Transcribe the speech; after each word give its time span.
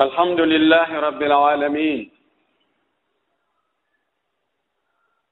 الحمد 0.00 0.40
لله 0.40 1.00
رب 1.00 1.22
العالمين 1.22 2.10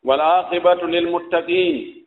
والعاقبة 0.05 0.75
للمتقين 0.87 2.07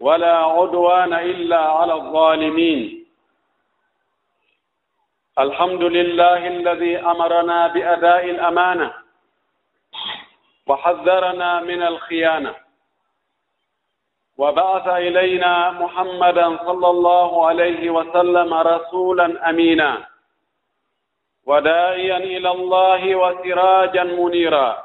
ولا 0.00 0.36
عدوان 0.36 1.12
إلا 1.14 1.60
على 1.60 1.92
الظالمين 1.94 3.06
الحمد 5.38 5.82
لله 5.82 6.46
الذي 6.48 6.96
أمرنا 6.98 7.66
بأداء 7.66 8.30
الأمانة 8.30 8.94
وحذرنا 10.66 11.60
من 11.60 11.82
الخيانة 11.82 12.54
وبعث 14.38 14.86
إلينا 14.88 15.70
محمدا 15.70 16.56
صلى 16.66 16.88
الله 16.90 17.46
عليه 17.46 17.90
وسلم 17.90 18.54
رسولا 18.54 19.50
أمينا 19.50 20.13
وداعيا 21.46 22.16
إلى 22.16 22.50
الله 22.50 23.14
وسراجا 23.14 24.04
منيرا. 24.04 24.84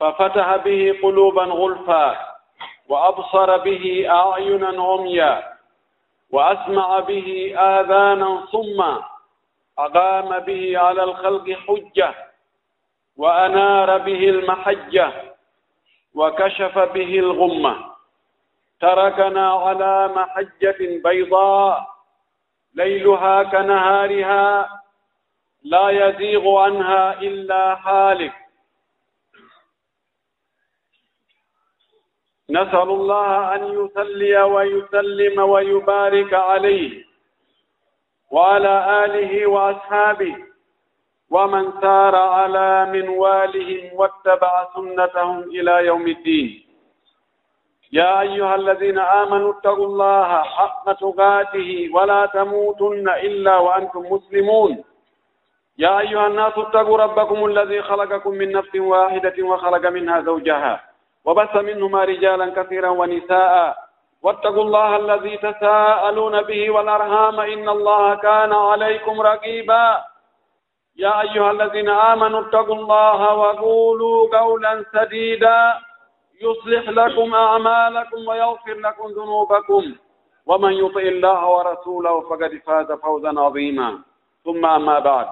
ففتح 0.00 0.56
به 0.56 0.98
قلوبا 1.02 1.44
غلفا 1.44 2.06
وأبصر 2.88 3.56
به 3.56 4.06
أعينا 4.10 4.82
عميا 4.82 5.52
وأسمع 6.30 6.98
به 6.98 7.54
آذانا 7.56 8.46
صما. 8.52 9.04
أقام 9.78 10.38
به 10.38 10.78
على 10.78 11.02
الخلق 11.02 11.50
حجة 11.50 12.14
وأنار 13.16 13.98
به 13.98 14.28
المحجة 14.28 15.12
وكشف 16.14 16.78
به 16.78 17.18
الغمة. 17.18 17.74
تركنا 18.80 19.52
على 19.52 20.08
محجة 20.16 20.78
بيضاء 21.04 21.86
ليلها 22.74 23.42
كنهارها 23.42 24.81
لا 25.64 25.88
يزيغ 25.88 26.58
عنها 26.58 27.20
إلا 27.20 27.88
هالك. 27.88 28.34
نسأل 32.50 32.88
الله 32.90 33.54
أن 33.54 33.62
يسلي 33.80 34.42
ويسلم 34.42 35.38
ويبارك 35.38 36.34
عليه 36.34 37.04
وعلى 38.30 39.04
آله 39.04 39.46
وأصحابه 39.46 40.36
ومن 41.30 41.72
سار 41.80 42.16
على 42.16 42.86
منوالهم 42.92 43.90
واتبع 43.94 44.68
سنتهم 44.74 45.38
إلى 45.42 45.86
يوم 45.86 46.06
الدين. 46.08 46.66
يا 47.92 48.20
أيها 48.20 48.54
الذين 48.54 48.98
آمنوا 48.98 49.52
اتقوا 49.52 49.86
الله 49.86 50.42
حق 50.42 50.92
تقاته 50.92 51.88
ولا 51.92 52.26
تموتن 52.26 53.08
إلا 53.08 53.56
وأنتم 53.58 54.00
مسلمون. 54.00 54.84
يا 55.78 56.00
أيها 56.00 56.26
الناس 56.26 56.52
اتقوا 56.58 56.98
ربكم 56.98 57.44
الذي 57.44 57.82
خلقكم 57.82 58.30
من 58.30 58.52
نفس 58.52 58.76
واحدة 58.76 59.34
وخلق 59.42 59.90
منها 59.90 60.20
زوجها 60.20 60.80
وبث 61.24 61.56
منهما 61.56 62.04
رجالا 62.04 62.62
كثيرا 62.62 62.88
ونساء 62.88 63.76
واتقوا 64.22 64.62
الله 64.62 64.96
الذي 64.96 65.36
تساءلون 65.36 66.42
به 66.42 66.70
والأرهام 66.70 67.40
إن 67.40 67.68
الله 67.68 68.14
كان 68.14 68.52
عليكم 68.52 69.20
رقيبا 69.20 70.04
يا 70.96 71.20
أيها 71.20 71.50
الذين 71.50 71.88
آمنوا 71.88 72.40
اتقوا 72.40 72.74
الله 72.74 73.34
وقولوا 73.34 74.38
قولا 74.38 74.84
سديدا 74.92 75.74
يصلح 76.42 76.88
لكم 76.88 77.34
أعمالكم 77.34 78.28
ويغفر 78.28 78.74
لكم 78.74 79.06
ذنوبكم 79.08 79.94
ومن 80.46 80.72
يطع 80.72 81.00
الله 81.00 81.46
ورسوله 81.48 82.20
فقد 82.20 82.60
فاز 82.66 82.92
فوزا 82.92 83.40
عظيما 83.40 83.98
ثم 84.44 84.66
أما 84.66 84.98
بعد 84.98 85.26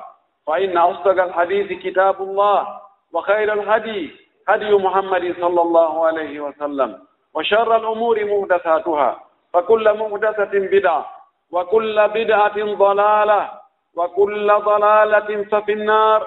فإن 0.46 0.78
أصدق 0.78 1.22
الحديث 1.22 1.82
كتاب 1.82 2.22
الله 2.22 2.80
وخير 3.12 3.52
الهدي 3.52 4.10
هدي 4.48 4.70
محمد 4.74 5.34
صلى 5.40 5.60
الله 5.62 6.06
عليه 6.06 6.40
وسلم 6.40 6.98
وشر 7.34 7.76
الأمور 7.76 8.24
مهدثاتها 8.24 9.20
فكل 9.52 9.84
مهدثة 9.98 10.52
بدعة 10.54 11.06
وكل 11.50 12.08
بدعة 12.08 12.58
ضلالة 12.74 13.50
وكل 13.96 14.48
ضلالة 14.52 15.44
ففي 15.44 15.72
النار. 15.72 16.26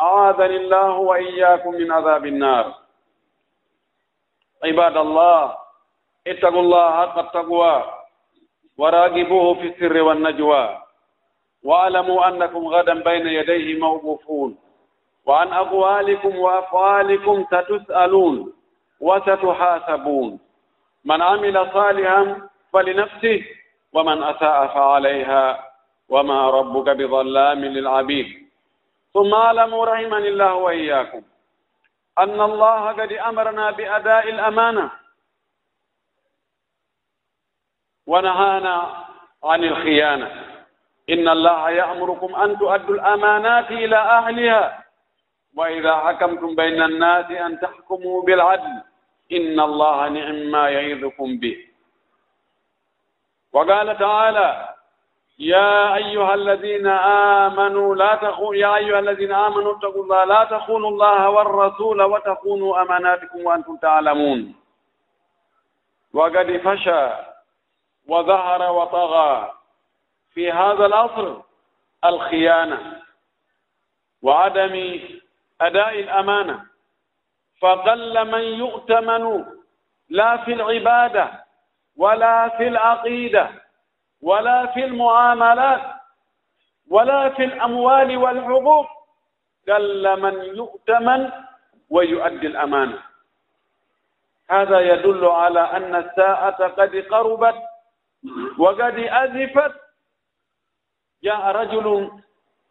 أعاذني 0.00 0.56
الله 0.56 0.90
وإياكم 0.90 1.70
من 1.74 1.92
عذاب 1.92 2.26
النار. 2.26 2.74
عباد 4.64 4.96
الله 4.96 5.56
اتقوا 6.26 6.60
الله 6.60 6.90
حق 6.90 7.18
التقوى 7.18 7.84
وراقبوه 8.78 9.54
في 9.54 9.66
السر 9.68 10.02
والنجوى. 10.02 10.83
واعلموا 11.64 12.28
أنكم 12.28 12.66
غدا 12.68 12.94
بين 13.02 13.26
يديه 13.26 13.78
موقوفون 13.78 14.58
وعن 15.26 15.48
أقوالكم 15.52 16.38
وأفعالكم 16.38 17.44
ستسألون 17.44 18.52
وستحاسبون. 19.00 20.40
من 21.04 21.22
عمل 21.22 21.70
صالحا 21.72 22.48
فلنفسه 22.72 23.44
ومن 23.92 24.22
أساء 24.22 24.66
فعليها 24.66 25.70
وما 26.08 26.50
ربك 26.50 26.96
بظلام 26.96 27.64
للعبيد. 27.64 28.48
ثم 29.14 29.34
اعلموا 29.34 29.84
رحمني 29.86 30.28
الله 30.28 30.54
وإياكم 30.54 31.22
أن 32.18 32.40
الله 32.40 32.92
قد 32.92 33.12
أمرنا 33.12 33.70
بأداء 33.70 34.28
الأمانة. 34.28 34.90
ونهانا 38.06 39.06
عن 39.44 39.64
الخيانة. 39.64 40.53
إن 41.10 41.28
الله 41.28 41.70
يأمركم 41.70 42.34
أن 42.34 42.58
تؤدوا 42.58 42.94
الأمانات 42.94 43.70
إلى 43.70 43.96
أهلها 43.96 44.84
وإذا 45.56 45.94
حكمتم 45.96 46.54
بين 46.54 46.82
الناس 46.82 47.30
أن 47.30 47.60
تحكموا 47.60 48.22
بالعدل 48.22 48.82
إن 49.32 49.60
الله 49.60 50.08
نعم 50.08 50.34
ما 50.50 50.68
يعظكم 50.68 51.36
به 51.38 51.56
وقال 53.52 53.98
تعالى 53.98 54.68
يا 55.38 55.94
أيها 55.94 56.34
الذين 56.34 56.86
آمنوا 57.46 57.94
لا 57.94 58.14
تخون 58.14 58.56
يا 58.56 58.76
أيها 58.76 58.98
الذين 58.98 59.32
آمنوا 59.32 59.76
اتقوا 59.78 60.02
الله 60.02 60.24
لا 60.24 60.44
تخونوا 60.44 60.90
الله 60.90 61.30
والرسول 61.30 62.02
وتخونوا 62.02 62.82
أماناتكم 62.82 63.44
وأنتم 63.44 63.76
تعلمون 63.76 64.54
وقد 66.14 66.56
فشى 66.64 67.08
وظهر 68.08 68.72
وطغى 68.72 69.52
في 70.34 70.52
هذا 70.52 70.86
العصر 70.86 71.36
الخيانة 72.04 73.02
وعدم 74.22 75.00
أداء 75.60 76.00
الأمانة. 76.00 76.64
فقل 77.60 78.30
من 78.32 78.40
يؤتمن 78.42 79.44
لا 80.08 80.36
في 80.36 80.52
العبادة 80.52 81.44
ولا 81.96 82.48
في 82.48 82.68
العقيدة 82.68 83.50
ولا 84.22 84.66
في 84.66 84.84
المعاملات 84.84 85.80
ولا 86.90 87.28
في 87.30 87.44
الأموال 87.44 88.16
والحقوق 88.16 88.86
قل 89.68 90.20
من 90.20 90.34
يؤتمن 90.44 91.30
ويؤدي 91.90 92.46
الأمانة. 92.46 92.98
هذا 94.50 94.80
يدل 94.80 95.24
على 95.24 95.60
أن 95.60 95.94
الساعة 95.96 96.66
قد 96.68 96.96
قربت 97.10 97.56
وقد 98.58 98.98
أزفت 98.98 99.83
جاء 101.24 101.40
رجل 101.56 102.10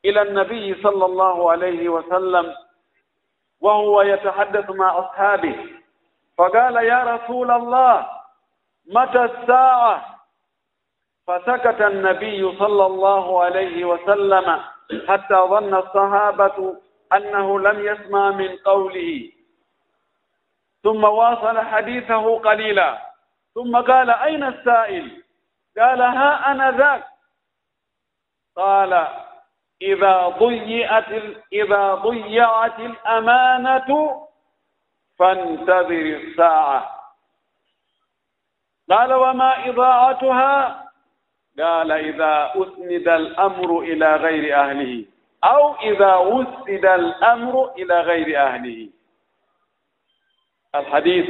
إلى 0.05 0.21
النبي 0.21 0.81
صلى 0.83 1.05
الله 1.05 1.51
عليه 1.51 1.89
وسلم 1.89 2.55
وهو 3.61 4.01
يتحدث 4.01 4.69
مع 4.69 4.99
أصحابه 4.99 5.55
فقال 6.37 6.75
يا 6.75 7.03
رسول 7.03 7.51
الله 7.51 8.07
متى 8.87 9.23
الساعة؟ 9.23 10.19
فسكت 11.27 11.81
النبي 11.81 12.57
صلى 12.59 12.85
الله 12.85 13.43
عليه 13.43 13.85
وسلم 13.85 14.59
حتى 15.07 15.35
ظن 15.35 15.73
الصحابة 15.75 16.75
أنه 17.13 17.59
لم 17.59 17.85
يسمع 17.85 18.29
من 18.31 18.57
قوله. 18.65 19.31
ثم 20.83 21.03
واصل 21.03 21.59
حديثه 21.59 22.39
قليلا 22.39 23.01
ثم 23.55 23.77
قال 23.81 24.09
أين 24.09 24.43
السائل؟ 24.43 25.23
قال 25.77 26.01
ها 26.01 26.51
أنا 26.51 26.71
ذاك. 26.71 27.12
قال 28.55 29.07
إذا 29.81 30.27
ضيعت 30.27 31.11
إذا 31.53 31.93
ضيعت 31.93 32.79
الأمانة 32.79 34.19
فانتظر 35.19 36.19
الساعة 36.21 36.89
قال 38.89 39.13
وما 39.13 39.69
إضاعتها 39.69 40.83
قال 41.59 41.91
إذا 41.91 42.51
أسند 42.55 43.07
الأمر 43.07 43.79
إلى 43.79 44.15
غير 44.15 44.55
أهله 44.59 45.05
أو 45.43 45.75
إذا 45.75 46.15
وسد 46.15 46.85
الأمر 46.85 47.71
إلى 47.77 48.01
غير 48.01 48.41
أهله 48.41 48.89
الحديث 50.75 51.29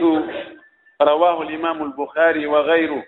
رواه 1.01 1.41
الإمام 1.41 1.83
البخاري 1.83 2.47
وغيره 2.47 3.03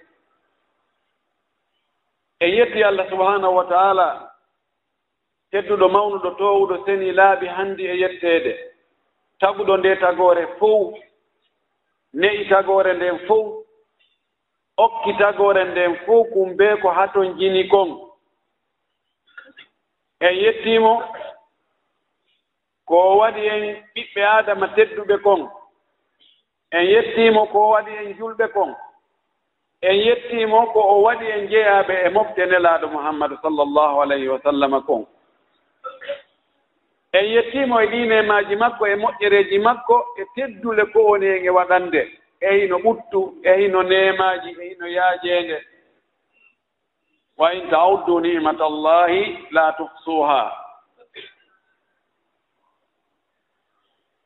e 2.45 2.49
yetti 2.55 2.83
allah 2.83 3.09
subhanahu 3.09 3.55
wa 3.55 3.65
taala 3.65 4.07
tedduɗo 5.51 5.87
mawnuɗo 5.89 6.29
towuɗo 6.39 6.75
seni 6.85 7.11
laaɓi 7.11 7.47
hanndi 7.47 7.83
e 7.87 7.95
yetteede. 8.01 8.53
Taguɗo 9.39 9.77
nde 9.77 9.91
tagoore 10.01 10.43
fow 10.59 10.93
ne'i 12.13 12.45
tagoore 12.49 12.93
nden 12.93 13.17
fow 13.27 13.43
okki 14.77 15.11
tagoore 15.19 15.63
nden 15.71 15.95
fow 16.05 16.23
kum 16.23 16.33
kumbe 16.33 16.67
ko 16.81 16.89
haton 16.97 17.27
jini 17.39 17.63
kon 17.71 17.89
en 20.27 20.33
yettiimo 20.43 20.93
ko 22.89 23.17
waɗi 23.19 23.43
en 23.53 23.63
ɓiɓɓe 23.95 24.21
aadama 24.33 24.67
tedduɓe 24.75 25.15
kon 25.25 25.41
en 26.77 26.83
yettiimo 26.93 27.41
ko 27.51 27.59
waɗi 27.73 27.91
en 28.01 28.13
julɓe 28.17 28.47
kon 28.53 28.71
en 29.81 29.95
yettiimo 29.95 30.71
ko 30.73 30.79
o 30.79 31.01
waɗi 31.01 31.25
en 31.31 31.47
jeeyaɓe 31.47 31.93
e 32.05 32.09
mofte 32.09 32.45
nelaaɗo 32.45 32.87
mouhammadu 32.87 33.37
sallllahu 33.41 34.01
alayhi 34.01 34.27
wa 34.27 34.39
sallam 34.43 34.81
kon. 34.83 35.05
En 37.13 37.25
yettiimo 37.25 37.79
e 37.81 37.87
ɗiinemaaji 37.87 38.55
makko 38.55 38.87
e 38.87 38.95
moƴƴereeji 38.95 39.59
makko 39.59 40.05
e 40.17 40.23
teddule 40.35 40.85
ko 40.93 40.99
woni 41.09 41.25
en 41.27 41.45
e 41.45 41.49
waɗande. 41.49 42.01
E 42.41 42.59
hino 42.59 42.77
ɓuttu 42.79 43.33
e 43.43 43.53
hino 43.59 43.83
neemaaji 43.83 44.49
e 44.61 44.69
hino 44.69 44.87
yaajeende. 44.87 45.61
Wa 47.37 47.53
in 47.53 47.69
taawuddu 47.69 48.19
nimata 48.19 48.65
allahi 48.65 49.47
la 49.51 49.71
tuhsuha 49.77 50.65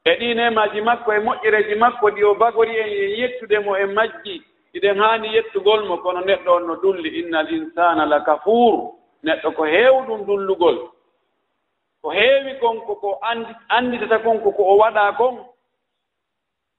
e 0.05 0.15
ɗi 0.19 0.35
nemaji 0.35 0.81
makko 0.81 1.13
e 1.13 1.19
moƴƴereeji 1.19 1.75
makko 1.75 2.09
ɗi 2.09 2.23
o 2.23 2.35
bagori 2.35 2.77
en 2.77 2.87
e 2.87 3.19
yettude 3.19 3.59
mo 3.59 3.75
e 3.77 3.85
majji. 3.85 4.48
iɗen 4.73 4.99
haani 4.99 5.33
yettugol 5.35 5.85
mo 5.87 5.97
kono 5.97 6.21
neɗɗo 6.21 6.51
on 6.55 6.67
no 6.67 6.75
dulli 6.75 7.09
inna 7.19 7.39
al 7.39 7.51
insana 7.53 8.05
la 8.05 8.19
kafour 8.23 8.93
neɗɗo 9.23 9.51
ko 9.55 9.63
heewɗum 9.63 10.25
dullugol. 10.25 10.77
Ko 12.01 12.09
heewi 12.09 12.59
kon 12.59 12.81
koko 12.87 13.19
annditata 13.69 14.19
kon 14.23 14.39
koko 14.39 14.63
o 14.63 14.77
waɗaa 14.77 15.11
kon. 15.17 15.35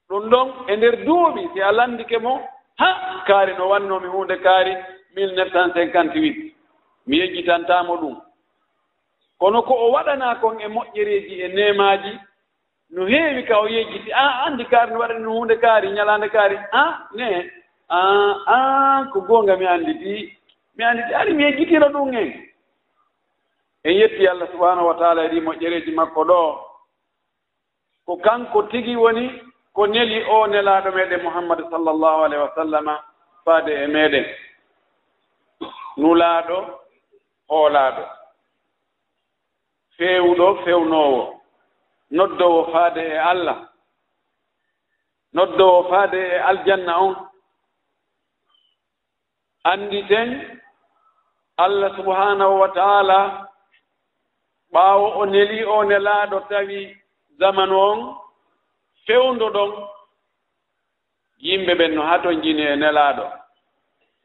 Ɗum 0.09 0.31
ɗon 0.31 0.49
e 0.69 0.77
ndeer 0.77 0.97
duuɓi 1.05 1.49
si 1.55 1.61
a 1.63 1.73
lanndike 1.73 2.19
mo 2.19 2.41
ha 2.79 3.23
kaari 3.27 3.55
no 3.59 3.69
wannoomi 3.69 4.09
huunde 4.09 4.37
kaari 4.43 4.75
1958 5.15 6.53
mi 7.07 7.17
yejjitantaamo 7.19 7.97
ɗum. 7.97 8.17
Kono 9.39 9.63
ko 9.63 9.75
o 9.75 9.91
waɗanaa 9.93 10.41
kon 10.41 10.61
e 10.61 10.69
moƴƴereeji 10.69 11.43
e 11.45 11.49
nemaaji 11.49 12.19
no 12.91 13.07
heewi 13.07 13.43
ka 13.45 13.61
o 13.61 13.67
yejjiti 13.69 14.13
a 14.13 14.45
anndi 14.47 14.65
kaari 14.65 14.93
no 14.93 14.99
waɗani 15.01 15.23
no 15.23 15.31
huunde 15.31 15.57
kaari 15.61 15.89
ñalaande 15.91 16.29
kaari. 16.31 16.57
Ah, 16.73 17.09
a 17.11 17.17
ne 17.17 17.51
an 17.91 18.35
an 18.47 19.11
ko 19.13 19.21
goonga 19.21 19.57
mi 19.59 19.67
annditi 19.67 20.37
mi 20.77 20.85
annditi 20.85 21.15
ari 21.15 21.35
mi 21.35 21.43
yejjitira 21.45 21.89
ɗum 21.93 22.15
en 22.15 22.51
en 23.85 23.93
yetti 23.95 24.27
allah 24.29 24.49
subahanahu 24.53 24.87
wa 24.87 24.95
taala 24.95 25.25
e 25.25 25.29
ɗi 25.29 25.41
moƴƴereeji 25.41 25.93
makko 25.95 26.25
ɗo. 26.25 26.41
Ko 28.07 28.17
kanko 28.17 28.63
tigi 28.71 28.97
woni 28.97 29.43
ko 29.75 29.87
neli 29.87 30.23
o 30.29 30.47
nelaaɗo 30.47 30.91
meeɗen 30.95 31.23
muhammadu 31.23 31.65
sallllahu 31.71 32.23
alayhi 32.25 32.43
wa 32.43 32.55
sallama 32.55 32.95
faade 33.45 33.69
e 33.73 33.87
meeɗen. 33.87 34.27
Nulaaɗo 35.97 36.57
hoolaaɗo 37.49 38.05
feewuɗo 39.97 40.47
fewnoowo. 40.65 41.41
Noddowo 42.11 42.65
faade 42.73 42.99
e 43.01 43.17
allah. 43.19 43.69
Noddowo 45.35 45.83
faade 45.91 46.15
e 46.19 46.39
aljanna 46.39 46.99
on. 47.01 47.30
annditen 49.65 50.59
allah 51.57 51.97
subhanahu 51.97 52.61
wa 52.61 52.69
taala 52.69 53.49
ɓaawo 54.73 55.07
o 55.21 55.27
neli 55.27 55.65
o 55.65 55.85
nelaaɗo 55.85 56.39
tawi 56.49 56.97
zamanu 57.39 57.77
on 57.91 57.99
fewndo 59.07 59.47
ɗon. 59.55 59.71
Yimɓe 61.45 61.73
ɓen 61.79 61.95
no 61.95 62.03
haa 62.03 62.19
ton 62.23 62.43
jini 62.43 62.63
e 62.63 62.77
nelaaɗo 62.77 63.25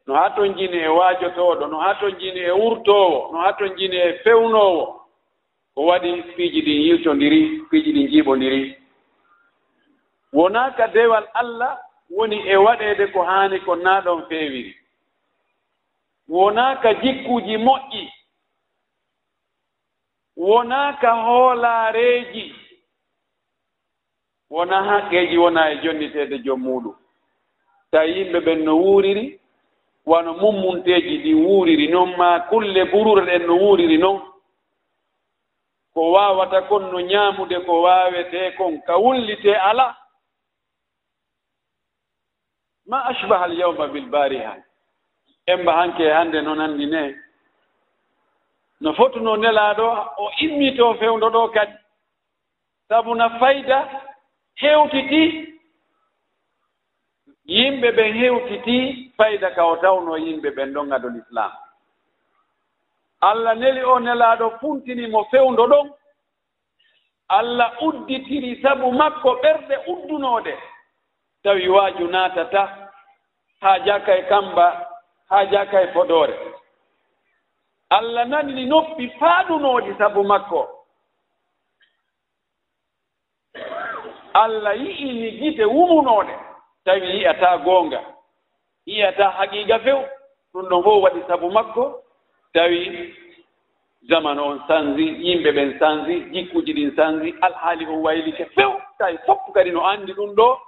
no 0.06 0.14
haa 0.14 0.30
ton 0.36 0.54
jini 0.56 0.78
e 0.78 0.88
waajotooɗo 0.88 1.66
no 1.70 1.78
haa 1.84 1.94
ton 2.00 2.12
jini 2.20 2.40
e 2.40 2.50
wurtoowo 2.60 3.32
no 3.32 3.38
haa 3.42 3.52
ton 3.58 3.70
jini 3.78 3.96
e 3.96 4.12
fewnoowo 4.24 4.84
ko 5.74 5.80
waɗi 5.88 6.10
piiji 6.36 6.60
ɗin 6.66 6.80
yiltondiri 6.86 7.40
piiji 7.70 7.90
ɗin 7.92 8.06
njiiɓondiri. 8.08 8.62
Wonaa 10.32 10.70
ka 10.76 10.86
dewal 10.94 11.24
allah 11.40 11.78
woni 12.16 12.38
e 12.48 12.56
waɗeede 12.56 13.06
ko 13.12 13.20
haani 13.22 13.58
ko 13.64 13.74
naa 13.76 14.00
ɗon 14.04 14.20
feewiri. 14.28 14.72
wonaaka 16.28 16.94
jikkuuji 16.94 17.56
moƴƴi 17.56 18.02
wonaaka 20.36 21.10
hoolaareeji 21.12 22.54
wona 24.50 24.82
haqqeeji 24.88 25.36
wonaa 25.38 25.68
e 25.70 25.76
jonniteede 25.82 26.36
jom 26.44 26.60
muɗum 26.66 26.96
ta 27.90 27.98
yimɓe 28.12 28.38
ɓen 28.46 28.60
no 28.64 28.72
wuuriri 28.82 29.24
wano 30.10 30.30
mummunteeji 30.40 31.14
ɗi 31.24 31.32
wuuriri 31.42 31.86
noon 31.88 32.10
ma 32.18 32.28
kulle 32.48 32.82
burure 32.92 33.22
ɗen 33.28 33.42
no 33.46 33.54
wuuriri 33.62 33.98
noon 33.98 34.20
ko 35.94 36.00
waawata 36.14 36.58
kon 36.68 36.82
no 36.92 36.98
ñaamude 37.10 37.56
ko 37.66 37.72
waawetee 37.82 38.50
kon 38.58 38.74
ka 38.86 38.94
wullitee 39.02 39.54
ala 39.70 39.86
ma 42.90 42.98
ashbaha 43.10 43.44
al 43.44 43.50
alyawma 43.52 43.86
bilbariha 43.94 44.54
emba 45.46 45.72
hanke 45.76 46.04
hannde 46.12 46.40
noon 46.42 46.60
anndi 46.60 46.86
ne. 46.86 47.02
No 48.80 48.92
fotuno 48.94 49.36
nelaaɗo 49.36 49.86
o 50.22 50.30
immitoo 50.44 50.94
fewndo 51.00 51.26
ɗo 51.34 51.42
kadi. 51.54 51.76
Sabu 52.88 53.14
na 53.14 53.28
fayda 53.38 53.78
heewtitii 54.60 55.28
yimɓe 57.46 57.88
ɓen 57.96 58.12
heewtitii 58.20 58.84
fayda 59.16 59.50
ka 59.54 59.62
o 59.64 59.76
tawno 59.76 60.16
yimɓe 60.24 60.48
ɓen 60.56 60.72
ɗon 60.74 60.86
ngadol 60.86 61.16
islam 61.22 61.52
allah 63.20 63.54
neli 63.56 63.82
o 63.84 63.98
nelaaɗo 63.98 64.50
funtinimo 64.60 65.24
fewndo 65.30 65.66
ɗon. 65.66 65.88
Allah 67.28 67.72
udditiri 67.82 68.62
sabu 68.62 68.92
makko 68.92 69.30
ɓerɗe 69.42 69.76
uddunooɗe 69.92 70.52
tawi 71.42 71.68
waaju 71.68 72.06
naatata 72.08 72.62
haa 73.60 73.78
jaka 73.86 74.12
e 74.18 74.22
kamba 74.28 74.66
haa 75.28 75.44
jaaka 75.44 75.82
e 75.82 75.92
fodoore. 75.92 76.34
Allah 77.90 78.24
nanni 78.26 78.66
noppi 78.66 79.08
faaɗunooɗi 79.20 79.98
sabu 79.98 80.24
makko. 80.24 80.68
Allah 84.34 84.74
yi'ini 84.76 85.30
gite 85.40 85.64
wumunooɗe. 85.64 86.34
Tawi 86.84 87.06
yi'ataa 87.06 87.58
goonga. 87.58 88.00
Yi'ataa 88.86 89.30
haqiiga 89.30 89.78
few. 89.78 89.98
Ɗum 90.54 90.68
ɗon 90.68 90.82
fof 90.82 91.02
waɗi 91.02 91.20
sabu 91.28 91.50
makko. 91.50 92.02
Tawi 92.54 93.14
jamanu 94.08 94.42
on 94.44 94.60
sanzi 94.68 95.06
yimɓe 95.26 95.50
ɓen 95.52 95.78
sanzi 95.78 96.14
jikkuji 96.32 96.72
ɗin 96.74 96.96
sanzi 96.96 97.34
alhaali 97.40 97.86
on 97.86 98.02
waylike 98.02 98.44
few. 98.54 98.72
Tawi 98.98 99.18
fof 99.26 99.38
kadi 99.54 99.70
no 99.70 99.80
anndi 99.86 100.12
ɗum 100.12 100.34
ɗo 100.34 100.58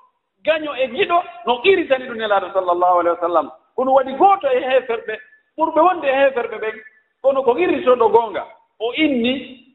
gaño 0.44 0.74
e 0.76 0.86
giɗo 0.86 1.22
no 1.46 1.60
qiritani 1.62 2.06
ɗum 2.08 2.16
nelaaɗo 2.18 2.52
sallllahu 2.52 2.98
alahi 3.00 3.16
wa 3.16 3.20
sallam. 3.20 3.50
kono 3.78 3.94
waɗi 3.94 4.12
gooto 4.18 4.48
e 4.50 4.60
heeferɓe. 4.68 5.14
Ɓurɓe 5.56 5.80
wonde 5.86 6.06
e 6.08 6.14
heeferɓe 6.20 6.56
ɓen 6.62 6.76
kono 7.22 7.42
ko 7.46 7.52
irritoɗo 7.62 8.06
goonga. 8.14 8.42
O 8.84 8.92
inni 9.04 9.32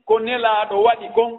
ko 0.08 0.20
nelaaɗo 0.20 0.76
waɗi 0.86 1.08
kon 1.16 1.32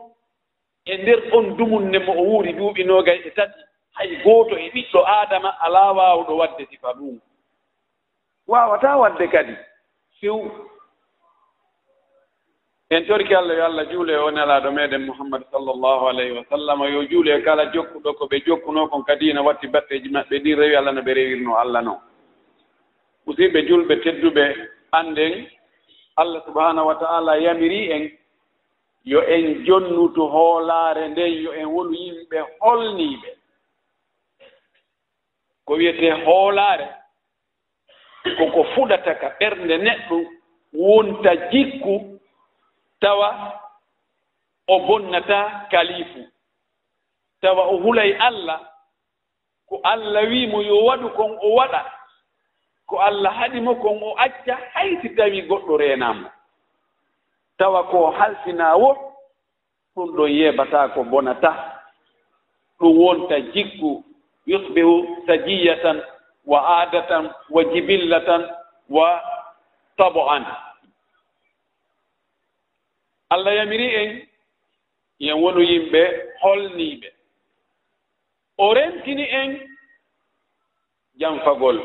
e 0.87 0.97
ndeer 0.97 1.21
on 1.37 1.56
dumunne 1.56 1.99
mo 2.06 2.12
o 2.12 2.23
wuuri 2.28 2.52
duuɓi 2.59 2.83
noogay 2.85 3.18
e 3.26 3.30
tati. 3.37 3.61
Hay 3.97 4.16
gooto 4.25 4.56
e 4.56 4.71
ɓiɗɗo 4.75 5.00
aadama 5.06 5.50
alaa 5.64 5.92
waawɗo 5.92 6.33
waɗde 6.40 6.66
sifa 6.71 6.92
ɗum. 6.99 7.21
Waawataa 8.49 8.97
waɗde 8.97 9.28
kadi. 9.28 9.54
Few 10.21 10.50
en 12.90 13.04
torki 13.06 13.35
allah 13.35 13.56
yo 13.56 13.64
allah 13.64 13.85
juule 13.90 14.16
o 14.16 14.30
nelaaɗo 14.30 14.71
meeɗen 14.73 15.04
mouhammadu 15.06 15.44
sallllahu 15.52 16.09
alayhi 16.09 16.33
wa 16.33 16.44
sallam. 16.49 16.80
Yo 16.92 17.04
juule 17.11 17.42
kala 17.44 17.66
jokkuɗo 17.73 18.14
ko 18.18 18.25
ɓe 18.26 18.40
jokkunoo 18.47 18.88
kon 18.88 19.04
kadiina 19.04 19.42
watti 19.42 19.66
batteeji 19.68 20.09
maɓɓe 20.09 20.38
ɗi 20.42 20.54
rewi 20.54 20.76
allah 20.76 20.92
no 20.94 21.02
ɓe 21.02 21.12
rewirno 21.14 21.56
allah 21.61 21.83
noon 21.83 22.00
musidɓe 23.26 23.59
julɓe 23.69 23.95
tedduɓe 24.04 24.45
annden 24.93 25.35
allah 26.16 26.45
subahanahu 26.47 26.87
wa 26.88 26.95
taala 26.95 27.37
yamiri 27.37 27.81
en 27.93 28.04
yo 29.04 29.21
en 29.35 29.64
jonnutu 29.66 30.23
hoolaare 30.35 31.09
nden 31.09 31.33
yo 31.45 31.52
en 31.54 31.66
wonu 31.75 31.95
yimɓe 32.04 32.38
holniiɓe. 32.61 33.28
Ko 35.66 35.73
wiyetee 35.78 36.11
hoolaare 36.25 36.87
koko 38.38 38.61
fuɗata 38.75 39.14
ka 39.21 39.28
ɓernde 39.40 39.76
neɗɗo 39.87 40.16
wonta 40.73 41.31
jikku 41.50 41.95
tawa 43.00 43.28
o 44.69 44.78
bonnata 44.87 45.38
kalifu 45.71 46.21
tawa 47.40 47.62
o 47.73 47.76
hulay 47.83 48.12
allah 48.28 48.61
ko 49.69 49.81
allah 49.85 50.23
wiimo 50.31 50.62
yo 50.62 50.76
waɗu 50.85 51.09
kon 51.16 51.33
o 51.43 51.49
waɗa. 51.59 51.81
ko 52.87 52.99
allah 53.00 53.33
haɗimo 53.38 53.75
kon 53.83 53.99
o 54.03 54.14
acca 54.25 54.55
hayti 54.75 55.09
tawi 55.17 55.43
goɗɗo 55.49 55.76
renamo. 55.79 56.29
Tawa 57.59 57.83
ko 57.91 58.11
halsinawo 58.11 58.88
ɗum 59.95 60.09
ɗon 60.17 60.31
yebata 60.38 60.88
ko 60.95 61.05
bonata. 61.05 61.50
Ɗum 62.81 62.97
wonta 62.99 63.41
jiggu 63.53 64.05
yusbihu 64.47 65.25
sajiyatan 65.26 66.03
wa 66.47 66.59
adatan 66.83 67.31
wa 67.50 67.62
jibillatan 67.73 68.43
wa 68.88 69.21
tabo 69.97 70.29
an 70.31 70.45
allah 73.31 73.55
yamiri 73.55 73.88
en 73.95 74.11
yen 75.19 75.41
wonu 75.43 75.61
yimɓe 75.62 76.03
holniɓe. 76.43 77.09
O 78.59 78.75
rentini 78.75 79.23
en 79.41 79.50
janfagol 81.19 81.79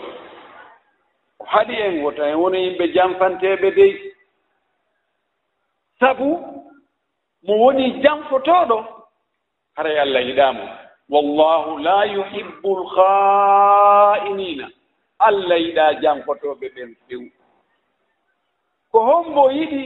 ko 1.40 1.46
haɗi 1.54 1.76
en 1.86 2.02
wota 2.04 2.24
en 2.30 2.36
wona 2.42 2.58
yimɓe 2.58 2.86
janfanteeɓe 2.96 3.70
dey. 3.78 3.94
Sabu 6.00 6.28
mo 7.46 7.54
woni 7.64 7.86
janfotoɗo 8.04 8.78
haray 9.76 9.98
allah 10.00 10.22
yiɗaamo. 10.28 10.66
Wallahu 11.10 11.78
la 11.86 12.04
yuhibbu 12.06 12.70
lkha'inina 12.82 14.66
allah 15.20 15.58
yiɗaa 15.60 15.94
janfotooɓe 16.02 16.68
ɓen 16.76 16.96
few 17.08 17.22
ko 18.92 19.00
hombo 19.08 19.50
yiɗi 19.52 19.82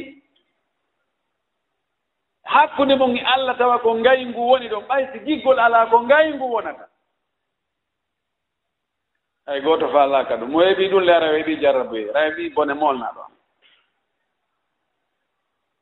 hakkunde 2.44 2.96
mon 2.96 3.16
e 3.18 3.22
allah 3.34 3.58
tawa 3.58 3.80
ko 3.80 3.94
ngayngu 3.96 4.42
woni 4.50 4.68
ɗon 4.70 4.84
ɓay 4.88 5.04
si 5.12 5.20
giggol 5.26 5.60
alaa 5.60 5.86
ko 5.90 6.02
ngayngu 6.02 6.46
wonata. 6.54 6.86
ay 9.48 9.62
gooto 9.62 9.90
faalaaka 9.90 10.36
ɗum. 10.38 10.50
Mo 10.52 10.60
heɓii 10.60 10.90
ɗum 10.92 11.04
le 11.04 11.20
rawi 11.20 11.38
heeɓi 11.40 11.62
jarraboye 11.62 12.12
rawi 12.14 12.32
ɓi 12.36 12.50
bone 12.56 12.74
molnaa 12.74 13.14
ɗon. 13.16 13.32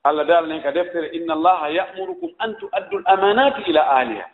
Allah 0.03 0.25
dala 0.25 0.59
ka 0.63 0.71
deftere 0.71 1.07
inna 1.13 1.33
allaha 1.33 1.69
yamurukum 1.69 2.31
an 2.39 2.55
tuaddu 2.59 2.97
l 2.99 3.03
amanati 3.05 3.61
ila 3.69 3.81
ahliha. 3.97 4.25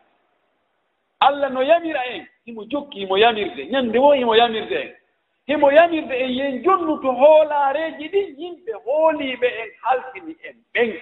Allah 1.19 1.49
no 1.49 1.61
yamira 1.61 2.01
en 2.13 2.27
himo 2.45 2.63
jokki 2.71 2.99
himo 2.99 3.17
yamirde. 3.17 3.65
Ñande 3.71 3.97
wo 3.99 4.13
himo 4.13 4.35
yamirde 4.35 4.71
en. 4.81 4.95
Himo 5.47 5.71
yamirde 5.71 6.11
en 6.23 6.29
yen 6.31 6.63
jonnu 6.63 7.01
to 7.01 7.11
hoolareeji 7.11 8.07
ɗin 8.09 8.35
yimɓe 8.39 8.71
hooliiɓe 8.85 9.47
en 9.61 9.69
haltini 9.81 10.35
en 10.43 10.55
ɓen 10.73 10.99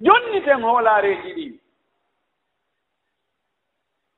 jonniten 0.00 0.62
hoolaareeji 0.62 1.32
ɗin 1.34 1.61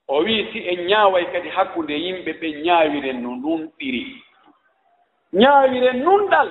o 0.08 0.18
wii 0.25 0.49
si 0.52 0.58
en 0.68 0.87
ñaaway 0.87 1.25
kadi 1.32 1.49
hakkunde 1.49 1.94
yimɓe 2.04 2.32
ɓe 2.40 2.49
ñaawiren 2.64 3.23
no 3.23 3.30
nunɗiri 3.37 4.02
ñaawiren 5.32 5.99
nunɗal 6.04 6.49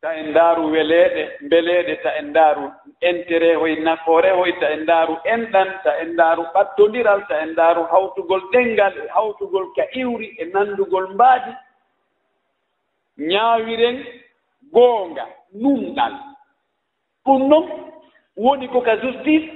ta 0.00 0.08
en 0.20 0.30
ndaaru 0.30 0.70
weleeɗe 0.72 1.22
mbeleeɗe 1.46 1.94
ta 2.02 2.10
en 2.18 2.26
ndaaru 2.30 2.64
intérêt 3.10 3.56
hoye 3.60 3.76
nafoore 3.80 4.30
hoy 4.38 4.52
ta 4.60 4.66
en 4.72 4.80
ndaaru 4.82 5.14
enɗan 5.24 5.68
ta 5.84 5.90
en 6.02 6.08
ndaaru 6.12 6.42
ɓattondiral 6.54 7.26
ta 7.28 7.40
en 7.42 7.50
ndaaru 7.52 7.82
hawtugol 7.92 8.42
ɗenngal 8.52 8.94
e 9.04 9.08
hawtugol 9.14 9.66
ka 9.76 9.84
iwri 10.00 10.26
e 10.38 10.44
nanndugol 10.52 11.06
mbaadi 11.14 11.52
ñaawiren 13.18 13.96
goonga 14.72 15.24
nunɗal 15.52 16.14
ɗum 17.24 17.48
noon 17.48 17.66
woni 18.36 18.68
ko 18.68 18.80
ka 18.80 18.96
justice 18.96 19.48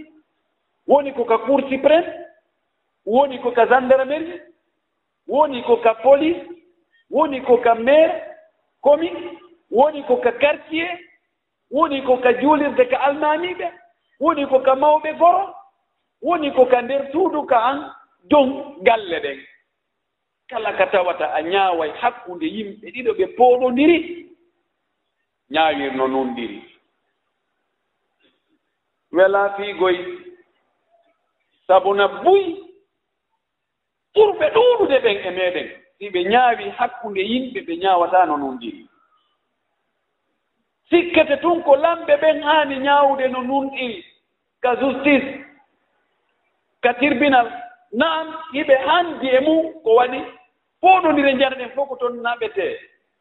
woni 0.86 1.12
ko 1.12 1.24
ka 1.24 1.38
cour 1.38 1.60
suprême 1.70 2.27
woni 3.08 3.38
ko 3.38 3.50
ka 3.56 3.64
gendarmerie 3.66 4.40
woni 5.28 5.62
ko 5.62 5.76
ka 5.80 5.94
police 6.04 6.44
woni 7.10 7.40
ko 7.40 7.56
ka 7.64 7.74
maire 7.74 8.22
commune 8.84 9.38
woni 9.70 10.02
ko 10.04 10.16
ka 10.16 10.32
quartier 10.32 10.98
woni 11.70 12.02
ko 12.02 12.16
ka 12.20 12.32
juulirde 12.40 12.84
ka 12.90 12.96
almamiɓe 13.08 13.66
woni 14.20 14.46
ko 14.46 14.60
ka 14.60 14.74
mawɓe 14.74 15.12
goro 15.18 15.54
woni 16.22 16.50
ko 16.52 16.66
ka 16.66 16.82
nder 16.82 17.08
suudu 17.12 17.46
ka 17.46 17.58
an 17.70 17.78
jon 18.30 18.76
galle 18.84 19.20
ɗen. 19.20 19.38
Kala 20.50 20.72
ka 20.76 20.86
tawata 20.86 21.26
a 21.34 21.42
ñaaway 21.42 21.90
hakkunde 22.00 22.44
yimɓe 22.46 22.86
ɗiɗo 22.94 23.12
ɓe 23.18 23.26
pooɗondiri 23.36 23.98
ñaawirno 25.50 26.08
nundiri 26.08 26.62
wela 29.12 29.54
fiigoy 29.56 29.96
sabuna 31.66 32.08
buy 32.08 32.67
ɓurɓe 34.14 34.46
ɗuuɗude 34.54 34.98
ɓen 35.04 35.16
e 35.26 35.30
meeɗen. 35.30 35.68
Si 35.98 36.10
ɓe 36.10 36.20
ñaawi 36.24 36.64
hakkunde 36.78 37.20
yimɓe 37.30 37.60
ɓe 37.66 37.74
ñaawataano 37.82 38.36
noon 38.36 38.58
ɗiri 38.60 38.88
sikkete 40.90 41.36
tun 41.40 41.62
ko 41.62 41.76
lamɓe 41.76 42.16
ɓen 42.16 42.42
haani 42.42 42.76
ñaawde 42.78 43.28
no 43.28 43.42
nunɗiri 43.42 44.04
ka 44.62 44.74
justice 44.80 45.28
ka 46.82 46.92
tribunal. 46.94 47.48
Naam 47.92 48.26
hiɓe 48.52 48.74
hanndi 48.86 49.28
e 49.28 49.40
mum 49.40 49.72
ko 49.82 49.94
waɗi 49.94 50.20
fooɗondire 50.80 51.32
njarɗen 51.34 51.70
fof 51.74 51.88
ko 51.88 51.96
toon 51.96 52.22
naɓetee 52.22 52.76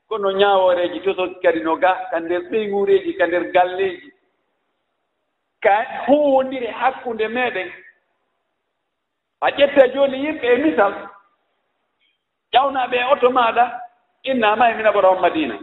kono 0.09 0.31
ñaaworeeji 0.31 0.99
tosoji 0.99 1.35
kadi 1.43 1.59
no 1.59 1.75
ga 1.75 1.91
ka 2.11 2.19
nder 2.19 2.41
ɓeyguureeji 2.51 3.17
ka 3.17 3.25
nder 3.27 3.43
galleeji. 3.51 4.11
Ka 5.63 5.75
huwondire 6.07 6.67
hakkunde 6.71 7.27
meeɗen. 7.27 7.69
a 9.41 9.47
ƴetta 9.51 9.87
jooni 9.93 10.17
yimɓe 10.23 10.47
e 10.53 10.57
misal 10.63 10.93
ƴawnaaɓe 12.53 12.95
e 12.97 13.03
oto 13.13 13.29
maaɗa 13.29 13.63
innama 14.23 14.69
e 14.71 14.73
mina 14.75 14.91
ɓoto 14.91 15.09
on 15.11 15.19
madina. 15.21 15.55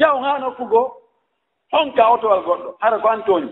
Ƴaw 0.00 0.16
haa 0.22 0.38
nokku 0.38 0.64
goo 0.72 0.86
honka 1.72 2.02
otowal 2.14 2.42
goɗɗo 2.46 2.76
hara 2.80 2.98
ko 3.02 3.08
an 3.08 3.22
tooñi 3.26 3.50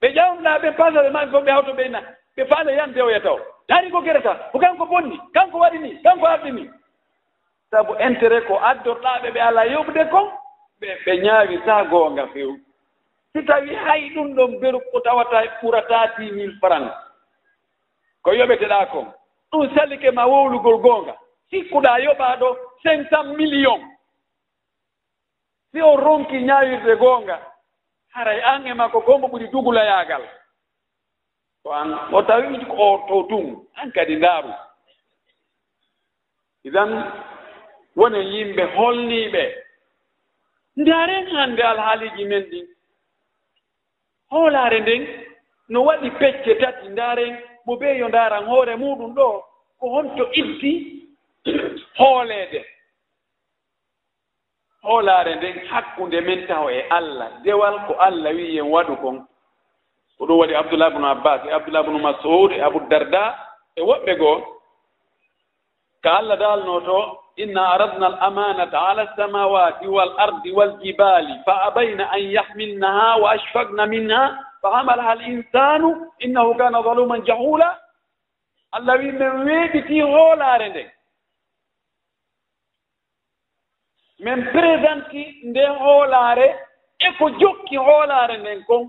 ɓe 0.00 0.06
ƴawnuɗaa 0.16 0.58
ɓe 0.62 0.68
pasare 0.78 1.10
maɓe 1.10 1.30
fof 1.32 1.44
ɓe 1.44 1.50
hawto 1.52 1.72
ɓe 1.72 1.88
na 1.90 2.00
ɓe 2.36 2.42
faale 2.50 2.72
yan 2.76 2.92
dewoya 2.94 3.20
taw 3.20 3.38
daari 3.68 3.90
ko 3.90 4.00
gere 4.02 4.20
ko 4.52 4.58
kanko 4.58 4.86
bonni 4.86 5.16
kanko 5.34 5.58
waɗi 5.58 5.78
ni 5.78 6.02
kanko 6.02 6.26
arɗi 6.26 6.50
ni. 6.52 6.70
Sabu 7.70 7.92
intérêt 7.98 8.46
ko 8.46 8.54
addorɗaaɓe 8.70 9.30
ɓe 9.34 9.40
alaa 9.40 9.66
yoɓude 9.72 10.10
kon 10.10 10.26
ɓe 10.80 10.88
ɓe 11.04 11.12
ñaawi 11.22 11.58
taa 11.66 11.84
goonga 11.84 12.26
feewi 12.32 12.65
si 13.36 13.42
tawi 13.44 13.74
hay 13.74 14.10
ɗum 14.14 14.34
ɗon 14.34 14.58
beru 14.60 14.80
ko 14.92 15.00
tawata 15.00 15.44
e 15.44 15.48
ɓurata 15.60 16.14
dix 16.18 16.32
mille 16.32 16.56
franc 16.60 16.92
ko 18.22 18.30
yoɓeteɗa 18.32 18.86
kon 18.92 19.12
ɗum 19.52 19.74
salike 19.74 20.10
ma 20.10 20.24
wowlugol 20.26 20.78
goonga 20.80 21.14
sikkuɗa 21.50 21.98
yoɓa 22.04 22.36
ɗo 22.40 22.48
cinq 22.82 23.08
cent 23.10 23.36
million 23.36 23.80
si 25.72 25.82
o 25.82 25.96
ronki 25.96 26.38
ñaawirde 26.42 26.96
goonga 26.98 27.36
haray 28.14 28.40
an 28.40 28.66
e 28.66 28.72
makko 28.74 29.00
gombo 29.00 29.26
ɓuri 29.28 29.48
dugulayaagal 29.52 30.22
ko 31.62 31.70
an 31.72 31.92
o 32.12 32.22
tawi 32.22 32.56
o 32.70 32.98
to 33.08 33.22
tun 33.28 33.66
an 33.76 33.90
kadi 33.92 34.16
ndaaru. 34.16 34.52
Idan 36.64 36.90
wone 37.96 38.16
yimɓe 38.32 38.62
holniiɓe 38.76 39.42
ndaaren 40.76 41.26
hannde 41.36 41.60
alhaaliiji 41.62 42.24
men 42.24 42.42
ɗin 42.50 42.75
hoolaare 44.30 44.80
nden 44.80 45.02
no 45.68 45.80
waɗi 45.84 46.10
pecce 46.18 46.54
tati 46.60 46.88
ndaaren 46.88 47.38
mo 47.66 47.76
bee 47.76 47.98
yo 47.98 48.08
ndaaran 48.08 48.44
hoore 48.46 48.76
muɗum 48.76 49.14
ɗo 49.14 49.28
ko 49.80 49.86
honto 49.88 50.24
itti 50.40 50.72
hooleede. 51.98 52.64
Hoolaare 54.82 55.34
nden 55.36 55.56
hakkunde 55.70 56.20
men 56.20 56.46
taw 56.46 56.68
e 56.70 56.80
allah 56.90 57.28
dewal 57.44 57.76
ko 57.86 57.92
allah 57.98 58.32
wi 58.34 58.54
yen 58.56 58.70
waɗu 58.74 58.96
kon. 59.02 59.26
Ko 60.18 60.26
ɗum 60.26 60.38
waɗi 60.38 60.54
abdoullah 60.54 60.90
bnu 60.94 61.06
abbas 61.06 61.40
e 61.48 61.52
abdoullah 61.52 61.82
bnu 61.86 61.98
masoud 61.98 62.52
e 62.52 62.60
abou 62.62 62.80
darda 62.90 63.24
e 63.76 63.80
woɓɓe 63.82 64.16
goo 64.18 64.55
ka 66.06 66.12
allah 66.22 66.36
daalnoto 66.38 66.98
inna 67.44 67.62
aradna 67.74 68.06
al 68.06 68.18
amanata 68.28 68.78
ala 68.90 69.02
alsamawati 69.06 69.88
wal 69.96 70.12
ardi 70.24 70.52
waljibali 70.58 71.34
fa 71.46 71.54
abayna 71.68 72.04
an 72.16 72.22
yahmilnaha 72.36 73.08
wa 73.22 73.32
ashfaqna 73.36 73.86
minha 73.94 74.22
fa 74.62 74.68
hamalaha 74.76 75.10
al 75.18 75.22
insanu 75.32 75.88
innahu 76.24 76.54
kana 76.60 76.82
zaluman 76.82 77.24
jahula. 77.26 77.68
Allah 78.76 78.98
wi 78.98 79.10
min 79.12 79.32
weeɓiti 79.46 80.00
hoolaare 80.12 80.68
nde. 80.68 80.84
Min 84.24 84.38
présenti 84.52 85.22
nde 85.50 85.64
hoolaare 85.82 86.46
e 86.98 87.08
ko 87.18 87.30
jokki 87.40 87.76
hoolaare 87.76 88.36
nden 88.38 88.62
kon 88.68 88.88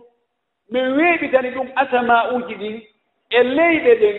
min 0.72 0.86
weeɓitani 0.98 1.50
ɗum 1.56 1.68
asama 1.82 2.18
uji 2.36 2.56
ɗin 2.62 2.78
e 3.30 3.44
leyɗe 3.44 3.94
ɗen 4.02 4.18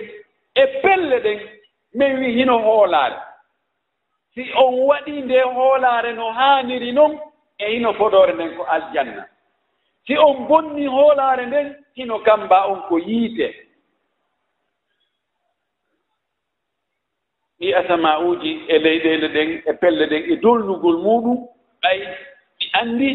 e 0.55 0.67
pelle 0.83 1.19
ɗen 1.25 1.58
min 1.95 2.19
wi 2.19 2.33
hino 2.33 2.59
hoolaare. 2.59 3.17
Si 4.35 4.43
on 4.55 4.75
waɗi 4.89 5.23
nde 5.23 5.41
hoolaare 5.43 6.13
no 6.13 6.33
haaniri 6.33 6.93
noon 6.93 7.19
e 7.59 7.67
hino 7.73 7.93
fodore 7.95 8.33
nden 8.35 8.57
ko 8.57 8.63
aljanna. 8.65 9.25
Si 10.07 10.17
on 10.19 10.47
bonni 10.49 10.87
hoolaare 10.87 11.47
nden 11.47 11.77
hino 11.97 12.19
kamba 12.19 12.67
on 12.71 12.81
ko 12.89 12.99
yiite. 12.99 13.49
Ɗi 17.61 17.75
asama 17.75 18.19
uji 18.19 18.65
e 18.69 18.79
leyɗele 18.79 19.29
ɗen 19.35 19.51
e 19.67 19.73
pelle 19.81 20.07
ɗen 20.07 20.23
e 20.33 20.37
dolnugol 20.43 20.97
muɗum 21.05 21.39
ɓay 21.83 21.99
ɗi 22.59 22.67
anndi 22.81 23.09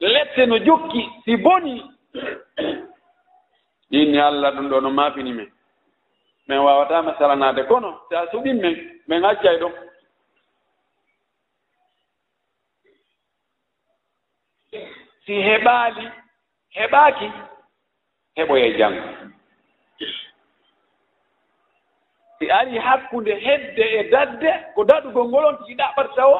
lette 0.00 0.46
no 0.46 0.58
jokki 0.58 1.02
si 1.24 1.36
boni. 1.36 1.82
Ɗinni 3.90 4.18
allah 4.20 4.50
ɗum 4.54 4.68
ɗo 4.70 4.80
no 4.80 4.90
maafini 4.90 5.32
men 5.32 5.50
min 6.48 6.58
wawatama 6.58 7.14
salanade 7.18 7.62
kono 7.68 7.90
so 8.08 8.16
a 8.18 8.26
suɓin 8.32 8.60
min 8.62 8.76
min 9.08 9.24
accay 9.24 9.56
ɗon 9.60 9.72
si 15.26 15.34
heɓaali 15.42 16.04
heɓaaki 16.76 17.26
heɓoye 18.36 18.68
janngo. 18.78 19.08
Si 22.38 22.50
ari 22.50 22.78
hakkunde 22.78 23.34
hedde 23.44 23.84
e 23.98 24.02
dadde 24.12 24.50
ko 24.74 24.84
daɗugol 24.84 25.28
ngolon 25.28 25.56
tiiɗa 25.66 25.86
ɓat 25.96 26.08
tawo 26.16 26.38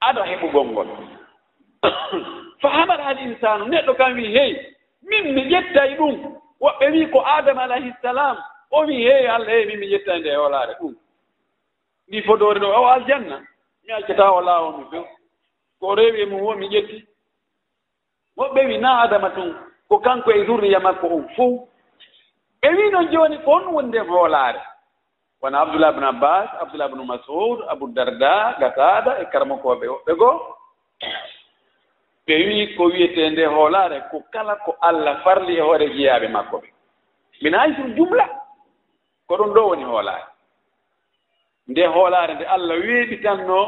aɗa 0.00 0.22
heɓugol 0.30 0.66
ngol. 0.72 0.88
Fahamat 2.62 3.00
hal 3.00 3.18
insanu 3.18 3.64
neɗɗo 3.66 3.92
kam 3.98 4.14
wi 4.14 4.26
hey 4.36 4.52
min 5.02 5.34
mi 5.34 5.42
ƴettay 5.50 5.96
ɗum 5.98 6.14
woɓɓe 6.60 6.86
wi 6.92 7.10
ko 7.12 7.18
adama 7.36 7.62
alayhisalam 7.62 8.36
o 8.70 8.80
wi 8.86 8.94
heewi 9.04 9.26
allah 9.26 9.48
heewi 9.48 9.66
min 9.66 9.78
mi 9.80 9.86
yettani 9.92 10.20
nde 10.20 10.28
e 10.30 10.36
holaare 10.36 10.74
ɗum. 10.80 10.94
Ndi 12.08 12.22
fodore 12.22 12.60
ɗo 12.60 12.66
o 12.66 12.86
aljanna. 12.86 13.40
Mi 13.84 13.92
accata 13.92 14.32
o 14.32 14.40
laawol 14.40 14.76
mi 14.78 14.84
few. 14.90 15.04
Ko 15.80 15.94
rewi 15.94 16.20
e 16.22 16.26
mum 16.26 16.40
wo 16.40 16.54
mi 16.54 16.68
ƴetti. 16.68 17.06
Woɓɓe 18.36 18.66
wi 18.66 18.78
na 18.78 19.00
adama 19.02 19.30
tun 19.30 19.54
ko 19.88 19.98
kanko 19.98 20.30
e 20.30 20.46
zurriya 20.46 20.80
makko 20.80 21.06
on 21.06 21.28
fo 21.36 21.68
ɓe 22.62 22.68
wi 22.76 22.90
noon 22.90 23.10
jooni 23.12 23.38
ko 23.44 23.50
on 23.52 23.72
woni 23.74 23.88
nden 23.88 24.08
hoolaare. 24.08 24.60
Wona 25.42 25.60
abdoullah 25.60 25.92
bne 25.92 26.06
abbas 26.06 26.48
abdoullah 26.60 26.88
bne 26.88 27.04
masoud 27.04 27.60
abou 27.68 27.88
darda 27.88 28.56
gatada 28.60 29.20
e 29.20 29.24
karmakooɓe 29.32 29.86
woɓɓe 29.88 30.12
goo. 30.18 30.56
Ɓe 32.26 32.34
wi 32.46 32.74
ko 32.76 32.84
wiyetee 32.84 33.30
nde 33.30 33.46
hoolaare 33.46 34.00
ko 34.10 34.22
kala 34.32 34.56
ko 34.64 34.76
allah 34.80 35.22
farli 35.24 35.56
e 35.56 35.60
hoore 35.60 35.86
jeyaaɓe 35.94 36.28
makko 36.28 36.56
ɓe. 36.58 36.68
Mina 37.42 37.58
hay 37.58 37.74
sur 37.74 37.88
jumla. 37.96 38.45
ko 39.26 39.36
ɗum 39.36 39.52
ɗo 39.54 39.68
woni 39.68 39.84
hoolaare. 39.84 40.24
Nde 41.68 41.86
hoolaare 41.86 42.34
nde 42.34 42.44
allah 42.46 42.76
weeɓitannoo 42.78 43.66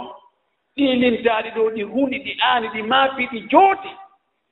ɗiilintaaɗi 0.76 1.50
ɗo 1.56 1.62
ɗi 1.74 1.82
hunɗi 1.82 2.18
ɗi 2.24 2.32
aani 2.48 2.68
ɗi 2.74 2.82
maafi 2.82 3.26
ɗi 3.32 3.38
jooti. 3.50 3.90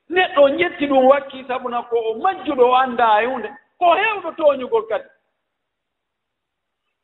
Neɗɗo 0.09 0.41
o 0.43 0.49
ƴetti 0.49 0.85
ɗum 0.87 1.05
wakki 1.11 1.43
sabuna 1.47 1.81
ko 1.89 1.95
o 2.09 2.13
majjuɗo 2.23 2.63
o 2.69 2.75
anndaa 2.75 3.21
e 3.21 3.25
hunde 3.25 3.49
ko 3.79 3.85
heewɗo 3.95 4.29
tooñugol 4.37 4.85
kadi. 4.89 5.09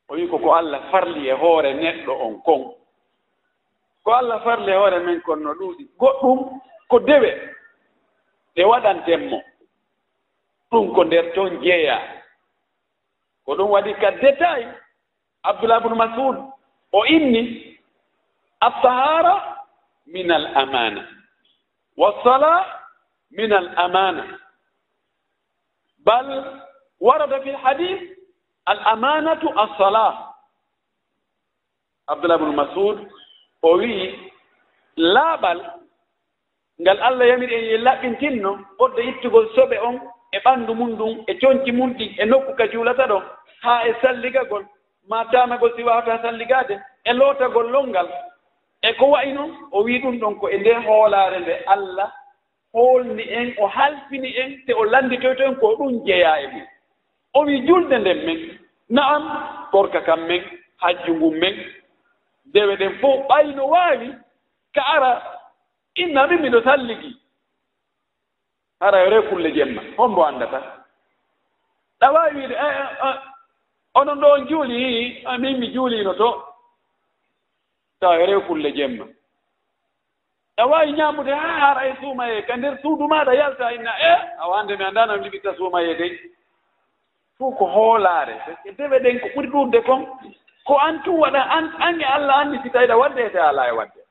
O 0.09 0.13
wii 0.15 0.27
ko 0.29 0.37
ko 0.39 0.49
allah 0.55 0.81
farli 0.91 1.27
e 1.29 1.31
hoore 1.31 1.73
neɗɗo 1.73 2.11
on 2.25 2.41
kon. 2.45 2.75
Ko 4.03 4.11
allah 4.13 4.41
farli 4.43 4.71
e 4.71 4.75
hoore 4.75 4.99
men 4.99 5.21
kon 5.21 5.37
no 5.43 5.53
ɗuuɗi. 5.53 5.83
Goɗɗum 5.99 6.39
ko 6.89 6.99
dewe 6.99 7.31
ɗe 8.55 8.63
waɗantenmo 8.63 9.41
ɗum 10.71 10.93
ko 10.95 11.03
nder 11.03 11.33
ton 11.33 11.61
jeeyaa 11.63 12.22
ko 13.44 13.54
ɗum 13.56 13.70
waɗi 13.70 13.94
ka 14.00 14.10
détail 14.10 14.68
abdoullah 15.42 15.80
bnu 15.80 15.94
masud 15.96 16.36
o 16.92 17.04
inni 17.06 17.76
altahara 18.60 19.56
min 20.06 20.30
al 20.32 20.46
amana 20.56 21.02
wasala 21.96 22.78
من 23.32 23.52
الأمانة 23.52 24.38
بل 25.98 26.60
ورد 27.00 27.42
في 27.42 27.50
الحديث 27.50 28.00
الأمانة 28.68 29.62
الصلاة 29.64 30.34
عبد 32.08 32.24
الله 32.24 32.36
بن 32.36 32.56
مسعود 32.56 33.08
o 33.62 33.74
wii 33.74 34.30
laaɓal 34.96 35.58
ngal 36.80 36.98
allah 37.02 37.26
yamiri 37.26 37.54
en 37.58 37.64
ye 37.70 37.76
laɓɓintinno 37.86 38.50
ɓodde 38.78 39.00
ittugol 39.10 39.46
soɓe 39.54 39.76
on 39.88 39.96
e 40.33 40.39
ɓanndu 40.45 40.73
mum 40.75 40.95
ɗum 40.97 41.23
e 41.27 41.33
conci 41.39 41.71
mum 41.71 41.93
ɗi 41.97 42.15
e 42.21 42.25
nokku 42.25 42.55
ka 42.57 42.67
juulata 42.71 43.07
ɗon 43.07 43.23
haa 43.63 43.83
e 43.87 43.93
salligagol. 44.01 44.65
Ma 45.09 45.25
tamagol 45.31 45.71
si 45.75 45.83
wawata 45.83 46.21
salligade 46.21 46.79
e 47.05 47.13
lootagol 47.13 47.67
lolngal 47.71 48.07
e 48.81 48.93
ko 48.93 49.05
wayi 49.05 49.33
noon 49.33 49.51
o 49.71 49.83
wii 49.83 49.99
ɗum 50.01 50.19
ɗon 50.19 50.39
ko 50.39 50.49
e 50.49 50.57
nde 50.57 50.73
hoolaare 50.85 51.39
nde 51.39 51.53
allah 51.67 52.11
hoolni 52.73 53.23
en 53.23 53.53
o 53.59 53.67
halfini 53.67 54.29
en 54.37 54.65
te 54.65 54.73
o 54.73 54.83
lannditoyto 54.83 55.43
en 55.43 55.55
ko 55.55 55.75
ɗum 55.77 56.05
jeyaa 56.05 56.39
e 56.41 56.47
mum 56.47 56.65
o 57.33 57.45
wii 57.45 57.65
julde 57.67 57.97
nden 57.99 58.25
men 58.25 58.39
na'am 58.89 59.23
korka 59.71 60.01
kam 60.01 60.25
men 60.27 60.43
hajju 60.77 61.13
ngum 61.15 61.35
men. 61.39 61.55
Dewe 62.53 62.75
ɗen 62.75 62.99
fof 63.01 63.27
ɓayno 63.29 63.63
waawi 63.67 64.09
ka 64.75 64.81
ara 64.95 65.11
inna 65.95 66.27
min 66.27 66.41
miɗo 66.41 66.61
salligi. 66.63 67.11
Hara 68.81 69.03
yore 69.03 69.17
e 69.19 69.29
kulle 69.29 69.51
jemma. 69.55 69.82
hombo 69.97 70.25
anndata 70.25 70.83
ɗa 72.03 72.11
waawi 72.11 72.35
wiide 72.39 72.53
eh, 72.55 72.75
eh, 72.81 73.07
eh, 73.09 73.15
onon 73.95 74.19
ɗo 74.21 74.27
on 74.33 74.47
juuli 74.47 75.23
min 75.39 75.57
mi 75.59 75.67
juuliino 75.73 76.13
to. 76.13 76.43
Tawa 77.99 78.25
rew 78.25 78.41
kulle 78.47 78.71
jemma. 78.73 79.05
A 80.57 80.65
waawi 80.67 80.91
ñaamude 80.93 81.31
haa 81.33 81.59
hara 81.59 81.87
e 81.87 81.95
suumayee 82.01 82.41
ka 82.47 82.55
ndeer 82.57 82.77
suudu 82.81 83.07
maaɗa 83.07 83.33
yalta 83.35 83.71
inna 83.73 83.91
e 83.99 84.13
awande 84.43 84.77
mi 84.77 84.83
anndaano 84.83 85.17
mi 85.17 85.23
liɓitta 85.29 85.55
suumayee 85.57 85.95
dey 85.97 86.11
fof 87.37 87.55
ko 87.57 87.65
hoolaare 87.65 88.35
dewe 88.77 88.99
ɗen 88.99 89.19
ko 89.21 89.27
ɓuri 89.35 89.47
ɗurde 89.49 89.81
kon 89.85 90.05
ko 90.67 90.77
an 90.77 91.01
tum 91.03 91.19
waɗa 91.19 91.41
an 91.57 91.65
ange 91.81 92.05
allah 92.05 92.35
anni 92.39 92.59
si 92.63 92.69
tawi 92.69 92.87
ɗa 92.87 92.97
wadde 92.97 93.19
ete 93.25 93.39
alaa 93.39 93.67
e 93.67 93.71
wadde 93.71 94.02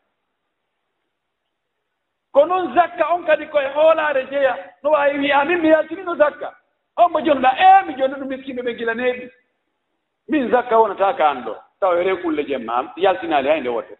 ko 2.32 2.44
noon 2.46 2.74
zakka 2.74 3.14
on 3.14 3.24
kadi 3.26 3.46
koye 3.46 3.68
hoolaare 3.74 4.26
jeya 4.30 4.56
no 4.82 4.90
waawi 4.90 5.18
wiya 5.18 5.40
amin 5.40 5.60
mi 5.60 5.68
yaltinino 5.68 6.16
zakka. 6.16 6.54
On 6.96 7.08
mo 7.12 7.20
jonuɗa 7.20 7.50
e 7.58 7.64
eh, 7.64 7.86
mi 7.86 7.94
jonɗa 7.94 8.18
ɗum 8.18 8.28
miskino 8.28 8.62
ɓe 8.62 8.72
gila 8.78 8.94
neeɓi 8.94 9.30
min 10.28 10.50
zakka 10.50 10.78
wonata 10.78 11.14
ka 11.16 11.28
an 11.30 11.44
ɗo. 11.44 11.54
Tawa 11.80 12.00
e 12.00 12.04
rekulle 12.04 12.44
jemma 12.46 12.92
yaltinaali 12.96 13.48
hay 13.48 13.60
nde 13.60 13.68
wote 13.68 13.94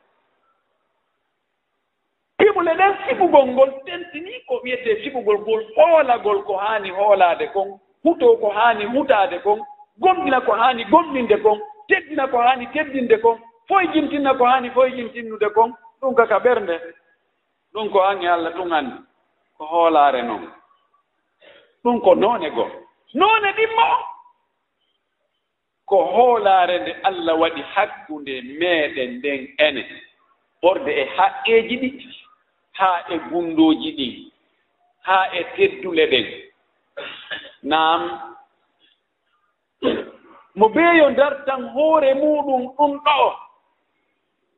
fiɓule 2.38 2.74
ɗen 2.74 2.94
fiɓugol 3.06 3.46
ngol 3.52 3.70
tentini 3.86 4.32
ko 4.48 4.60
wiyetee 4.62 4.96
fiɓugol 5.02 5.38
ngol 5.40 5.62
hoolagol 5.76 6.42
ko 6.44 6.56
haani 6.56 6.90
hoolaade 6.90 7.46
kon 7.52 7.78
huto 8.04 8.36
ko 8.40 8.48
haani 8.50 8.84
hutaade 8.84 9.38
kon 9.42 9.60
gomɗina 10.00 10.40
ko 10.40 10.52
haani 10.52 10.84
gomɗinde 10.84 11.36
kon 11.42 11.58
teddina 11.88 12.26
ko 12.28 12.38
haani 12.38 12.66
teddinde 12.72 13.18
kon 13.20 13.38
foye 13.68 13.86
jintinna 13.92 14.34
ko 14.34 14.44
haani 14.44 14.70
foye 14.70 14.90
jintinnude 14.96 15.48
kon 15.54 15.72
ɗum 16.00 16.14
kaka 16.14 16.38
ɓernde. 16.38 16.80
ɗum 17.72 17.90
ko 17.92 17.98
ange 18.02 18.28
allah 18.28 18.52
tun 18.56 18.72
anndi 18.72 18.96
ko 19.56 19.64
hoolaare 19.66 20.22
noon 20.22 20.52
ɗum 21.84 22.00
ko 22.04 22.14
noone 22.14 22.50
goo. 22.50 22.70
Noone 23.14 23.52
ɗimmo. 23.56 23.86
Ko 25.88 25.96
hoolaare 26.14 26.78
nde 26.80 26.92
allah 27.08 27.34
waɗi 27.40 27.62
hakkunde 27.74 28.34
meeɗen 28.58 29.10
nden 29.18 29.40
ene. 29.66 29.82
Ɓorde 30.62 30.90
e 31.02 31.04
haqqeeji 31.16 31.76
ɗi 31.82 31.88
haa 32.78 32.98
e 33.08 33.18
gunndooji 33.30 33.90
ɗin 33.98 34.14
haa 35.06 35.24
e 35.38 35.40
teddule 35.56 36.04
ɗen. 36.12 36.26
Naam. 37.62 38.02
Mo 40.54 40.68
beeyo 40.68 41.10
ndartan 41.10 41.62
hoore 41.74 42.14
muɗum 42.14 42.62
ɗum 42.76 42.92
ɗo. 43.04 43.36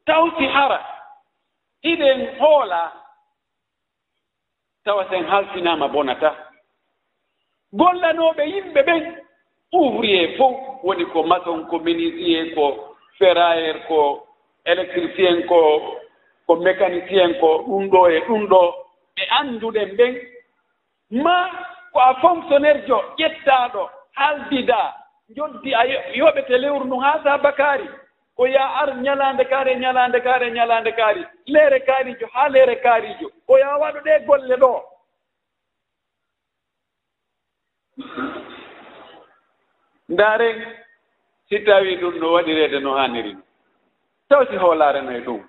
Tawti 0.06 0.46
hara 0.46 0.78
hiɗen 1.82 2.20
hoolaa 2.38 3.03
tawa 4.84 5.06
sen 5.10 5.24
haltinaama 5.26 5.88
bonata. 5.88 6.30
Gollanooɓe 7.74 8.44
yimɓe 8.52 8.80
ɓen 8.86 9.02
ouvrier 9.72 10.36
fof 10.38 10.54
woni 10.84 11.04
ko 11.12 11.22
maçon 11.22 11.66
ko 11.70 11.78
minisier 11.78 12.54
ko 12.54 12.94
ferrayer 13.18 13.76
ko 13.88 14.26
électricien 14.64 15.46
ko 15.48 15.60
ko 16.46 16.56
mécanicien 16.56 17.34
ko 17.40 17.48
ɗum 17.66 17.88
ɗo 17.90 18.08
e 18.10 18.20
ɗum 18.26 18.46
ɗo. 18.48 18.62
Ɓe 19.16 19.22
annduɗen 19.38 19.96
ɓen 19.98 20.14
ma 21.24 21.36
ko 21.92 21.98
a 22.00 22.14
fonctionnaire 22.20 22.86
jo 22.86 22.98
ƴettaaɗo 23.18 23.90
haaldida 24.14 24.94
joddi 25.36 25.74
a 25.74 25.82
yoɓete 26.14 26.58
lewru 26.58 26.84
ndu 26.84 26.96
haa 27.00 27.20
sa 27.24 27.38
bakari 27.38 27.88
ko 28.36 28.46
ya 28.46 28.64
ar 28.80 28.90
ñalaande 29.04 29.44
kaari 29.44 29.76
ñalaande 29.76 30.20
kaari 30.20 30.50
ñalaande 30.50 30.92
kaari. 30.92 31.22
Leere 31.46 31.80
kaarijo 31.80 32.26
haa 32.34 32.48
leere 32.48 32.76
kaarijo 32.76 33.26
ko 33.46 33.58
ya 33.58 33.76
waɗo 33.82 34.00
ɗee 34.04 34.18
golle 34.26 34.56
ɗoo 34.56 34.80
ndaaren 40.08 40.58
si 41.48 41.58
tawii 41.64 41.96
ɗum 42.00 42.14
no 42.20 42.32
waɗireede 42.32 42.78
no 42.80 42.90
haaniri 42.98 43.32
ni 43.34 43.42
tawti 44.28 44.56
hoolaareno 44.56 45.10
e 45.16 45.20
ɗum 45.26 45.40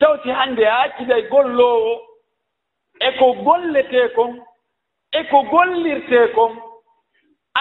tawti 0.00 0.30
hannde 0.30 0.64
a 0.68 0.76
acciday 0.84 1.22
golloowo 1.32 1.94
e 3.00 3.08
ko 3.18 3.26
golletee 3.46 4.08
kon 4.16 4.32
e 5.12 5.20
ko 5.30 5.38
gollirtee 5.52 6.26
kon 6.34 6.52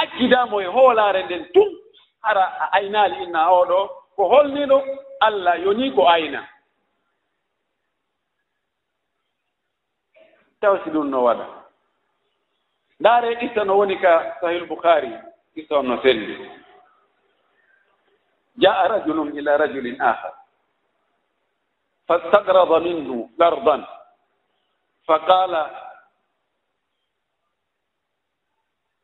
accidaamo 0.02 0.62
e 0.62 0.66
hoolaare 0.76 1.24
nden 1.24 1.44
tun 1.54 1.70
hara 2.22 2.44
a 2.64 2.66
aynaali 2.78 3.24
inna 3.24 3.42
ooɗoo 3.58 3.86
ko 4.16 4.28
holniɗo 4.30 4.78
allah 5.22 5.56
yoni 5.64 5.92
ko 5.96 6.08
ayna. 6.08 6.48
Taw 10.62 10.78
si 10.84 10.90
ɗum 10.90 11.10
no 11.10 11.24
waɗa. 11.24 11.46
Ndaare 13.00 13.38
issa 13.46 13.64
no 13.66 13.78
woni 13.78 14.00
ka 14.00 14.38
sahil 14.42 14.66
boukhari 14.68 15.12
issa 15.56 15.76
on 15.80 15.84
no 15.88 16.02
selli. 16.02 16.50
Jaa 18.58 18.88
rajulum 18.88 19.36
ila 19.38 19.58
rajulin 19.58 20.00
ahar 20.02 20.34
fastagrada 22.08 22.80
minhu 22.80 23.30
gardan. 23.38 23.84
Fa 25.08 25.20
qala 25.20 25.62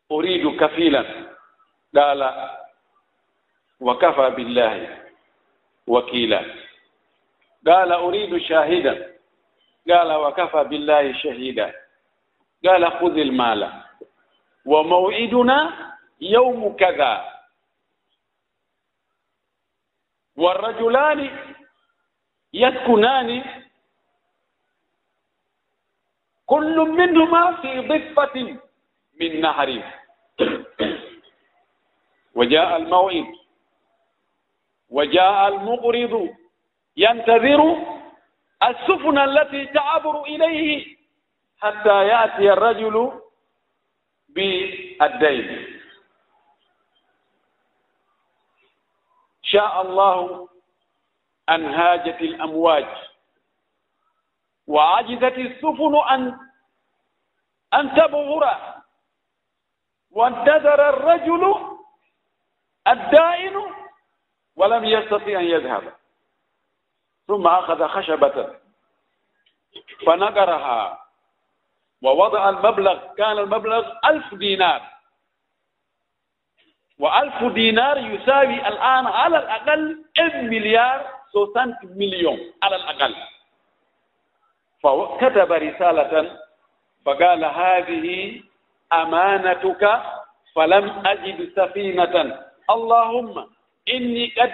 uridu 0.10 0.56
kafilan. 0.58 1.08
Qala 1.94 2.30
wa 3.80 3.98
kafa 3.98 4.30
billahi 4.32 4.88
wakila. 5.88 6.46
Qala 7.66 8.02
uridu 8.02 8.36
قال 8.36 8.38
أريد 8.38 8.38
شاهدا 8.48 9.16
قال 9.90 10.12
وكفى 10.14 10.64
بالله 10.64 11.14
شهيدا 11.14 11.74
قال 12.66 12.92
خذ 12.92 13.18
المال 13.18 13.62
وموعدنا 14.66 15.60
يوم 16.22 16.76
كذا 16.76 17.14
والرجلان 20.36 21.20
يسكنان 22.54 23.30
كل 26.46 26.76
منهما 26.80 27.44
في 27.62 27.80
ضفة 27.80 28.36
من 29.22 29.42
نهر 29.42 29.84
وجاء 32.36 32.78
الموعد 32.78 33.26
وجاء 34.90 35.48
المقرض 35.48 36.36
ينتظر 36.98 37.76
السفن 38.64 39.18
التي 39.18 39.66
تعبر 39.66 40.24
إليه 40.24 40.98
حتى 41.62 42.08
يأتي 42.08 42.54
الرجل 42.54 43.22
بالدين 44.30 45.80
شاء 49.44 49.82
الله 49.82 50.50
أن 51.50 51.66
هاجت 51.74 52.22
الأمواج 52.22 52.86
وعجزت 54.68 55.38
السفن 55.38 55.96
أن 56.10 56.38
أن 57.74 57.94
تبغر 57.96 58.58
وانتظر 60.12 60.90
الرجل 60.90 61.56
الدائن 62.88 63.62
ولم 64.60 64.86
يستطيع 64.86 65.40
أن 65.40 65.46
يذهب 65.46 65.84
ثم 67.28 67.48
أخذ 67.48 67.88
خشبة 67.88 68.56
فنقرها 70.06 71.06
ووضع 72.04 72.50
المبلغ 72.50 73.14
كان 73.18 73.38
المبلغ 73.40 73.92
ألف 74.06 74.34
دينار 74.34 74.82
وألف 77.00 77.44
دينار 77.54 77.98
يساوي 77.98 78.68
الآن 78.68 79.08
على 79.08 79.38
الأقل 79.38 80.06
1 80.20 80.36
مليار 80.44 81.06
60 81.30 81.76
مليون 81.84 82.40
على 82.64 82.76
الأقل 82.76 83.16
فكتب 84.84 85.52
رسالة 85.52 86.40
فقال 87.06 87.46
هذه 87.46 88.42
أمانتك 88.94 90.02
فلم 90.56 91.04
أجد 91.08 91.52
سفينة 91.56 92.40
اللهم 92.70 93.50
inni 93.86 94.32
qad 94.36 94.52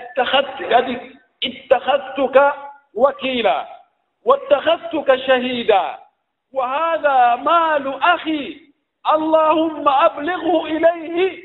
ittakhadtuka 1.42 2.54
wakila 2.94 3.68
واتخذتك 4.26 5.16
شهيدا 5.16 5.98
وهذا 6.54 7.36
مال 7.36 8.04
أخي 8.04 8.58
اللهم 9.14 9.90
أبلغه 9.90 10.66
إليه 10.66 11.44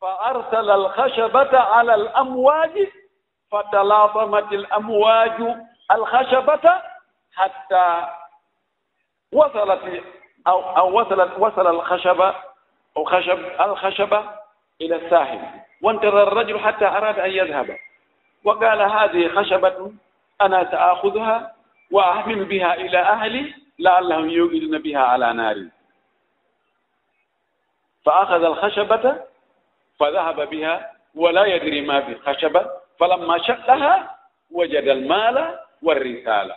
فأرسل 0.00 0.70
الخشبة 0.70 1.58
على 1.58 1.94
الأمواج 1.94 2.88
فتلاطمت 3.52 4.52
الأمواج 4.52 5.56
الخشبة 5.92 6.82
حتى 7.34 8.06
وصلت 9.32 10.02
أو, 10.46 10.60
أو 10.76 11.00
وصلت 11.00 11.38
وصل 11.38 11.66
الخشبة 11.66 12.34
أو 12.96 13.04
خشب 13.04 13.38
الخشبة 13.60 14.24
إلى 14.80 14.96
الساحل. 14.96 15.40
وانتظر 15.82 16.22
الرجل 16.22 16.58
حتى 16.60 16.86
أراد 16.86 17.18
أن 17.18 17.30
يذهب. 17.30 17.78
وقال 18.44 18.82
هذه 18.82 19.28
خشبة 19.28 19.92
أنا 20.40 20.70
سآخذها 20.70 21.54
وأحمل 21.90 22.44
بها 22.44 22.74
إلى 22.74 22.98
أهلي 22.98 23.54
لعلهم 23.78 24.30
يوقدون 24.30 24.78
بها 24.78 24.98
على 25.00 25.32
ناري. 25.32 25.70
فأخذ 28.04 28.44
الخشبة 28.44 29.16
فذهب 30.00 30.50
بها 30.50 30.92
ولا 31.14 31.44
يدري 31.44 31.80
ما 31.80 32.00
في 32.00 32.12
الخشبة. 32.12 32.66
فلما 32.98 33.38
شقها 33.38 34.16
وجد 34.50 34.88
المال 34.88 35.58
والرسالة. 35.82 36.56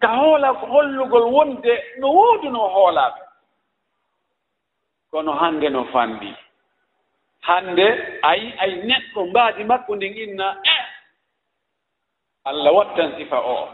ka 0.00 0.08
hoola 0.16 0.52
hollugol 0.52 1.28
wonde 1.28 1.74
no 2.00 2.08
woodi 2.08 2.48
no 2.48 2.68
hoolaaɓe 2.74 3.20
kono 5.10 5.32
hannde 5.32 5.68
no 5.68 5.84
fanndi 5.92 6.34
hannde 7.40 7.86
ayi 8.22 8.54
ay 8.58 8.72
neɗɗo 8.88 9.20
mbaadi 9.30 9.64
makko 9.64 9.96
ndin 9.96 10.14
inna 10.24 10.48
e! 10.64 10.76
Allah 12.44 12.72
wattan 12.74 13.16
sifa 13.16 13.38
o. 13.40 13.68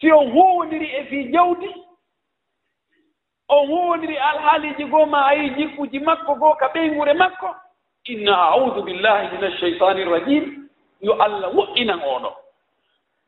Si 0.00 0.10
on 0.12 0.30
huwondiri 0.32 0.86
e 0.98 1.04
fii 1.04 1.24
jawdi 1.32 1.70
on 3.48 3.66
huwondiri 3.66 4.16
alhaaliiji 4.18 4.84
goo 4.84 5.06
ma 5.06 5.26
ayi 5.26 5.50
jikkuji 5.50 5.98
makko 6.00 6.34
goo 6.34 6.54
ka 6.54 6.66
ɓeygure 6.74 7.12
makko 7.14 7.56
inna 8.04 8.36
audu 8.36 8.82
billahi 8.82 9.28
min 9.36 9.44
alcheytani 9.44 10.00
irrajim 10.02 10.68
yo 11.00 11.12
allah 11.22 11.54
wo'inan 11.56 12.00
oɗo 12.14 12.30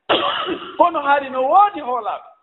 kono 0.79 1.01
haari 1.03 1.31
no 1.31 1.43
woodi 1.43 1.81
hoolaaɓe 1.81 2.34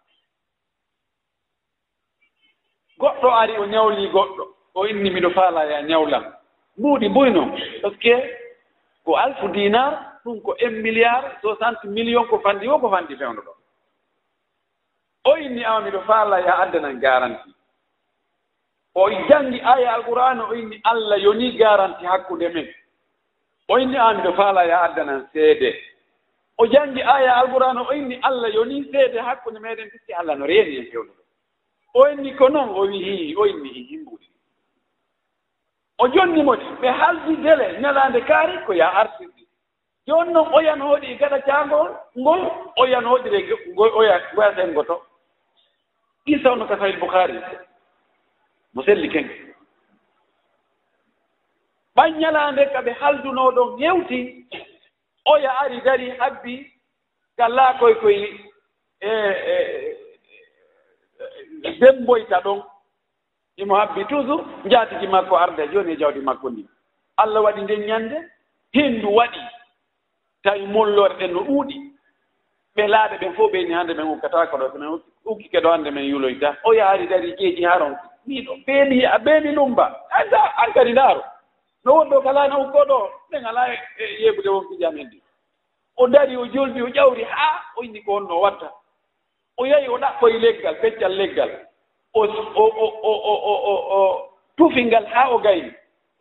goɗɗo 3.01 3.29
ari 3.41 3.53
o 3.57 3.65
ñawlii 3.65 4.11
goɗɗo. 4.11 4.43
O 4.73 4.85
inni 4.87 5.09
miɗo 5.09 5.29
faala 5.31 5.65
ya 5.65 5.81
ñawlam 5.81 6.23
mbuuɗi 6.77 7.09
mboy 7.09 7.29
par 7.81 7.91
ce 7.91 7.97
que 7.99 8.15
ko 9.05 9.15
alfu 9.17 9.47
dinar 9.49 9.91
ɗum 10.23 10.41
ko 10.41 10.55
un 10.65 10.71
milliard 10.81 11.25
soixante 11.41 11.83
million 11.87 12.25
ko 12.27 12.39
fanndi 12.39 12.67
o 12.67 12.79
ko 12.79 12.89
fanndi 12.89 13.15
fewndo 13.17 13.41
ɗo. 13.41 13.53
O 15.25 15.37
inni 15.37 15.63
awa 15.63 15.81
miɗo 15.81 16.01
faala 16.07 16.39
ya 16.41 16.53
addanan 16.61 16.99
garanti. 16.99 17.49
O 18.95 19.09
janngi 19.29 19.59
aya 19.61 19.93
alqur'ana 19.93 20.43
o 20.49 20.53
inni 20.53 20.79
allah 20.83 21.17
yoni 21.19 21.57
garanti 21.57 22.05
hakkunde 22.05 22.49
men. 22.53 22.67
O 23.67 23.77
inni 23.79 23.97
awa 23.97 24.13
miɗo 24.13 24.33
faala 24.35 24.63
ya 24.65 24.81
addanan 24.83 25.27
seede. 25.33 25.75
O 26.57 26.65
janngi 26.67 27.01
aya 27.01 27.33
alqur'ana 27.35 27.81
o 27.81 27.93
inni 27.93 28.19
allah 28.23 28.49
yoni 28.53 28.83
seede 28.91 29.19
hakkunde 29.19 29.59
meɗen 29.59 29.89
piski 29.91 30.13
allah 30.13 30.35
no 30.35 30.45
reeni 30.45 30.77
en 30.77 30.85
fewndo 30.91 31.13
ɗo. 31.13 31.20
o 31.93 32.07
inni 32.11 32.35
ko 32.35 32.49
noon 32.49 32.69
o 32.69 32.81
wi 32.87 33.03
hi 33.03 33.35
o 33.35 33.45
inni 33.45 33.69
hi 33.69 33.83
himbuɗi 33.89 34.27
o 35.97 36.07
jonnimoti 36.07 36.65
ɓe 36.81 36.87
haldi 36.99 37.35
dele 37.43 37.79
ñalaande 37.81 38.21
kaari 38.21 38.65
ko 38.65 38.73
ya 38.73 38.87
artirɗi 38.93 39.47
jooni 40.07 40.33
noon 40.33 40.53
oyan 40.53 40.81
hooɗi 40.81 41.15
gaɗa 41.19 41.39
caangol 41.45 41.89
ngol 42.17 42.41
o 42.77 42.85
yanhooɗire 42.85 43.39
goyaten 44.35 44.73
goto. 44.73 45.01
Ɗi 46.25 46.43
sawno 46.43 46.65
ka 46.67 46.77
sahil 46.77 46.99
boukari 46.99 47.39
mo 48.73 48.83
selli 48.83 49.09
ken 49.09 49.27
ɓan 51.95 52.19
ñalaande 52.19 52.65
ka 52.73 52.81
ɓe 52.81 52.91
haldunoo 52.99 53.51
ɗon 53.51 53.79
yewti 53.79 54.47
oya 55.25 55.51
ari 55.61 55.81
dari 55.81 56.11
abbi 56.19 56.71
kallaa 57.37 57.73
koye 57.79 57.95
koye 57.95 58.25
e, 59.01 59.09
e 59.53 59.90
demboyta 61.79 62.39
ɗon. 62.43 62.63
Imo 63.57 63.75
habbi 63.75 64.05
toujours 64.05 64.43
jaatigi 64.65 65.07
makko 65.07 65.35
arde 65.37 65.59
e 65.63 65.67
jooni 65.71 65.91
e 65.93 65.97
jawdi 65.97 66.19
makko 66.19 66.49
ndi. 66.49 66.65
Allah 67.17 67.43
waɗi 67.43 67.61
nden 67.61 67.85
ñannde 67.87 68.17
henndu 68.73 69.07
waɗi. 69.15 69.39
Tawi 70.43 70.65
mollore 70.67 71.15
ɗen 71.19 71.31
no 71.33 71.41
ɗuuɗi. 71.43 71.75
Ɓe 72.75 72.87
laaɓe 72.87 73.17
ɓen 73.21 73.33
fof 73.35 73.51
ɓeyni 73.51 73.73
hannde 73.73 73.93
men 73.93 74.07
ukkataako 74.07 74.57
ɗo 74.57 74.77
men 74.79 74.99
ukkike 75.25 75.59
ɗo 75.61 75.69
hannde 75.71 75.91
men 75.91 76.05
yuloyta. 76.09 76.57
O 76.63 76.73
yaari 76.73 77.07
dari 77.07 77.31
ƴeeƴi 77.33 77.65
haron 77.65 77.95
miɗo 78.27 78.53
beeni 78.65 79.05
a 79.05 79.17
beeni 79.19 79.51
numba 79.51 79.85
anda 80.09 80.39
an 80.57 80.73
kadi 80.73 80.91
ndaaro. 80.91 81.23
No 81.85 81.91
wonɗo 81.95 82.21
kalano 82.23 82.61
ukko 82.61 82.79
ɗo 82.89 83.09
ɓen 83.31 83.43
e, 83.97 84.03
e 84.03 84.21
yeeɓude 84.23 84.49
won 84.49 84.67
fijamen 84.69 85.07
ndi 85.07 85.21
o 85.97 86.07
dari 86.07 86.35
o 86.37 86.45
joldi 86.47 86.81
o 86.81 86.87
ƴawri 86.87 87.23
haa 87.23 87.61
o 87.77 87.83
inni 87.83 88.01
ko 88.03 88.11
wonno 88.13 88.39
watta. 88.41 88.71
o 89.57 89.65
yahi 89.65 89.87
o 89.87 89.97
ɗaɓɓoye 89.97 90.37
leggal 90.39 90.75
feccal 90.81 91.11
leggal 91.17 91.51
o 92.13 92.27
tufi 94.57 94.85
ngal 94.85 95.05
haa 95.05 95.29
o 95.29 95.37
gayni 95.37 95.71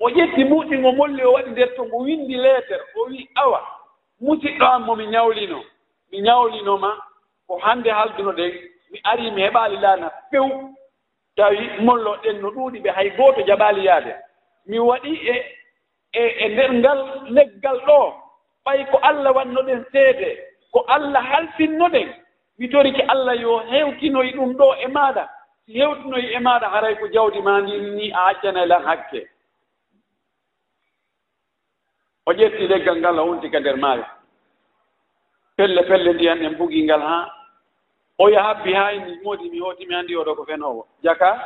o 0.01 0.09
ƴetti 0.11 0.45
muɗɗi 0.45 0.79
ngo 0.79 0.93
molli 0.93 1.23
o 1.25 1.33
waɗi 1.33 1.51
nder 1.51 1.75
to 1.77 1.85
ngo 1.85 1.97
winndi 2.05 2.35
leetere 2.37 2.83
o 2.97 3.05
wi 3.09 3.29
awa. 3.43 3.61
Musiɗɗo 4.21 4.65
am 4.75 4.83
mo 4.87 4.95
mi 4.97 5.07
ñawlino 5.07 5.61
mi 6.11 6.19
ñawlinoma 6.21 6.91
ko 7.47 7.59
hannde 7.65 7.91
halduno 7.91 8.33
ɗen 8.33 8.53
mi 8.91 8.99
ari 9.05 9.31
mi 9.31 9.43
heɓaali 9.43 9.77
laana 9.77 10.11
few 10.31 10.47
tawi 11.37 11.59
molloɗen 11.81 12.41
no 12.41 12.49
ɗuuɗi 12.51 12.79
ɓe 12.85 12.91
hay 12.91 13.11
gooto 13.11 13.41
jaɓaali 13.47 13.85
yaade 13.87 14.13
mi 14.67 14.79
waɗi 14.79 15.13
e 15.33 15.35
e 16.13 16.23
e 16.45 16.49
nder 16.49 16.73
ngal 16.73 16.99
leggal 17.31 17.79
ɗo. 17.87 18.15
Ɓay 18.65 18.85
ko 18.91 18.99
allah 19.03 19.33
wanno 19.37 19.63
ɗen 19.63 19.85
seede 19.93 20.39
ko 20.73 20.85
allah 20.89 21.23
halfinno 21.31 21.89
ɗen. 21.89 22.09
mi 22.61 22.69
toriki 22.69 23.03
allah 23.03 23.35
yo 23.41 23.59
hewtinoyi 23.71 24.33
ɗum 24.37 24.53
ɗo 24.57 24.75
e 24.85 24.87
maaɗa 24.89 25.29
si 25.65 25.73
hewtinoyi 25.73 26.27
e 26.37 26.39
maaɗa 26.39 26.69
haray 26.69 26.95
ko 27.01 27.09
jawdi 27.09 27.41
ma 27.43 27.61
ndin 27.61 27.95
ni 27.97 28.13
a 28.13 28.27
accana 28.27 28.63
e 28.63 28.67
lan 28.67 28.83
hakke. 28.85 29.29
O 32.27 32.33
ƴetti 32.33 32.69
leggal 32.69 32.99
ngal 33.01 33.19
o 33.19 33.27
wontika 33.27 33.61
nder 33.61 33.77
maayo 33.77 34.05
pelle 35.57 35.83
pelle 35.83 36.13
ndiyan 36.13 36.45
en 36.45 36.57
bugii 36.57 36.85
ngal 36.85 37.01
haa. 37.01 37.31
O 38.19 38.29
yahabbi 38.29 38.75
haa 38.75 38.93
inni 38.93 39.17
moodi 39.25 39.51
mi 39.51 39.59
hootimi 39.61 39.95
anndi 39.95 40.17
oɗo 40.17 40.35
ko 40.37 40.45
fenoowo. 40.45 40.87
Jaka 41.03 41.41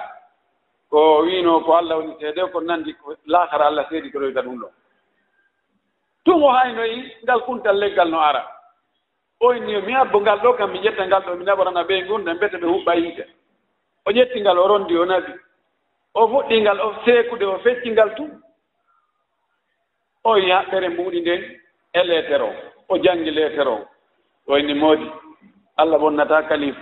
ko 0.91 1.23
wiino 1.23 1.61
ko 1.61 1.77
allah 1.77 1.97
woni 1.99 2.17
seede 2.21 2.43
ko 2.53 2.61
nanndi 2.61 2.97
laakara 3.27 3.67
allah 3.67 3.87
seedi 3.89 4.11
ko 4.11 4.19
royta 4.19 4.43
ɗum 4.43 4.59
ɗo. 4.61 4.69
Tun 6.25 6.43
o 6.43 6.49
haynoyi 6.49 7.13
ngal 7.23 7.41
kuntal 7.47 7.79
leggal 7.79 8.11
no 8.11 8.19
ara. 8.21 8.54
oyni 9.41 9.81
mi 9.83 9.95
abbo 9.95 10.21
ngal 10.21 10.39
ɗo 10.41 10.53
kam 10.57 10.71
mi 10.73 10.79
ƴetta 10.79 11.07
ngal 11.07 11.23
ɗo 11.23 11.37
mi 11.37 11.45
naɓorana 11.45 11.83
ɓe 11.85 12.07
gurdam 12.07 12.37
mbete 12.37 12.57
ɓe 12.57 12.67
huɓɓa 12.67 12.95
yiite 12.97 13.25
o 14.07 14.11
ƴettingal 14.11 14.59
o 14.59 14.69
rondi 14.69 14.97
o 14.97 15.05
nabi 15.05 15.33
o 16.15 16.29
fuɗɗingal 16.29 16.81
o 16.81 16.95
seekude 17.05 17.45
o 17.45 17.59
feccingal 17.59 18.15
tu 18.17 18.29
oyi 20.25 20.51
haɓɓere 20.51 20.89
mbuuɗi 20.89 21.21
nden 21.21 21.43
e 21.93 22.03
leetere 22.03 22.43
o 22.45 22.53
o 22.89 22.99
janngi 22.99 23.31
leetere 23.31 23.71
o 23.71 23.89
oyni 24.47 24.75
moodi. 24.75 25.11
Allah 25.77 25.99
bonnata 25.99 26.43
kalifu 26.43 26.81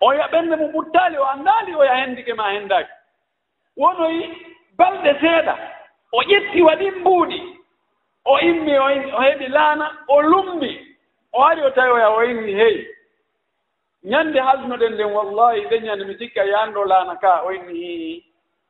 oya 0.00 0.26
ɓernde 0.32 0.56
mo 0.56 0.66
ɓuttaali 0.68 1.16
o 1.18 1.24
anndaali 1.24 1.74
oya 1.74 1.94
henndike 1.94 2.34
ma 2.34 2.52
henndaaki 2.52 2.90
wonoyi 3.76 4.22
balɗe 4.78 5.20
seeɗa. 5.20 5.54
O 6.12 6.22
ƴetti 6.22 6.62
waɗi 6.62 6.90
mbuuɗi. 6.90 7.38
O 8.24 8.38
immi 8.38 8.78
o 8.78 9.20
heɓi 9.20 9.48
laana 9.48 9.86
o 10.08 10.22
lumbi 10.22 10.89
o 11.32 11.42
ari 11.44 11.62
o 11.62 11.70
tawi 11.70 11.90
o 11.90 11.98
yaha 11.98 12.16
o 12.16 12.22
inni 12.24 12.54
hey 12.54 12.86
ñannde 14.04 14.38
haldunoɗen 14.40 14.92
nden 14.94 15.12
wallahi 15.12 15.64
nden 15.66 15.84
ñande 15.84 16.04
mi 16.04 16.14
sikka 16.18 16.44
yaanɗo 16.44 16.84
laana 16.84 17.16
ka 17.16 17.42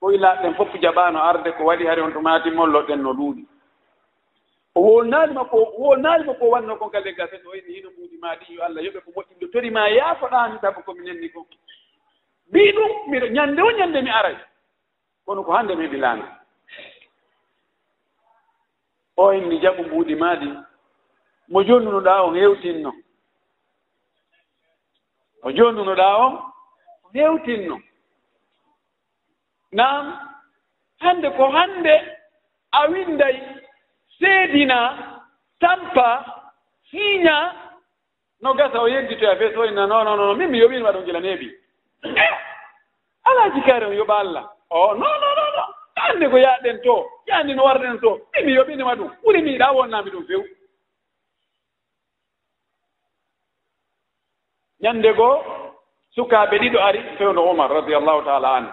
koye 0.01 0.18
laaɗɗen 0.18 0.55
fof 0.55 0.73
jaɓaano 0.83 1.18
arde 1.23 1.53
ko 1.53 1.64
waɗi 1.64 1.87
hari 1.87 2.01
on 2.03 2.12
to 2.12 2.20
maati 2.20 2.51
molloɗen 2.51 3.03
no 3.03 3.12
ɗuuɗi 3.12 3.44
o 4.75 4.81
wolnaali 4.81 5.35
makko 5.35 5.57
o 5.57 5.83
wolnaali 5.83 6.25
makko 6.25 6.44
o 6.46 6.51
wanno 6.51 6.77
kon 6.77 6.90
ka 6.90 7.01
leggal 7.01 7.29
sen 7.31 7.46
o 7.46 7.55
inni 7.55 7.75
hino 7.75 7.90
mbuuɗi 7.90 8.16
ma 8.20 8.35
ɗi 8.37 8.55
yo 8.55 8.62
allah 8.64 8.83
yoɓe 8.85 9.01
ko 9.05 9.11
moƴƴi 9.11 9.35
moƴƴinde. 9.35 9.53
Tori 9.53 9.70
ma 9.70 9.88
yaafoɗami 9.88 10.59
sabu 10.61 10.83
komi 10.83 11.05
nenni 11.05 11.29
ko. 11.33 11.46
Mbii 12.49 12.73
ɗum 12.73 12.90
miɗo 13.11 13.27
ñannde 13.27 13.61
o 13.62 13.70
ñannde 13.70 14.03
mi 14.03 14.11
aray. 14.11 14.37
Kono 15.27 15.42
ko 15.44 15.53
hannde 15.53 15.75
mi 15.77 15.85
heɓi 15.87 15.99
laana. 15.99 16.38
O 19.16 19.33
inni 19.33 19.61
jaɓu 19.61 19.83
mbuuɗi 19.85 20.14
maadi 20.14 20.49
mo 21.51 21.63
jondunoɗa 21.63 22.23
on 22.27 22.35
hewtinno. 22.35 22.93
Mo 25.43 25.51
jondunoɗa 25.51 26.07
on 26.25 26.33
hewtinno. 27.15 27.77
Nam 29.73 30.19
hande 31.01 31.31
ko 31.37 31.51
hande 31.51 31.95
a 32.73 32.89
winday 32.91 33.37
seedina 34.19 34.79
tampa 35.61 36.25
siiña 36.91 37.53
no 38.43 38.55
gasa 38.55 38.81
o 38.83 38.87
yedditoya 38.89 39.33
e 39.35 39.37
fe 39.39 39.55
soyna 39.55 39.87
non 39.87 40.05
non 40.05 40.17
non 40.19 40.37
min 40.39 40.51
mi 40.51 40.59
yoɓinima 40.59 40.93
ɗum 40.93 41.05
gila 41.05 41.21
neeɓi 41.21 41.49
eh, 42.05 42.35
alaji 43.25 43.61
kaari 43.63 43.87
on 43.87 43.93
yoɓa 43.97 44.19
allah. 44.21 44.45
O 44.71 44.95
non 44.95 45.19
non 45.23 45.35
non 45.39 45.53
non 45.57 45.71
hande 45.97 46.29
ko 46.31 46.37
yaɗen 46.39 46.81
to 46.83 47.07
yaani 47.27 47.55
no 47.55 47.65
warɗen 47.65 48.01
to 48.01 48.21
min 48.35 48.47
mi 48.47 48.53
yoɓinima 48.55 48.95
ɗum 48.95 49.11
ɓuri 49.23 49.43
mi 49.43 49.51
yiɗa 49.53 49.73
wonnami 49.75 50.11
ɗum 50.11 50.27
few. 50.27 50.45
ñannde 54.83 55.12
goo 55.19 55.37
sukaaɓe 56.14 56.59
ɗiɗo 56.62 56.79
ari 56.88 57.01
fewno 57.19 57.40
omar 57.51 57.71
radiallahu 57.71 58.23
taala 58.25 58.49
an 58.57 58.66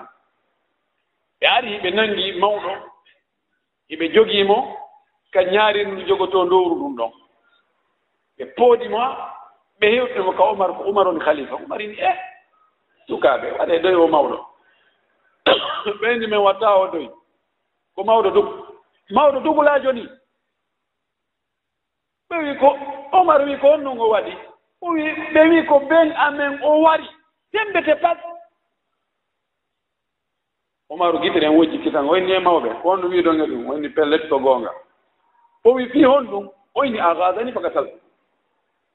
ɓe 1.39 1.45
ari 1.47 1.79
ɓe 1.83 1.89
nanngi 1.91 2.31
mawɗo 2.41 2.71
hiɓe 3.89 4.05
jogiimo 4.13 4.57
ka 5.33 5.39
ñaarirndu 5.51 6.01
jogotoo 6.07 6.45
ndowru 6.45 6.75
ɗum 6.79 6.93
ɗon. 6.99 7.11
Ɓe 8.37 8.43
pooɗimo 8.55 8.97
ɓe 9.79 9.85
heewɗimo 9.93 10.31
ka 10.37 10.43
omar 10.51 10.69
ko 10.77 10.81
umar 10.89 11.07
woni 11.07 11.19
khalifa. 11.25 11.55
Umar 11.55 11.81
ini 11.81 11.95
e 11.99 12.11
sukaaɓe 13.07 13.47
waɗe 13.59 13.79
doy 13.83 13.95
o 13.95 14.07
mawɗo 14.07 14.37
ɓeyndi 16.01 16.27
men 16.27 16.39
watta 16.45 16.69
o 16.81 16.87
doy 16.93 17.07
ko 17.95 18.03
mawɗo 18.03 18.29
dug 18.35 18.47
mawɗo 19.15 19.39
dugulaajo 19.45 19.91
ni. 19.93 20.03
Ɓe 22.29 22.35
wi 22.43 22.57
ko 22.59 22.67
omar 23.19 23.41
wi 23.45 23.57
ko 23.61 23.67
honnon 23.71 23.99
o 23.99 24.09
waɗi. 24.09 24.33
ɓe 24.81 25.41
wi 25.49 25.65
ko 25.65 25.79
ben 25.79 26.11
amen 26.11 26.59
o 26.63 26.81
wari. 26.81 27.07
Sembete 27.51 27.95
pat. 28.01 28.17
Omaru 30.89 31.19
guiteren 31.19 31.55
wojji 31.55 31.79
kitan 31.83 32.09
oyni 32.09 32.31
e 32.31 32.39
mawɓe. 32.39 32.69
On 32.83 33.01
wi 33.09 33.21
ɗon 33.21 33.41
e 33.41 33.45
ɗum 33.47 33.69
oyni 33.69 33.89
pellet 33.89 34.29
ko 34.29 34.39
goonga. 34.39 34.71
O 35.63 35.73
wi 35.73 35.89
fi 35.89 36.03
hon 36.03 36.27
ɗum 36.27 36.49
oyni 36.75 36.99
agadani 36.99 37.51
faka 37.51 37.69
tal. 37.69 37.87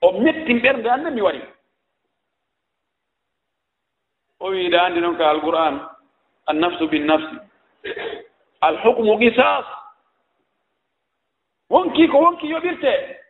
O 0.01 0.13
mettin 0.21 0.61
ɓernde 0.61 0.87
annde 0.91 1.11
mi 1.11 1.23
wari. 1.23 1.43
O 4.41 4.51
wi 4.51 4.75
anndi 4.77 5.01
noon 5.01 5.17
ka 5.17 5.31
alqur'an 5.31 5.81
annafsu 6.47 6.89
binnafsi. 6.89 7.37
Alhukmu 8.61 9.19
qisas 9.19 9.67
wonki 11.71 12.09
ko 12.09 12.19
wonki 12.19 12.47
yoɓirte. 12.47 13.22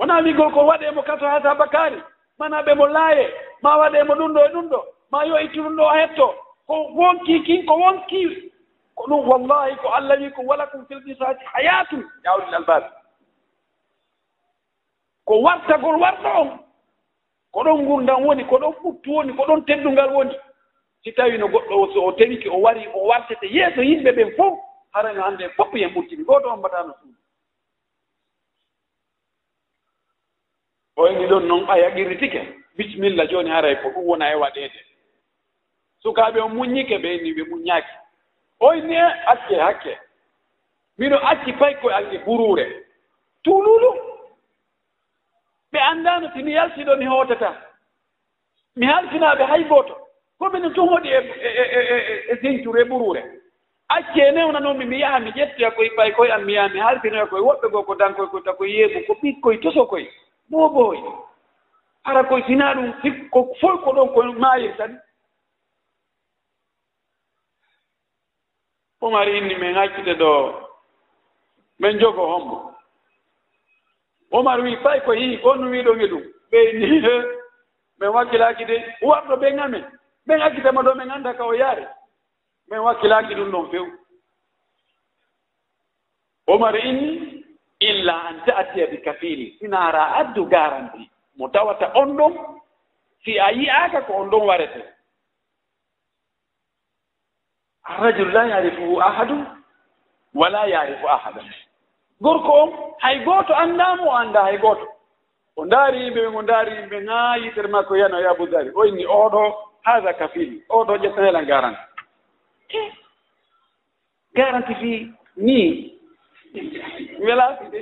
wona 0.00 0.18
wigol 0.24 0.50
ko 0.52 0.60
waɗemo 0.66 1.02
kato 1.02 1.26
hata 1.28 1.54
bakari 1.54 2.02
mana 2.38 2.62
ɓe 2.62 2.74
mo 2.74 2.86
laaye 2.86 3.24
ma 3.62 3.76
waɗemo 3.76 4.14
ɗum 4.14 4.32
ɗo 4.34 4.40
e 4.44 4.48
ɗum 4.52 4.68
ɗo 4.70 4.80
ma 5.10 5.24
yo 5.26 5.36
itti 5.40 5.58
ɗum 5.60 5.76
ɗo 5.76 5.82
o 5.84 5.94
hetto. 5.94 6.34
Ko 6.66 6.74
wonki 6.96 7.42
kin 7.44 7.66
ko 7.66 7.74
wonki. 7.76 8.50
Ko 8.94 9.04
ɗum 9.08 9.28
wallahi 9.28 9.76
ko 9.76 9.88
allah 9.88 10.18
wi 10.20 10.30
ko 10.30 10.42
wala 10.42 10.66
kum 10.66 10.86
fil 10.86 11.00
qisasi 11.04 11.44
hayatum 11.52 12.02
ya 12.24 12.36
ulil 12.36 12.54
albab 12.54 12.84
ko 15.26 15.40
wartagol 15.42 16.00
warta 16.00 16.40
on. 16.40 16.58
Ko 17.52 17.60
ɗon 17.64 17.84
gurdam 17.86 18.24
woni 18.24 18.44
ko 18.44 18.56
ɗon 18.58 18.72
ɓuttu 18.82 19.10
woni 19.14 19.32
ko 19.36 19.44
ɗon 19.44 19.64
teddungal 19.66 20.12
woni. 20.14 20.34
Si 21.04 21.12
tawi 21.12 21.38
no 21.38 21.46
goɗɗo 21.48 21.92
so 21.92 22.04
o 22.06 22.12
tewiki 22.12 22.48
o 22.48 22.56
wari 22.60 22.88
o 22.94 23.04
wartete 23.06 23.46
yeeso 23.52 23.82
yimɓe 23.82 24.12
ɓen 24.12 24.36
fof 24.36 24.58
harano 24.94 25.22
hannde 25.22 25.48
fof 25.56 25.74
yen 25.74 25.92
ɓurtini. 25.94 26.24
Gooto 26.24 26.48
on 26.48 26.56
mbaɗano 26.58 26.94
suudu 27.00 27.19
oyni 31.00 31.26
ɗon 31.26 31.46
noon 31.48 31.66
ɓaya 31.66 31.90
qirritike 31.94 32.40
bisimilla 32.76 33.26
jooni 33.26 33.50
haray 33.50 33.76
ko 33.82 33.88
ɗum 33.88 34.04
wona 34.06 34.32
e 34.32 34.34
waɗeede 34.34 34.80
sukaaɓe 36.02 36.40
o 36.40 36.48
muññike 36.48 36.96
ɓe 37.02 37.10
ni 37.22 37.32
ɓe 37.36 37.42
muññaaki. 37.50 37.94
Oyni 38.60 38.94
e 38.94 39.06
acce 39.32 39.54
hakke. 39.64 39.98
Miɗo 40.98 41.16
acci 41.30 41.52
pay 41.52 41.74
koye 41.80 41.94
alli 41.94 42.18
buruure 42.18 42.64
tuululu 43.44 43.90
ɓe 45.72 45.78
anndaano 45.90 46.30
si 46.32 46.42
mi 46.42 46.52
yaltiɗo 46.52 46.96
mi 46.96 47.06
hootata. 47.06 47.50
Mi 48.76 48.86
halfinaaɓe 48.86 49.44
hay 49.44 49.64
gooto. 49.64 49.96
Komine 50.38 50.70
tun 50.74 50.88
hoɗi 50.88 51.08
e, 51.08 51.18
e, 51.48 51.50
e, 51.78 52.32
e 52.32 52.36
sinture 52.40 52.80
e 52.80 52.84
ɓuruure. 52.84 53.22
Acce 53.88 54.32
newna 54.32 54.60
noon 54.60 54.78
mi 54.78 55.00
yaha 55.00 55.20
mi 55.20 55.30
ƴettoya 55.30 55.70
koye 55.70 55.90
ɓay 55.96 56.12
koye 56.12 56.32
am 56.32 56.44
mi 56.44 56.52
yaha 56.52 56.68
mi 56.68 56.80
halfinoya 56.80 57.26
koye 57.26 57.42
woɓɓe 57.42 57.70
goo 57.70 57.82
ko 57.82 57.94
dankoye 57.94 58.28
koye 58.28 58.44
ta 58.44 58.52
koye 58.52 58.74
yeebu 58.76 59.06
ko 59.06 59.12
ɓikkoye 59.22 59.58
toso 59.62 59.86
koye 59.86 60.08
ɓoɓoye 60.50 61.00
ara 62.04 62.22
koye 62.28 62.42
sinaa 62.46 62.74
ɗum 62.74 62.92
ko 63.32 63.38
foy 63.60 63.76
ko 63.84 63.90
ɗon 63.96 64.08
ko 64.14 64.20
maayir 64.42 64.76
tan. 64.76 65.00
Umari 69.00 69.38
inni 69.38 69.54
min 69.54 69.74
hakkite 69.74 70.14
ɗo 70.20 70.30
min 71.78 71.98
jogo 72.00 72.22
hombo. 72.26 72.74
Umar 74.32 74.60
wi 74.60 74.76
fay 74.82 75.00
ko 75.04 75.12
hii 75.12 75.36
gonno 75.42 75.70
wiɗon 75.70 76.00
e 76.00 76.06
ɗum 76.08 76.22
ɓeyni 76.50 76.86
min 78.00 78.08
wakkilaaki 78.14 78.64
de 78.64 78.76
warɗo 79.02 79.36
ɓen 79.36 79.58
amen 79.60 79.84
ɓen 80.26 80.40
accitema 80.42 80.82
ɗo 80.82 80.94
min 80.94 81.10
annda 81.10 81.34
ka 81.36 81.44
o 81.44 81.52
yaare. 81.54 81.86
Min 82.68 82.78
wakkilaaki 82.80 83.34
ɗum 83.34 83.50
ɗon 83.52 83.70
few. 83.70 83.86
Umar 86.46 86.74
inni 86.76 87.39
illa 87.80 88.14
an 88.28 88.40
taatiya 88.46 88.86
bi 88.90 88.98
kafili 88.98 89.56
sinara 89.58 90.14
addu 90.20 90.44
garanti. 90.46 91.10
Mo 91.36 91.48
tawata 91.48 91.92
on 91.94 92.16
ɗon 92.16 92.34
si 93.24 93.38
a 93.38 93.50
yi'aaka 93.52 94.00
ko 94.06 94.12
on 94.14 94.30
ɗon 94.30 94.46
warete. 94.46 94.82
Arrajulu 97.84 98.30
la 98.32 98.44
yarifuhu 98.46 99.00
ahadu 99.02 99.46
wala 100.34 100.66
yarifu 100.66 101.08
ahada 101.08 101.42
gorko 102.20 102.52
on 102.52 102.70
hay 103.00 103.24
gooto 103.24 103.54
anndaamo 103.54 104.04
o 104.08 104.16
annda 104.16 104.42
hay 104.42 104.58
gooto 104.58 104.86
o 105.56 105.64
ndaari 105.64 105.98
yimɓe 106.04 106.20
ɓe 106.20 106.30
ngo 106.30 106.42
ndaari 106.42 106.72
yimɓe 106.76 107.06
haa 107.08 107.36
yitere 107.36 107.68
makko 107.68 107.96
yano 107.96 108.20
ya 108.20 108.30
aboudari 108.30 108.70
inni 108.88 109.04
oɗo 109.06 109.54
haha 109.82 110.12
kafili 110.12 110.62
oɗo 110.68 110.96
ƴettanela 110.96 111.42
garanti. 111.46 111.80
Garanti 114.34 114.74
fi 114.74 115.12
ni 115.36 115.99
welaaki 117.24 117.66
de 117.72 117.80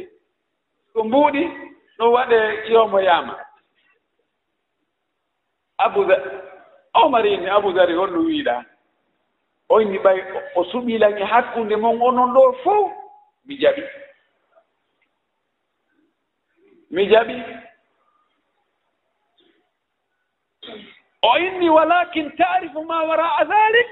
ko 0.92 1.04
mbuuɗi 1.04 1.42
no 1.98 2.04
ɗum 2.04 2.12
waɗee 2.14 2.70
yoomoyaama. 2.72 3.34
Abuda 5.84 6.16
omarini 6.94 7.46
aboudari 7.56 7.94
holno 7.94 8.20
wiiɗaa 8.26 8.62
onni 9.68 9.98
ɓay 10.04 10.18
o 10.58 10.64
suɓiilange 10.64 11.24
hakkunde 11.24 11.76
mon 11.76 12.00
onon 12.02 12.32
ɗo 12.34 12.42
fof 12.64 12.90
mi 13.46 13.54
jaɓi. 13.62 13.82
Mi 16.90 17.02
jaɓi. 17.10 17.34
O 21.22 21.36
inni 21.38 21.68
walakin 21.70 22.30
taarifu 22.36 22.84
ma 22.84 23.02
waraa 23.08 23.44
dalik 23.44 23.88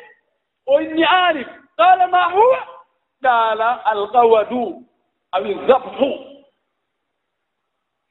o 0.67 0.81
inni 0.81 1.05
aarif 1.05 1.49
qala 1.77 2.07
ma 2.09 2.23
huwa? 2.33 2.76
qala 3.23 3.83
alqawadu 3.85 4.87
aw 5.33 5.43
القود 5.45 6.37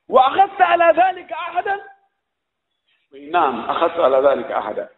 wa 0.09 0.27
الذبح 0.27 0.61
ala 0.61 0.85
على 0.85 1.25
ahadan? 1.33 1.79
Nam 3.11 3.31
نعم 3.31 3.55
ala 3.69 4.03
على 4.03 4.17
ذلك 4.29 4.89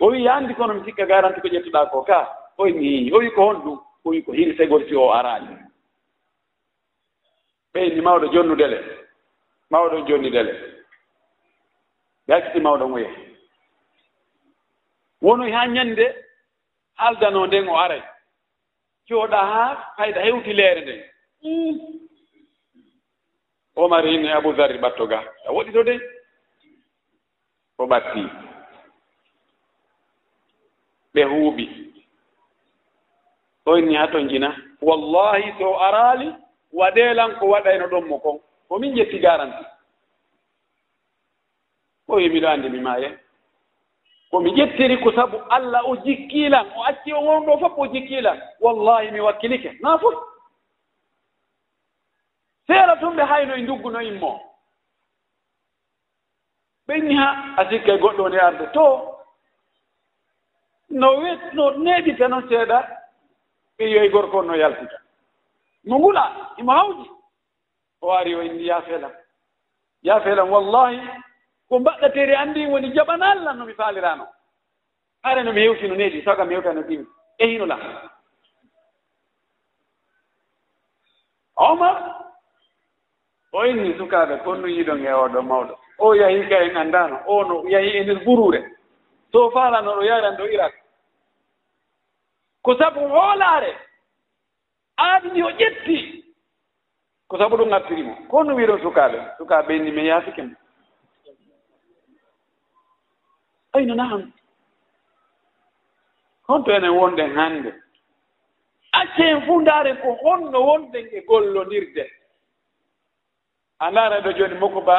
o 0.00 0.06
wi 0.10 0.28
andi 0.28 0.54
kono 0.54 0.74
mi 0.74 0.84
sikka 0.84 1.06
garanti 1.06 1.40
ko 1.40 1.48
ƴettuɗa 1.48 1.90
ko 1.90 2.02
ka? 2.02 2.28
Oyi 2.58 2.72
mi 2.72 3.12
o 3.12 3.18
wi 3.18 3.30
ko 3.30 3.42
hon 3.46 3.56
ɗum 3.62 3.78
o 4.04 4.10
wi 4.10 4.22
ko 4.22 4.32
hirsegol 4.32 4.82
si 4.88 4.94
o 4.96 5.10
araani. 5.12 5.56
Ɓeyni 7.74 8.00
mawɗo 8.02 8.26
jonnudele 8.32 8.78
mawɗo 9.70 10.06
jonnidele 10.08 10.52
yakkiti 12.28 12.60
mawɗo 12.60 12.88
muye 12.88 13.08
wonoy 15.22 15.52
ha 15.52 15.66
ñande 15.66 16.06
haaldano 16.98 17.46
nden 17.46 17.68
o 17.68 17.76
aray. 17.78 18.02
jooɗaa 19.08 19.46
haa 19.52 19.74
hayda 19.96 20.20
hewti 20.22 20.52
leere 20.52 20.80
nden 20.80 21.00
mm. 21.42 21.94
omar 23.76 24.04
hinno 24.06 24.28
e 24.28 24.32
aboudarri 24.32 24.78
ɓatto 24.78 25.06
ga. 25.10 25.18
A 25.46 25.52
woɗi 25.52 25.72
to 25.72 25.82
dey? 25.82 26.00
O 27.78 27.86
ɓattii 27.86 28.28
ɓe 31.14 31.22
huuɓi. 31.24 31.64
Ɗon 33.64 33.80
ni 33.86 33.94
haton 33.96 34.28
jina 34.28 34.48
wallahi 34.82 35.52
so 35.58 35.78
araali 35.86 36.28
waɗeelan 36.72 37.36
ko 37.38 37.46
waɗayno 37.46 37.86
ɗon 37.88 38.04
mo 38.08 38.18
kon. 38.18 38.38
Ko 38.68 38.78
min 38.78 38.96
jetti 38.96 39.18
garanti. 39.18 39.64
O 42.08 42.14
wi 42.16 42.28
miɗo 42.28 42.46
anndi 42.48 42.68
mi 42.68 42.80
maaye. 42.80 43.18
ko 44.34 44.40
mi 44.40 44.50
ƴettiri 44.50 44.98
ko 44.98 45.12
sabu 45.14 45.38
allah 45.48 45.86
o 45.86 45.94
jikkiilan 45.96 46.66
o 46.76 46.82
acci 46.90 47.12
o 47.14 47.20
won 47.22 47.46
ɗo 47.46 47.58
fof 47.60 47.78
o 47.78 47.86
jikkiilan 47.86 48.40
wallahi 48.60 49.10
mi 49.12 49.20
wakkilike. 49.20 49.78
Naa 49.82 49.98
fof. 49.98 50.14
Seera 52.66 52.96
tun 53.00 53.14
ɓe 53.16 53.22
hayno 53.22 53.54
e 53.54 53.62
ndugguno 53.62 54.00
immo 54.02 54.40
ɓenni 56.88 57.14
ha 57.14 57.28
a 57.56 57.68
sikka 57.70 57.96
goɗɗo 57.96 58.28
nde 58.28 58.38
arde. 58.40 58.66
To 58.72 58.86
no 60.90 61.08
wet 61.22 61.52
no 61.54 61.70
neeɗita 61.70 62.28
noon 62.28 62.48
seeɗa 62.48 62.78
ɓeyo 63.78 64.02
e 64.04 64.08
gorko 64.10 64.42
no 64.42 64.54
yaltita. 64.56 64.98
Mo 65.84 65.98
ngula 65.98 66.24
imo 66.58 66.72
hawji. 66.72 67.10
O 68.02 68.10
ari 68.12 68.34
o 68.34 68.42
indi 68.42 68.66
yaafeelam 68.66 69.12
yaafeelam 70.02 70.50
wallahi 70.50 70.98
ko 71.68 71.78
mbaɗɗatere 71.78 72.36
anndi 72.36 72.66
woni 72.66 72.92
jaɓanal 72.94 73.38
lan 73.44 73.58
no 73.58 73.64
mi 73.64 73.74
faaliraano. 73.74 74.26
Hare 75.22 75.42
no 75.42 75.52
mi 75.52 75.60
hewti 75.60 75.88
no 75.88 75.94
needi 75.94 76.22
saw 76.22 76.44
mi 76.44 76.54
hewta 76.54 76.72
no 76.72 76.82
ɗimi 76.82 77.06
e 77.38 77.46
hino 77.46 77.66
la 77.66 77.78
omar 81.56 81.96
o 83.52 83.64
inni 83.66 83.96
sukaaɓe 83.98 84.42
konno 84.44 84.66
yiɗon 84.68 85.06
e 85.06 85.12
oɗo 85.12 85.42
mawɗo. 85.42 85.74
O 85.98 86.14
yahi 86.14 86.48
ka 86.48 86.56
en 86.64 86.76
anndano 86.76 87.20
o 87.26 87.44
no 87.44 87.68
yahi 87.68 87.88
e 87.98 88.02
nder 88.02 88.24
gurure 88.24 88.60
so 89.32 89.50
faalano 89.50 89.94
ɗo 89.96 90.02
yaran 90.04 90.36
ɗo 90.36 90.44
irak 90.52 90.74
ko 92.62 92.76
sabu 92.78 93.00
hoolaare 93.08 93.76
aadi 94.98 95.28
ndi 95.30 95.42
o 95.42 95.50
ƴetti 95.50 96.24
ko 97.28 97.38
sabu 97.38 97.56
ɗum 97.56 97.72
artirimo 97.72 98.14
ko 98.30 98.42
no 98.44 98.54
wiiron 98.54 98.80
sukaaɓe? 98.82 99.18
Sukaaɓe 99.38 99.76
inni 99.76 99.90
mi 99.92 100.06
yaafike 100.06 100.42
mo 100.42 100.54
ayno 103.74 103.94
naam 103.94 104.32
honto 106.48 106.70
enen 106.72 106.90
wonɗen 106.98 107.34
hannde 107.38 107.70
accen 109.00 109.42
fuu 109.46 109.60
ndaaren 109.60 109.96
ko 110.02 110.08
honno 110.22 110.58
wonɗen 110.68 111.06
e 111.12 111.20
gollondirde. 111.28 112.04
A 113.78 113.90
ndaara 113.90 114.20
ɗo 114.24 114.30
jooni 114.38 114.54
mokko 114.54 114.80
ba 114.80 114.96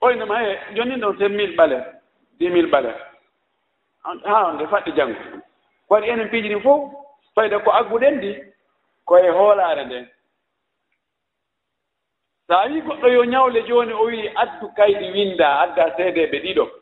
oynoma 0.00 0.36
e 0.48 0.58
jooni 0.74 0.94
ɗon 1.02 1.16
ten 1.18 1.32
mille 1.36 1.56
ɓalen 1.56 1.84
dix 2.38 2.52
mille 2.52 2.68
ɓalen 2.70 2.94
ha 4.24 4.46
onde 4.48 4.64
faɗɗi 4.66 4.92
janngo. 4.96 5.20
Ko 5.88 5.94
waɗi 5.94 6.08
enen 6.10 6.28
piiji 6.30 6.48
ɗin 6.48 6.62
fof 6.62 6.80
fayda 7.34 7.58
ko 7.64 7.70
agguɗen 7.70 8.14
ndi 8.16 8.30
koye 9.04 9.30
hoolaare 9.30 9.84
nden 9.84 10.06
so 12.46 12.54
a 12.58 12.66
wii 12.68 12.80
goɗɗo 12.82 13.08
yo 13.12 13.24
ñawle 13.24 13.62
jooni 13.68 13.92
o 13.92 14.04
wii 14.04 14.28
addu 14.42 14.66
kayɗi 14.76 15.12
winda 15.12 15.60
adda 15.60 15.96
seedeeɓe 15.96 16.38
ɗiɗo. 16.44 16.79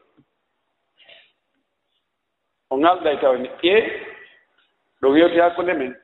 o 2.71 2.79
ngalda 2.79 3.13
e 3.13 3.17
tawne 3.21 3.51
e 3.63 3.75
ɗo 5.01 5.17
yewti 5.19 5.41
hakkunde 5.41 5.75
men. 5.75 5.95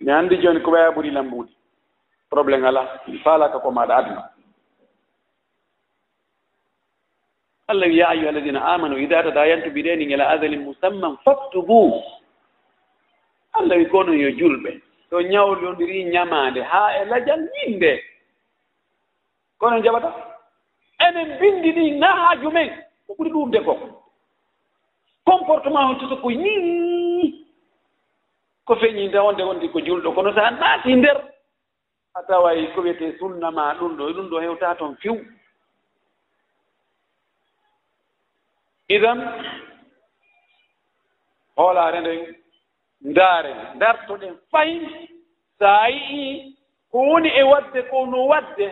Mi 0.00 0.12
anndi 0.12 0.36
jooni 0.38 0.60
ko 0.60 0.70
waya 0.70 0.90
ɓuri 0.90 1.10
lambuudi 1.10 1.52
probléme 2.30 2.66
ala 2.68 3.00
mi 3.06 3.18
faalaka 3.18 3.58
ko 3.60 3.70
maɗa 3.70 3.96
aduna. 3.96 4.30
Allah 7.68 7.88
wi 7.88 7.96
ya 7.98 8.08
ayuha 8.08 8.28
alladina 8.28 8.60
amanu 8.64 8.98
ida 8.98 9.22
tadayantu 9.22 9.70
bidenin 9.70 10.10
ila 10.10 10.28
adalin 10.28 10.62
musamman 10.64 11.16
faktubu. 11.24 12.02
Allah 13.52 13.76
wi 13.78 13.86
kono 13.88 14.12
yo 14.12 14.30
julɓe. 14.30 14.80
To 15.10 15.20
ñawlondiri 15.22 16.04
ñamaande 16.04 16.62
haa 16.62 17.02
e 17.02 17.04
lajal 17.04 17.48
yinde 17.54 18.02
kono 19.58 19.80
jaɓata? 19.82 20.10
Enen 21.06 21.38
binndi 21.40 21.72
ɗi 21.72 21.98
na 21.98 22.06
haaju 22.16 22.50
men 22.50 22.70
ko 23.06 23.14
ɓuri 23.14 23.30
ɗumde 23.30 23.60
ko. 23.64 23.74
comportement 25.26 25.90
on 25.90 25.98
tuta 25.98 26.16
ko 26.22 26.30
ni 26.30 27.44
ko 28.64 28.74
feñinde 28.76 29.18
wonde 29.18 29.42
wondi 29.42 29.68
ko 29.68 29.78
julɗo 29.80 30.14
kono 30.14 30.32
so 30.34 30.40
a 30.40 30.50
naati 30.50 30.94
nder 30.96 31.18
a 32.14 32.22
taway 32.22 32.66
ko 32.74 32.80
wiyete 32.80 33.18
sunna 33.18 33.50
ma 33.50 33.74
ɗum 33.78 33.96
ɗo 33.96 34.04
ɗum 34.14 34.28
ɗo 34.30 34.40
hewta 34.40 34.74
toon 34.78 34.96
few 34.96 35.14
idan 38.88 39.18
hoolaare 41.56 42.00
nden 42.00 42.36
ndaare 43.00 43.52
ndartoɗen 43.76 44.34
fayin 44.50 44.82
so 45.58 45.66
a 45.66 45.88
yii 45.90 46.56
ko 46.90 46.98
woni 46.98 47.28
e 47.28 47.42
waɗde 47.42 47.82
ko 47.90 48.06
no 48.06 48.26
waɗde 48.26 48.66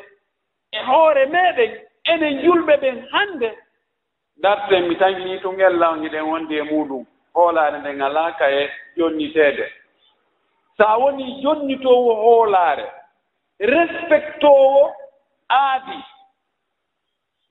e 0.72 0.78
hoore 0.86 1.26
meeɗen 1.26 1.72
enen 2.12 2.42
julɓe 2.42 2.74
ɓen 2.82 3.06
hannde 3.12 3.48
ndarten 4.37 4.87
mi 4.87 4.95
tañii 4.95 5.39
to 5.41 5.53
ngellawngi 5.53 6.09
ɗen 6.09 6.21
wonde 6.31 6.55
e 6.57 6.61
muɗum 6.61 7.05
hoolaare 7.35 7.77
nden 7.79 8.01
alaaka 8.01 8.45
e 8.51 8.69
jonniteede 8.97 9.65
so 10.77 10.83
a 10.87 10.97
woni 10.97 11.41
jonnitoowo 11.43 12.13
hoolaare 12.15 12.85
respectoowo 13.59 14.83
aadi 15.49 15.97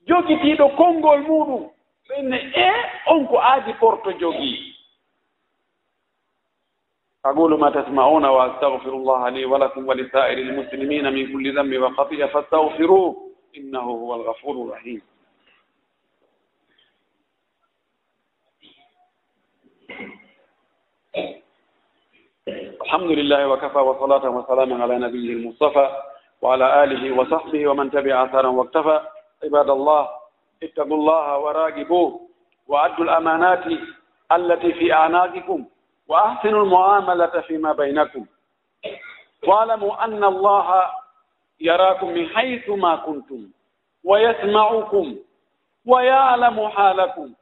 jogitiiɗo 0.07 0.65
konngol 0.77 1.21
muɗum 1.29 1.63
ɓenne 2.07 2.37
e 2.55 2.69
on 3.11 3.27
ko 3.27 3.37
aadi 3.39 3.73
porto 3.73 4.11
jogii 4.11 4.69
أقول 7.25 7.59
ما 7.59 7.69
تسمعون 7.69 8.25
وأستغفر 8.25 8.89
الله 8.93 9.29
لي 9.29 9.45
ولكم 9.45 9.87
ولسائر 9.87 10.37
المسلمين 10.37 11.13
من 11.13 11.33
كل 11.33 11.55
ذنب 11.55 11.81
وخطيئة 11.83 12.25
فاستغفروه 12.25 13.15
إنه 13.57 13.79
هو 13.79 14.15
الغفور 14.15 14.55
الرحيم 14.65 15.01
الحمد 22.82 23.10
لله 23.10 23.48
وكفى 23.48 23.78
وصلاة 23.78 24.28
وسلام 24.30 24.82
على 24.82 24.98
نبيه 24.98 25.32
المصطفى 25.32 25.86
وعلى 26.42 26.84
آله 26.84 27.12
وصحبه 27.20 27.68
ومن 27.68 27.90
تبع 27.90 28.24
أثارا 28.24 28.48
واقتفى 28.48 29.00
عباد 29.44 29.70
الله 29.70 30.08
اتقوا 30.62 30.96
الله 30.96 31.38
وراقبوه 31.38 32.20
وأدوا 32.68 33.04
الأمانات 33.04 33.64
التي 34.32 34.72
في 34.72 34.92
أعناقكم 34.92 35.64
وأحسنوا 36.08 36.62
المعاملة 36.64 37.40
فيما 37.40 37.72
بينكم 37.72 38.26
واعلموا 39.46 40.04
أن 40.04 40.24
الله 40.24 40.84
يراكم 41.60 42.08
من 42.08 42.26
حيث 42.28 42.68
ما 42.68 42.96
كنتم 42.96 43.48
ويسمعكم 44.04 45.16
ويعلم 45.86 46.68
حالكم 46.68 47.32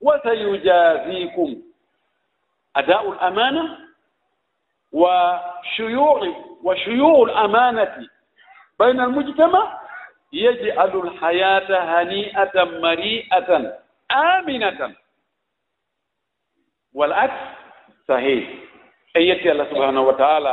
وسيجازيكم 0.00 1.56
أداء 2.76 3.12
الأمانة 3.12 3.78
وشيوع 4.92 6.34
وشيوع 6.62 7.22
الأمانة 7.24 8.08
بين 8.80 9.00
المجتمع 9.00 9.80
يجعل 10.32 10.96
الحياة 10.96 11.68
هنيئة 12.02 12.64
مريئة 12.64 13.78
آمنة. 14.10 14.94
والعكس 16.94 17.62
sahih 18.06 18.42
en 19.14 19.22
yetti 19.22 19.50
allah 19.50 19.68
subhanahu 19.70 20.06
wa 20.10 20.14
taala 20.18 20.52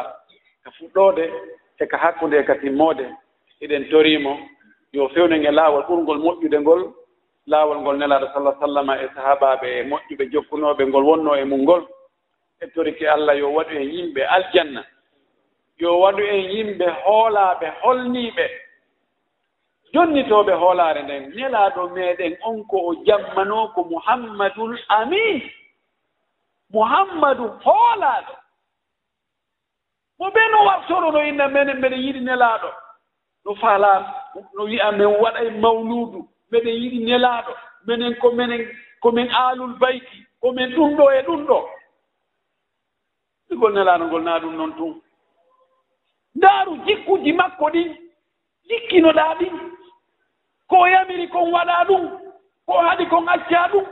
ka 0.63 0.69
fuɗɗoode 0.77 1.25
e 1.79 1.85
ka 1.85 1.97
hakkunde 1.97 2.37
e 2.39 2.43
ka 2.43 2.55
timmoode 2.61 3.05
eɗen 3.61 3.89
torimo 3.89 4.37
yo 4.93 5.09
fewne 5.09 5.39
nge 5.39 5.51
laawol 5.51 5.83
ɓurngol 5.89 6.19
moƴƴude 6.23 6.59
ngol 6.61 6.81
laawol 7.47 7.77
ngol 7.81 7.97
nelaaɗo 7.97 8.27
sallah 8.33 8.55
sallama 8.59 8.93
e 9.03 9.07
sahabaaɓe 9.15 9.67
e 9.79 9.83
moƴƴuɓe 9.89 10.23
jokkunooɓe 10.33 10.83
ngol 10.87 11.03
wonnoo 11.03 11.35
e 11.35 11.43
mum 11.45 11.61
ngol 11.61 11.81
ettorike 12.61 13.07
allah 13.09 13.37
yo 13.37 13.49
waɗu 13.53 13.71
en 13.81 13.89
yimɓe 13.95 14.21
aljanna. 14.35 14.83
Yo 15.77 15.99
waɗu 15.99 16.23
en 16.23 16.43
yimɓe 16.51 16.85
hoolaaɓe 17.05 17.67
holniiɓe. 17.81 18.45
Jonnitooɓe 19.93 20.53
hoolaare 20.61 21.01
nden 21.03 21.23
nelaaɗo 21.35 21.81
meeɗen 21.95 22.37
on 22.43 22.63
ko 22.69 22.77
o 22.89 22.95
jammanoo 23.05 23.67
ko 23.73 23.83
muhammadul 23.83 24.77
amin 24.89 25.41
muhammadu 26.73 27.45
hoolaaɗo. 27.65 28.33
Mo 30.19 30.27
ɓe 30.29 30.41
no 30.51 30.65
wartorono 30.65 31.19
inna 31.29 31.47
menen 31.47 31.77
mbeɗen 31.77 32.01
yiɗi 32.05 32.19
nelaaɗo. 32.21 32.69
No 33.45 33.55
faalaa 33.55 33.99
no 34.55 34.63
wiya 34.63 34.91
men 34.91 35.07
waɗa 35.21 35.39
e 35.47 35.49
mawluudu 35.49 36.19
mbeɗen 36.49 36.75
yiɗi 36.81 36.99
nelaaɗo. 37.05 37.53
Menen 37.87 38.15
ko 38.21 38.31
minen 38.31 38.67
komin 39.01 39.29
aalul 39.31 39.73
bayti 39.79 40.17
komin 40.41 40.69
ɗum 40.75 40.95
ɗo 40.97 41.11
e 41.11 41.21
ɗum 41.23 41.45
ɗo. 41.47 41.78
ɗigol 43.49 43.73
nelanugol 43.73 44.23
naa 44.23 44.39
ɗum 44.39 44.55
noon 44.55 44.73
tun 44.77 45.01
ndaaru 46.35 46.77
jikkuji 46.85 47.33
makko 47.33 47.65
ɗin 47.73 47.89
jikkinoɗaa 48.69 49.35
ɗin 49.39 49.53
ko 50.69 50.87
yamiri 50.87 51.27
kon 51.27 51.51
waɗaa 51.53 51.83
ɗum 51.87 52.03
ko 52.69 52.73
haɗi 52.85 53.05
kon 53.09 53.25
accaa 53.27 53.67
ɗum. 53.71 53.85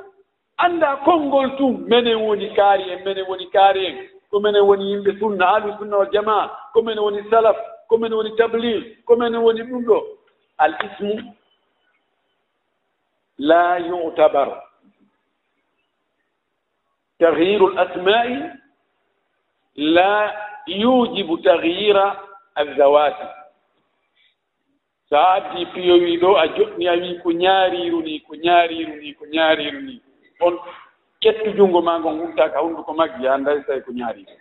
Annda 0.57 0.95
konngol 1.05 1.49
tun 1.57 1.73
menen 1.89 2.15
woni 2.25 2.47
kaari 2.55 2.83
en 2.93 3.03
menen 3.05 3.25
woni 3.29 3.45
kaari 3.53 3.85
en 3.85 3.95
ko 4.29 4.39
menen 4.39 4.61
woni 4.67 4.83
yimɓe 4.91 5.11
sunna 5.19 5.45
ahlu 5.55 5.69
sunna 5.79 5.97
wal 5.97 6.11
jamaa. 6.13 6.43
Ko 6.73 6.81
menen 6.81 7.03
woni 7.03 7.21
salaf 7.29 7.57
ko 7.89 7.97
menen 7.97 8.17
woni 8.17 8.31
tablir 8.37 8.79
ko 9.05 9.15
menen 9.15 9.41
woni 9.45 9.61
ɗum 9.69 9.83
ɗo. 9.87 9.97
Al 10.57 10.73
ismu 10.85 11.13
la 13.37 13.77
yutabaru. 13.79 14.55
L 17.19 17.25
asma'i 17.83 18.35
la 19.77 20.33
yujibu 20.67 21.37
tagyira 21.37 22.19
azawati 22.55 23.27
so 25.09 25.15
a 25.17 25.33
addi 25.35 25.65
piyowi 25.65 26.17
ɗo 26.21 26.35
a 26.37 26.47
joɗni 26.55 26.87
a 26.87 26.93
wi 27.01 27.19
ko 27.23 27.29
ñaariru 27.31 28.01
ni 28.03 28.19
ko 28.19 28.35
ñaariru 28.35 28.95
ni 29.01 29.13
ko 29.13 29.25
ñaariru 29.25 29.81
ni. 29.81 30.01
On 30.41 30.53
ƴettu 31.21 31.55
junngo 31.55 31.81
ma 31.81 31.99
ngon 31.99 32.19
huntaka 32.19 32.59
hunnduko 32.59 32.93
maggi 32.93 33.25
ha 33.27 33.37
dari 33.37 33.63
tawi 33.63 33.81
ko 33.81 33.91
ñaariru. 33.91 34.33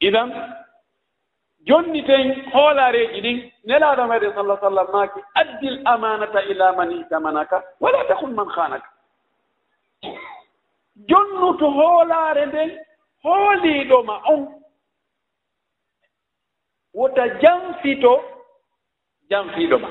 Idan 0.00 0.30
jonni 1.66 2.02
ten 2.04 2.44
hoolaareeji 2.52 3.20
ɗin 3.20 3.38
nelaaɗo 3.64 4.06
meɗen 4.06 4.34
sallah 4.34 4.58
sallam 4.60 4.86
maaki 4.92 5.20
addil 5.34 5.80
amanata 5.84 6.42
ila 6.50 6.72
man 6.76 6.90
itamanaka 6.92 7.62
wala 7.80 8.04
takun 8.08 8.34
man 8.34 8.48
hanaka 8.48 8.88
jonnuto 11.08 11.70
hoolaare 11.70 12.46
nden 12.46 12.70
hooliiɗoma 13.24 14.16
on. 14.32 14.42
Wota 16.94 17.24
janfito 17.40 18.12
janfiiɗo 19.30 19.78
ma. 19.78 19.88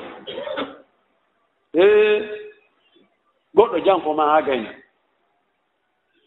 E 1.74 1.84
goɗɗo 3.56 3.78
janfo 3.86 4.14
ma 4.14 4.24
haa 4.30 4.42
gayna. 4.42 4.72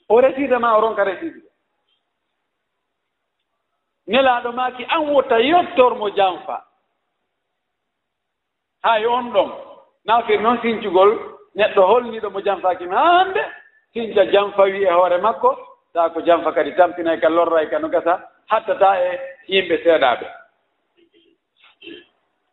O 0.09 0.21
resiida 0.21 0.59
ma 0.59 0.77
o 0.77 0.81
ronka 0.81 1.03
resiide 1.03 1.45
nelaaɗo 4.07 4.51
maaki 4.51 4.83
an 4.85 5.09
wota 5.13 5.39
yottormo 5.39 6.09
janfa 6.09 6.65
hay 8.83 9.05
on 9.05 9.31
ɗon 9.33 9.49
naafir 10.05 10.41
noon 10.41 10.61
sincugol 10.61 11.11
neɗɗo 11.55 11.81
holniiɗo 11.87 12.29
mo 12.29 12.39
janfaaki 12.41 12.85
ma 12.87 12.97
hannde 13.01 13.41
sinca 13.93 14.25
janfawi 14.31 14.83
e 14.83 14.91
hoore 14.91 15.17
makko 15.17 15.57
taa 15.95 16.09
ko 16.11 16.19
janfa 16.21 16.51
kadi 16.51 16.75
tampinay 16.75 17.17
ka 17.19 17.27
e 17.27 17.31
lorray 17.31 17.69
ka 17.71 17.77
e 17.77 17.81
no 17.81 17.87
gasa 17.89 18.19
hattata 18.51 18.89
e 18.99 19.11
yimɓe 19.47 19.75
seeɗaaɓe 19.83 20.27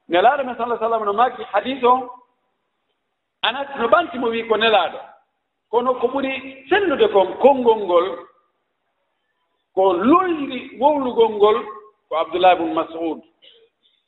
nelaaɗo 0.09 0.45
men 0.45 0.57
sallah 0.57 0.79
sallam 0.79 1.05
no 1.05 1.13
maaki 1.13 1.43
hadis 1.53 1.83
on 1.85 2.09
anat 3.43 3.69
no 3.79 3.89
ɓantimo 3.89 4.27
wii 4.31 4.49
ko 4.49 4.57
nelaaɗo. 4.57 4.99
Kono 5.71 5.95
ko 5.95 6.07
ɓuri 6.09 6.33
sennude 6.69 7.09
kon 7.13 7.35
konngol 7.43 7.79
ngol 7.85 8.07
ko 9.75 9.93
loyri 9.93 10.77
wowlugol 10.81 11.29
ngol 11.37 11.59
ko 12.09 12.17
abdoullah 12.17 12.57
bnu 12.57 12.75
masud. 12.75 13.19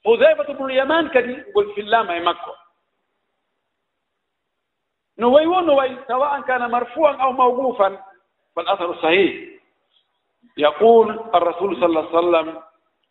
Hudaybatu 0.04 0.54
bnu 0.54 0.70
yaman 0.70 1.08
kadi 1.10 1.34
ngol 1.50 1.74
fillama 1.74 2.16
e 2.16 2.20
makko. 2.20 2.52
No 5.16 5.30
wayi 5.30 5.46
wo 5.46 5.60
no 5.60 5.74
wayi 5.76 5.96
sawa 6.06 6.26
an 6.36 6.42
kana 6.44 6.68
marfuan 6.68 7.16
aw 7.20 7.32
mawqufan 7.32 7.98
fal 8.55 8.67
asaru 8.67 8.93
sahih 9.01 9.59
yaqul 10.57 11.07
الرسول 11.35 11.75
صلى 11.75 11.85
الله 11.85 12.05
عليه 12.07 12.17
وسلم 12.19 12.47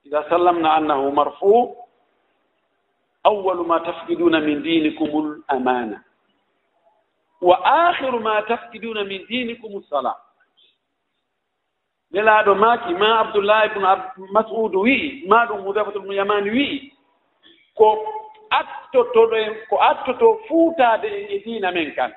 إذا 0.06 0.20
سلمنا 0.30 0.78
أنه 0.78 1.10
مرفوع 1.10 1.86
أول 3.26 3.66
ما 3.66 3.78
تفقدون 3.78 4.34
من 4.46 4.62
دينكم 4.62 5.10
الأمانة 5.18 6.02
وآخر 7.40 8.18
ما 8.18 8.40
تفقدون 8.40 8.98
من 9.08 9.20
دينكم 9.26 9.68
الصلاة 9.76 10.16
nelaaɗo 12.12 12.54
maaki 12.54 12.94
ma 12.94 13.20
abdoullahi 13.20 13.68
bnu 13.74 14.26
masud 14.32 14.72
wi'i 14.74 15.28
ma 15.28 15.44
ɗum 15.48 15.60
hudafatu 15.66 16.00
bnu 16.00 16.12
yamani 16.16 16.50
wi'i 16.50 16.92
ko 17.76 17.88
attotoɗo 18.50 19.36
en 19.36 19.52
ko 19.68 19.76
attoto 19.90 20.40
fuutaade 20.48 21.04
en 21.06 21.26
e 21.28 21.38
diina 21.44 21.70
men 21.70 21.92
kan 21.94 22.12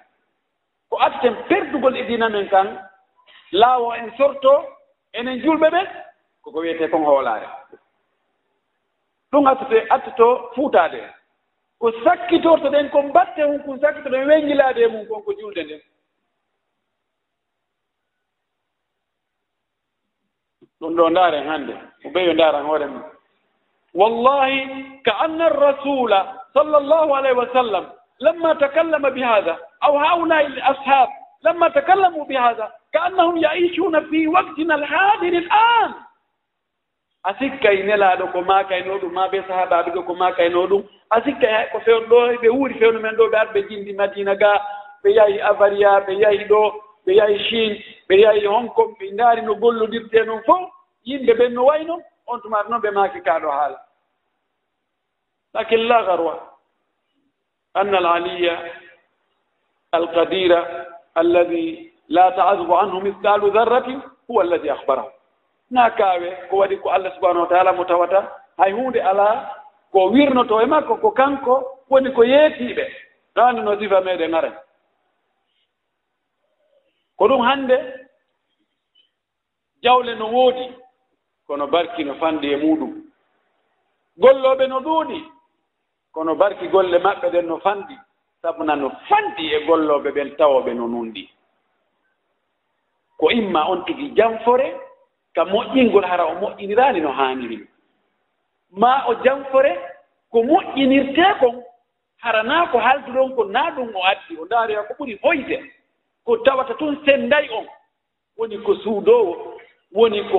ko 0.89 0.95
atten 1.07 1.35
perdugol 1.49 1.95
e 1.97 2.03
diina 2.07 2.29
men 2.29 2.47
kan 2.49 2.67
laawo 3.52 3.94
en 3.94 4.10
sorto 4.16 4.64
enen 5.12 5.38
julɓe 5.42 5.70
ɓen 5.70 5.86
koko 6.42 6.60
wiyete 6.60 6.88
kon 6.90 7.04
hoolaare. 7.04 7.46
Ɗum 9.32 9.46
attute 9.46 9.86
attuto 9.90 10.50
fuutaade. 10.54 10.98
En 11.02 11.12
ko 11.78 11.92
sakkitortoɗen 12.04 12.90
ko 12.90 13.02
mbatte 13.02 13.38
mum 13.46 13.62
kon 13.64 13.80
sakkitoɗen 13.80 14.26
wengilaade 14.28 14.78
e 14.82 14.86
mum 14.88 15.06
kon 15.08 15.22
ko 15.22 15.32
julde 15.40 15.62
nden. 15.64 15.80
Ɗum 20.80 20.94
ɗo 20.96 21.10
ndaaren 21.10 21.48
hannde 21.48 21.74
ko 22.02 22.08
ɓeyo 22.08 22.32
ndaaran 22.32 22.66
hoore 22.66 22.86
mum. 22.86 23.02
Wallahi 23.94 24.58
ka 25.04 25.12
anna 25.24 25.46
arrasula 25.46 26.18
sallllahu 26.54 27.14
alayhi 27.16 27.36
wa 27.38 27.48
sallam 27.52 27.84
lamma 28.20 28.54
takallama 28.54 29.10
bi 29.10 29.22
hada 29.22 29.58
aw 29.80 29.92
hauna 29.98 30.42
il 30.42 30.58
ashab 30.62 31.08
lamma 31.42 31.70
takallamu 31.70 32.24
bihada 32.26 32.70
ka 32.92 33.00
annahum 33.06 33.34
بهذا 33.40 34.00
fi 34.10 34.16
يعيشون 34.22 34.72
alhadiri 34.72 35.38
l 35.38 35.48
an 35.50 35.94
a 37.26 37.34
sikkay 37.38 37.82
nelaaɗo 37.82 38.26
ko 38.32 38.40
maakayno 38.42 38.98
ɗum 39.00 39.12
ma 39.12 39.26
ɓe 39.28 39.42
sahabaɓe 39.48 39.90
ɗo 39.94 40.02
ko 40.06 40.14
maakayno 40.14 40.66
ɗum 40.70 40.82
a 41.10 41.20
sikkay 41.24 41.52
hay 41.52 41.66
ko 41.72 41.80
fewn 41.80 42.04
ɗo 42.08 42.18
ɓe 42.42 42.48
wuuri 42.48 42.74
fewnu 42.78 43.00
men 43.00 43.16
ɗo 43.16 43.24
ɓe 43.30 43.36
ar 43.38 43.48
ɓe 43.52 43.60
jindi 43.68 43.92
madina 43.92 44.34
ga 44.34 44.50
ɓe 45.02 45.10
yahi 45.16 45.40
avaria 45.40 46.00
ɓe 46.06 46.12
yahi 46.22 46.44
ɗo 46.48 46.60
ɓe 47.06 47.12
yahi 47.16 47.38
chine 47.48 47.82
ɓe 48.08 48.14
yahi 48.20 48.46
hong 48.46 48.68
kong 48.74 48.94
ɓe 48.98 49.10
ndaari 49.12 49.42
no 49.42 49.54
gollodirte 49.54 50.24
noon 50.26 50.42
fof 50.46 50.70
yimɓe 51.04 51.32
ɓen 51.38 51.52
no 51.54 51.64
wayno 51.64 51.98
on 52.26 52.40
tumaata 52.40 52.68
noon 52.70 52.80
ɓe 52.82 52.90
maaki 52.94 53.20
kaaɗo 53.20 53.50
haala 53.50 53.78
lakin 55.54 55.82
la 55.88 56.02
garwa 56.06 56.34
anna 57.74 57.98
al 57.98 58.06
aliya 58.06 58.54
al 59.92 60.06
qadira 60.14 60.60
الذي 61.18 61.92
darratin 63.52 64.00
huwa 64.28 64.42
alladi 64.42 64.70
ahbarahu 64.70 65.10
na 65.70 65.90
kaawe 65.90 66.30
ko 66.50 66.56
waɗi 66.56 66.76
ko 66.82 66.90
allah 66.90 67.14
subahanahu 67.14 67.42
wa 67.42 67.48
taala 67.48 67.72
mo 67.72 67.84
tawata 67.84 68.20
hay 68.58 68.72
هوندي 68.72 69.00
alaa 69.02 69.50
ko 69.92 70.10
wirnoto 70.10 70.60
e 70.62 70.66
makko 70.66 70.96
ko 71.00 71.10
kanko 71.10 71.54
woni 71.90 72.10
ko 72.12 72.22
yeetiiɓe 72.24 72.84
ɗaani 73.36 73.60
no 73.62 73.78
sifa 73.78 74.00
meeɗen 74.00 74.30
ngaren 74.30 74.54
ko 77.18 77.24
ɗum 77.28 77.40
hannde 77.42 77.76
jawle 79.82 80.14
no 80.14 80.26
woodi 80.32 80.66
kono 81.46 81.66
barki 81.66 82.04
no 82.04 82.14
fanɗi 82.14 82.52
e 82.52 82.56
muɗum. 82.56 82.92
Gollooɓe 84.18 84.66
no 84.68 84.78
ɗuuɗi 84.80 85.18
kono 86.14 86.34
barki 86.34 86.66
golle 86.68 86.98
maɓɓe 86.98 87.26
ɗen 87.32 87.46
no 87.46 87.56
fanɗi 87.64 87.94
sabuna 88.46 88.76
no 88.76 88.90
fanɗi 89.08 89.44
e 89.54 89.66
gollooɓe 89.66 90.10
ɓen 90.14 90.36
tawooɓe 90.38 90.74
no 90.74 90.86
nunɗi 90.88 91.28
ko 93.18 93.30
imma 93.30 93.60
on 93.70 93.84
tigi 93.84 94.12
janfore 94.16 94.66
ka 95.34 95.44
moƴƴingol 95.44 96.04
hara 96.04 96.24
o 96.26 96.34
moƴƴiniraani 96.40 97.00
no 97.00 97.10
haaniri 97.12 97.66
ma 98.70 99.04
o 99.08 99.14
janfore 99.24 99.72
ko 100.30 100.42
moƴƴinirte 100.42 101.38
kon 101.40 101.62
hara 102.22 102.66
ko 102.72 102.78
haalduɗon 102.78 103.34
ko 103.36 103.44
naa 103.44 103.70
ɗum 103.70 103.90
o 103.94 104.00
addi 104.04 104.36
o 104.40 104.44
ndaariya 104.44 104.82
ko 104.82 104.94
ɓuri 104.98 105.18
hoyde 105.22 105.58
ko 106.24 106.36
tawata 106.38 106.74
tun 106.74 106.96
sennday 107.04 107.48
on. 107.50 107.66
Woni 108.38 108.58
ko 108.58 108.74
suudoowo 108.74 109.58
woni 109.92 110.22
ko 110.30 110.38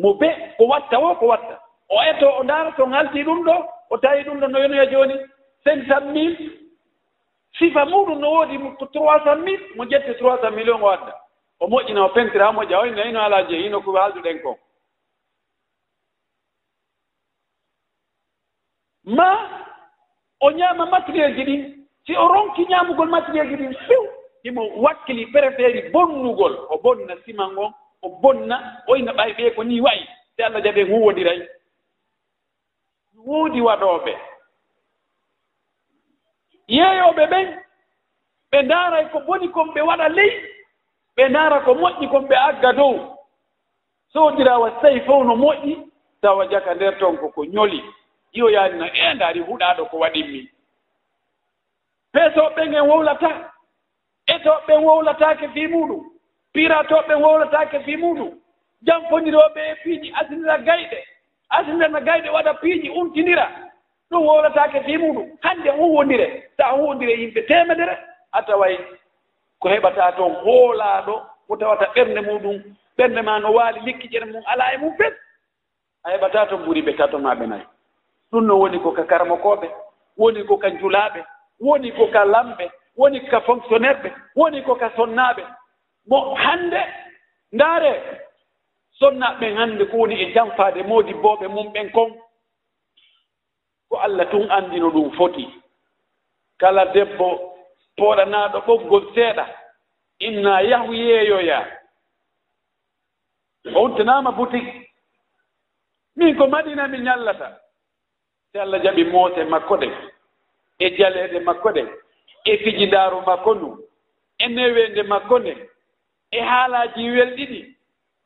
mo 0.00 0.14
be 0.14 0.28
ko 0.58 0.64
watta 0.66 0.98
o 0.98 1.14
ko 1.16 1.26
watta. 1.26 1.58
O 1.88 2.02
eto 2.02 2.28
o 2.38 2.42
ndaara 2.44 2.72
ton 2.76 2.92
haltii 2.92 3.24
ɗum 3.24 3.42
ɗo 3.44 3.66
o 3.90 3.98
tawi 3.98 4.22
ɗum 4.24 4.40
ɗo 4.40 4.48
no 4.48 4.58
wenoya 4.60 4.86
jooni 4.90 5.14
cinq 5.64 5.86
cent 5.88 6.06
mille 6.12 6.61
sifa 7.58 7.84
muɗum 7.84 8.18
no 8.20 8.30
woodi 8.30 8.58
ko 8.78 8.86
trois 8.86 9.22
cent 9.24 9.42
mille 9.44 9.66
mo 9.76 9.84
ƴette 9.84 10.18
trois 10.18 10.38
cent 10.40 10.50
million 10.56 10.80
o 10.82 10.88
adda. 10.88 11.14
O 11.60 11.66
moƴƴina 11.68 12.04
o 12.04 12.08
pentira 12.08 12.46
ha 12.46 12.52
moƴƴa 12.52 12.80
oyna 12.80 13.04
ino 13.04 13.20
alaa 13.20 13.42
jeyi 13.48 13.66
ino 13.66 13.80
ko 13.80 13.92
haalduɗen 13.92 14.42
kon. 14.42 14.56
Ma 19.04 19.28
o 20.40 20.50
ñaama 20.50 20.86
matériel 20.86 21.34
ji 21.36 21.44
ɗin 21.44 21.86
si 22.06 22.16
o 22.16 22.28
ronki 22.28 22.66
ñaamugol 22.68 23.08
matériel 23.08 23.48
ji 23.48 23.56
ɗin 23.56 23.74
few 23.86 24.08
himo 24.44 24.62
wakkili 24.82 25.26
préféri 25.26 25.90
bonnugol. 25.90 26.66
O 26.70 26.78
bonna 26.78 27.14
siman 27.24 27.56
on 27.58 27.72
o 28.02 28.08
bonna 28.20 28.82
oyna 28.88 29.12
ɓay 29.12 29.32
ɓee 29.34 29.54
ko 29.54 29.62
ni 29.64 29.80
wayi 29.80 30.06
si 30.36 30.42
allah 30.42 30.62
jaɓe 30.64 30.82
huwodiray 30.88 31.48
woodi 33.24 33.60
waɗooɓe. 33.60 34.31
yeeyooɓe 36.68 37.26
ɓen 37.26 37.46
ɓe 38.50 38.62
ndaaray 38.62 39.04
ko 39.12 39.20
boni 39.26 39.48
kon 39.48 39.72
ɓe 39.74 39.80
waɗa 39.80 40.08
ley 40.08 40.32
ɓe 41.16 41.28
ndaara 41.28 41.60
ko 41.64 41.74
moƴƴi 41.74 42.08
kon 42.10 42.26
ɓe 42.28 42.36
agga 42.48 42.72
dow. 42.72 42.94
Soodiraawa 44.12 44.70
tawi 44.80 45.00
fof 45.00 45.24
no 45.26 45.34
moƴƴi 45.36 45.76
tawa 46.22 46.46
jaka 46.50 46.74
nder 46.74 46.98
toon 46.98 47.16
koko 47.16 47.44
ñoli 47.44 47.80
iyo 48.32 48.46
no 48.78 48.86
e 48.86 49.14
ndaari 49.14 49.40
huɗaaɗo 49.40 49.84
ko 49.90 49.96
waɗinmi 49.98 50.48
peesooɓe 52.12 52.54
ɓen 52.56 52.74
en 52.74 52.88
wowlata 52.88 53.30
etooɓe 54.26 54.64
ɓen 54.66 54.84
wowlataake 54.84 55.48
fii 55.54 55.66
muɗum 55.66 56.02
piratooɓe 56.52 57.06
ɓen 57.08 57.22
wowlataake 57.22 57.78
fii 57.84 57.96
muɗum 57.96 58.30
jam 58.86 59.00
jamfondirooɓe 59.02 59.60
e 59.70 59.74
piiji 59.82 60.12
asinira 60.20 60.58
gayɗe 60.58 60.98
asinirana 61.48 62.00
gayɗe 62.00 62.28
waɗa 62.30 62.54
piiji 62.60 62.88
umtinira. 62.90 63.71
ɗum 64.12 64.26
wowlataake 64.26 64.80
fii 64.84 64.96
muɗum 64.98 65.26
hannde 65.40 65.70
huwondire. 65.70 66.26
So 66.56 66.62
a 66.64 66.72
huwondire 66.76 67.12
yimɓe 67.20 67.46
temedere 67.48 67.98
a 68.32 68.42
taway 68.42 68.76
ko 69.60 69.68
heɓataa 69.68 70.12
toon 70.16 70.32
hoolaaɗo 70.44 71.14
mo 71.48 71.56
tawata 71.56 71.86
ɓernde 71.94 72.20
muɗum 72.20 72.56
ɓernde 72.98 73.22
ma 73.22 73.38
no 73.40 73.52
waali 73.52 73.80
likkiƴere 73.80 74.24
mum 74.32 74.42
alaa 74.46 74.72
e 74.74 74.76
mum 74.78 74.94
fen 74.98 75.12
a 76.04 76.10
heɓataa 76.10 76.46
toon 76.48 76.62
ɓuri 76.66 76.82
ɓe 76.82 76.96
tato 76.96 77.18
maaɓe 77.18 77.46
nayi. 77.46 77.64
Ɗum 78.32 78.44
no 78.46 78.58
woni 78.58 78.78
ko 78.82 78.90
ka 78.92 79.02
karmokooɓe 79.04 79.68
woni 80.18 80.44
ko 80.44 80.56
ka 80.56 80.68
julaaɓe 80.70 81.24
woni 81.60 81.92
ko 81.92 82.06
ka 82.12 82.24
lamɓe 82.24 82.70
woni 82.96 83.20
ka 83.30 83.40
fonctionnaire 83.40 83.98
ɓe 84.02 84.10
woni 84.36 84.62
ko 84.62 84.74
ka 84.74 84.90
sonnaaɓe. 84.96 85.42
Mo 86.08 86.34
hannde 86.34 86.80
ndaare 87.52 87.92
sonnaaɓe 89.00 89.38
ɓen 89.40 89.56
hannde 89.56 89.84
ko 89.90 89.96
woni 89.96 90.14
e 90.22 90.32
janfaade 90.34 90.82
moodi 90.82 91.14
booɓe 91.14 91.48
mum 91.48 91.72
ɓen 91.72 91.90
kon. 91.92 92.12
ko 93.92 93.98
allah 94.00 94.24
tun 94.30 94.48
anndino 94.50 94.88
ɗum 94.90 95.10
foti. 95.16 95.44
Kala 96.60 96.84
debbo 96.94 97.28
pooɗanaaɗo 97.98 98.58
ɓoggol 98.66 99.04
seeɗa 99.14 99.44
inna 100.18 100.60
yahu 100.70 100.92
yeeyoya. 100.94 101.58
O 103.76 103.84
uttanaama 103.84 104.32
boutique 104.32 104.88
min 106.16 106.36
ko 106.38 106.46
madina 106.46 106.88
mi 106.88 106.98
ñallata. 106.98 107.48
Si 108.52 108.58
allah 108.58 108.80
jaɓi 108.82 109.04
moose 109.12 109.44
makko 109.44 109.76
ɗen 109.76 109.92
e 110.78 110.86
jaleeɗe 110.96 111.38
makko 111.44 111.68
ɗen 111.72 111.88
e 112.44 112.56
fijidaaru 112.64 113.20
makko 113.26 113.54
ndu 113.54 113.68
e 114.38 114.46
neweende 114.48 115.02
makko 115.02 115.38
nde 115.38 115.52
e 116.30 116.40
haalaaji 116.40 117.10
welɗiɗi 117.10 117.60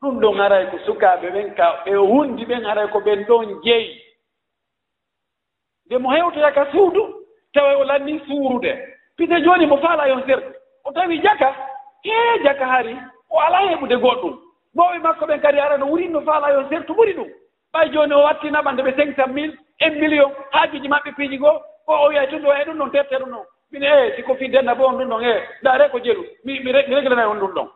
ɗum 0.01 0.19
ɗon 0.21 0.37
haray 0.39 0.65
ko 0.71 0.77
sukaaɓe 0.85 1.27
ɓen 1.29 1.55
ka 1.55 1.83
e 1.85 1.91
ɓe 1.91 1.97
hundi 2.11 2.45
ɓen 2.45 2.63
haray 2.65 2.87
ko 2.87 2.99
ɓen 2.99 3.25
ɗon 3.27 3.61
jeyi. 3.63 4.06
nde 5.87 5.97
mo 5.97 6.09
hewtoya 6.11 6.51
ka 6.51 6.71
suudu 6.71 7.25
tawa 7.53 7.77
o 7.77 7.83
lanni 7.83 8.19
suurude. 8.27 8.71
Pite 9.17 9.41
jooni 9.41 9.65
mo 9.65 9.77
faala 9.77 10.07
yon 10.07 10.23
serde 10.27 10.53
o 10.85 10.91
tawi 10.91 11.19
jaka 11.21 11.55
hee 12.03 12.43
jaka 12.43 12.65
hari 12.65 12.97
o 13.29 13.39
alaa 13.39 13.69
heɓude 13.71 13.95
goɗɗum. 13.95 14.37
Mawɓe 14.75 14.99
makko 14.99 15.25
ɓen 15.25 15.41
kadi 15.41 15.59
ara 15.59 15.77
no 15.77 15.85
wurinno 15.85 16.21
faala 16.21 16.51
yon 16.53 16.69
sertu 16.69 16.93
ɓuri 16.93 17.13
ɗum. 17.13 17.27
Ɓay 17.73 17.89
jooni 17.93 18.13
o 18.13 18.23
wattinaɓa 18.23 18.71
nde 18.71 18.81
ɓe 18.83 18.95
cinq 18.95 19.15
cent 19.15 19.33
mille 19.33 19.55
un 19.81 19.91
million. 19.99 20.31
Haajuji 20.51 20.87
maɓɓe 20.87 21.15
piiji 21.15 21.37
goo 21.37 21.61
o 21.87 21.93
o 21.93 22.09
wiyay 22.09 22.27
tun 22.29 22.39
ɗo 22.43 22.53
e 22.53 22.65
ɗum 22.65 22.77
ɗon 22.77 22.91
terte 22.91 23.15
ɗum 23.19 23.31
ɗon. 23.31 23.45
Mine 23.71 23.83
e 23.85 24.15
siko 24.15 24.35
fiddenna 24.35 24.75
bo 24.75 24.87
on 24.87 24.97
ɗum 24.97 25.09
ɗon 25.09 25.23
e 25.23 25.41
ndaare 25.61 25.89
ko 25.91 25.99
jelu. 25.99 26.23
Mi 26.43 26.59
mi 26.59 26.71
reglana 26.71 27.29
on 27.29 27.39
ɗum 27.39 27.53
ɗon. 27.53 27.67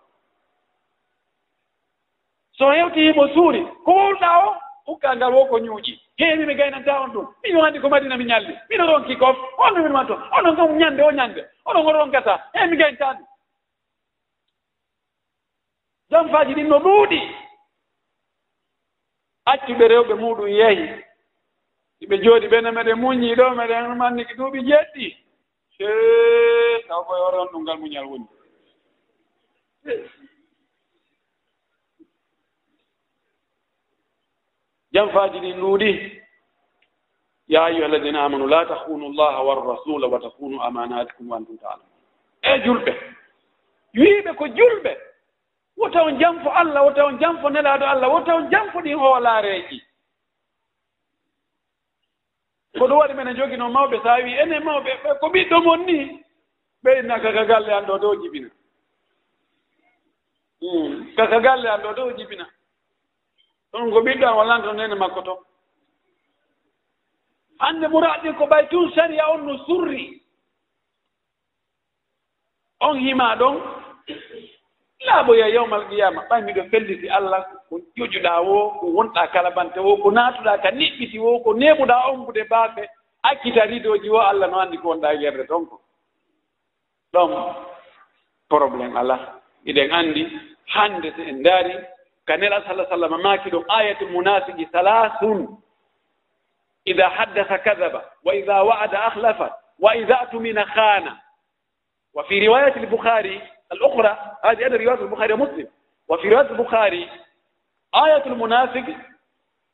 So 2.53 2.71
hewtihimo 2.71 3.27
suuri 3.33 3.65
ko 3.85 3.91
wowɗa 3.91 4.29
o? 4.45 4.55
hukka 4.91 5.15
ngal 5.15 5.33
wo 5.33 5.45
ko 5.47 5.57
ñuuƴi 5.59 5.93
heewi 6.19 6.45
mi 6.45 6.55
gaynanta 6.55 7.01
on 7.01 7.11
ɗum. 7.13 7.27
Min 7.43 7.55
wandi 7.55 7.79
ko 7.79 7.89
madina 7.89 8.17
mi 8.17 8.25
ñalli. 8.25 8.53
Mino 8.69 8.85
ronki 8.87 9.15
kof. 9.17 9.37
Onno 9.57 9.83
min 9.83 9.91
wanto 9.93 10.13
onon 10.37 10.55
kam 10.55 10.77
ñande 10.77 11.01
o 11.03 11.11
ñande 11.11 11.41
onon 11.65 11.85
o 11.87 11.91
ronkata. 11.91 12.49
E 12.53 12.67
mi 12.67 12.77
gayntaɗi 12.77 13.23
janfaaji 16.11 16.53
ɗin 16.53 16.67
no 16.67 16.79
ɗuuɗi 16.79 17.19
accuɓe 19.45 19.87
rewɓe 19.87 20.13
muɗum 20.15 20.47
yehi. 20.47 20.85
Iɓe 22.03 22.15
jooɗi 22.23 22.47
ɓene 22.47 22.71
meɗen 22.71 22.99
muñii 22.99 23.35
ɗo 23.35 23.45
meɗen 23.55 23.95
manniki 23.97 24.33
duuɓi 24.35 24.59
jeɗɗi. 24.67 25.07
Taw 26.87 27.03
koye 27.05 27.21
oron 27.27 27.47
ɗum 27.51 27.61
ngal 27.63 27.77
muñal 27.79 28.05
woni. 28.05 28.27
janfaaji 34.93 35.39
ɗin 35.39 35.59
ɗuuɗi 35.61 36.21
ya 37.47 37.63
ayuha 37.65 37.85
alladina 37.85 38.23
amanu 38.23 38.47
la 38.47 38.65
tahunu 38.65 39.13
llaha 39.13 39.43
warrasula 39.43 40.07
wa 40.07 40.19
takunu 40.19 40.61
amanatikum 40.61 41.29
wa 41.29 41.37
antum 41.37 41.57
taalamun 41.57 41.91
e 42.41 42.59
julɓe 42.65 42.91
wiiɓe 43.93 44.33
ko 44.37 44.45
julɓe 44.47 44.97
wota 45.77 46.03
on 46.03 46.17
janfo 46.19 46.49
allah 46.49 46.83
wota 46.85 47.05
on 47.05 47.19
janfo 47.19 47.49
nelaaɗo 47.49 47.85
allah 47.85 48.09
wota 48.13 48.35
on 48.35 48.49
janfo 48.51 48.79
ɗin 48.81 48.97
hoolaareeji. 48.99 49.81
Ko 52.79 52.87
ɗum 52.87 52.97
waɗi 52.97 53.13
mene 53.13 53.33
joginoo 53.35 53.69
mawɓe 53.69 53.97
so 54.03 54.09
a 54.09 54.23
wii 54.23 54.37
enen 54.41 54.63
mawɓe 54.63 54.91
ɓe 55.03 55.19
ko 55.19 55.27
ɓiɗɗo 55.27 55.63
mon 55.63 55.85
ni 55.85 56.23
ɓeynna 56.83 57.19
kaka 57.21 57.45
galle 57.45 57.71
an 57.73 57.85
ɗo 57.85 57.97
dow 57.99 58.15
jibina 58.21 58.49
hmm, 60.61 61.15
kaka 61.15 61.39
galle 61.39 61.67
an 61.69 61.81
ɗo 61.81 61.93
dow 61.95 62.11
jibina. 62.17 62.45
ɗon 63.73 63.91
ko 63.91 63.99
ɓiɗɗo 64.01 64.25
an 64.27 64.37
wallanto 64.37 64.73
nene 64.73 64.95
makko 64.95 65.21
to. 65.21 65.33
Hannde 67.59 67.87
muraɗi 67.87 68.33
ko 68.37 68.45
ɓay 68.45 68.67
tun 68.69 68.91
saria 68.95 69.29
on 69.31 69.45
no 69.45 69.57
surri. 69.65 70.21
On 72.79 72.95
hima 72.99 73.35
ɗon 73.35 73.55
laaboya 75.05 75.47
yawmal 75.49 75.87
qiyama 75.89 76.21
ɓay 76.29 76.41
miɗo 76.41 76.63
felliti 76.71 77.07
allah 77.09 77.45
ko 77.69 77.79
ƴoƴuɗa 77.97 78.41
wo 78.45 78.69
ko 78.79 78.85
wonɗa 78.87 79.27
kalabante 79.33 79.79
wo 79.79 79.97
ko 79.97 80.11
naatuɗa 80.11 80.61
ka 80.61 80.69
niɓɓiti 80.71 81.19
wo 81.19 81.39
ko 81.43 81.53
neɓuɗa 81.53 81.95
ombude 82.11 82.43
baaɓe 82.49 82.89
akkita 83.23 83.65
ridoji 83.65 84.09
wo 84.09 84.19
allah 84.19 84.47
no 84.49 84.59
anndi 84.59 84.77
ko 84.77 84.87
wonɗa 84.89 85.13
yerde 85.21 85.47
toon 85.47 85.65
ko. 85.65 85.81
Ɗon 87.13 87.31
probléme 88.49 88.97
ala 88.99 89.41
iɗen 89.65 89.91
anndi 89.91 90.23
hannde 90.73 91.13
so 91.15 91.21
en 91.21 91.39
ndaari 91.39 91.73
ka 92.27 92.37
nela 92.37 92.63
sala 92.67 92.85
sallam 92.89 93.21
maaki 93.21 93.49
ɗum 93.49 93.63
ayatu 93.69 94.07
munafiki 94.09 94.65
salasun 94.71 95.57
ida 96.85 97.09
haddasa 97.09 97.57
kadaba 97.57 98.01
wa 98.23 98.35
ida 98.35 98.63
wa'ada 98.63 98.99
ahlafa 99.05 99.57
wa 99.79 99.95
ida 99.95 100.19
atumina 100.21 100.65
khana 100.65 101.21
wa 102.13 102.23
fi 102.23 102.39
riwayat 102.39 102.77
البخاري 102.77 103.41
الأخرى 103.71 104.17
هذه 104.45 104.67
أنا 104.67 104.75
رواية 104.77 105.01
البخاري 105.01 105.33
ومسلم 105.33 105.67
وفي 106.07 106.29
رواية 106.29 106.49
البخاري 106.51 107.09
آية 107.95 108.25
المنافق 108.25 108.85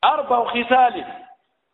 أربع 0.03 0.43
خصال 0.45 1.05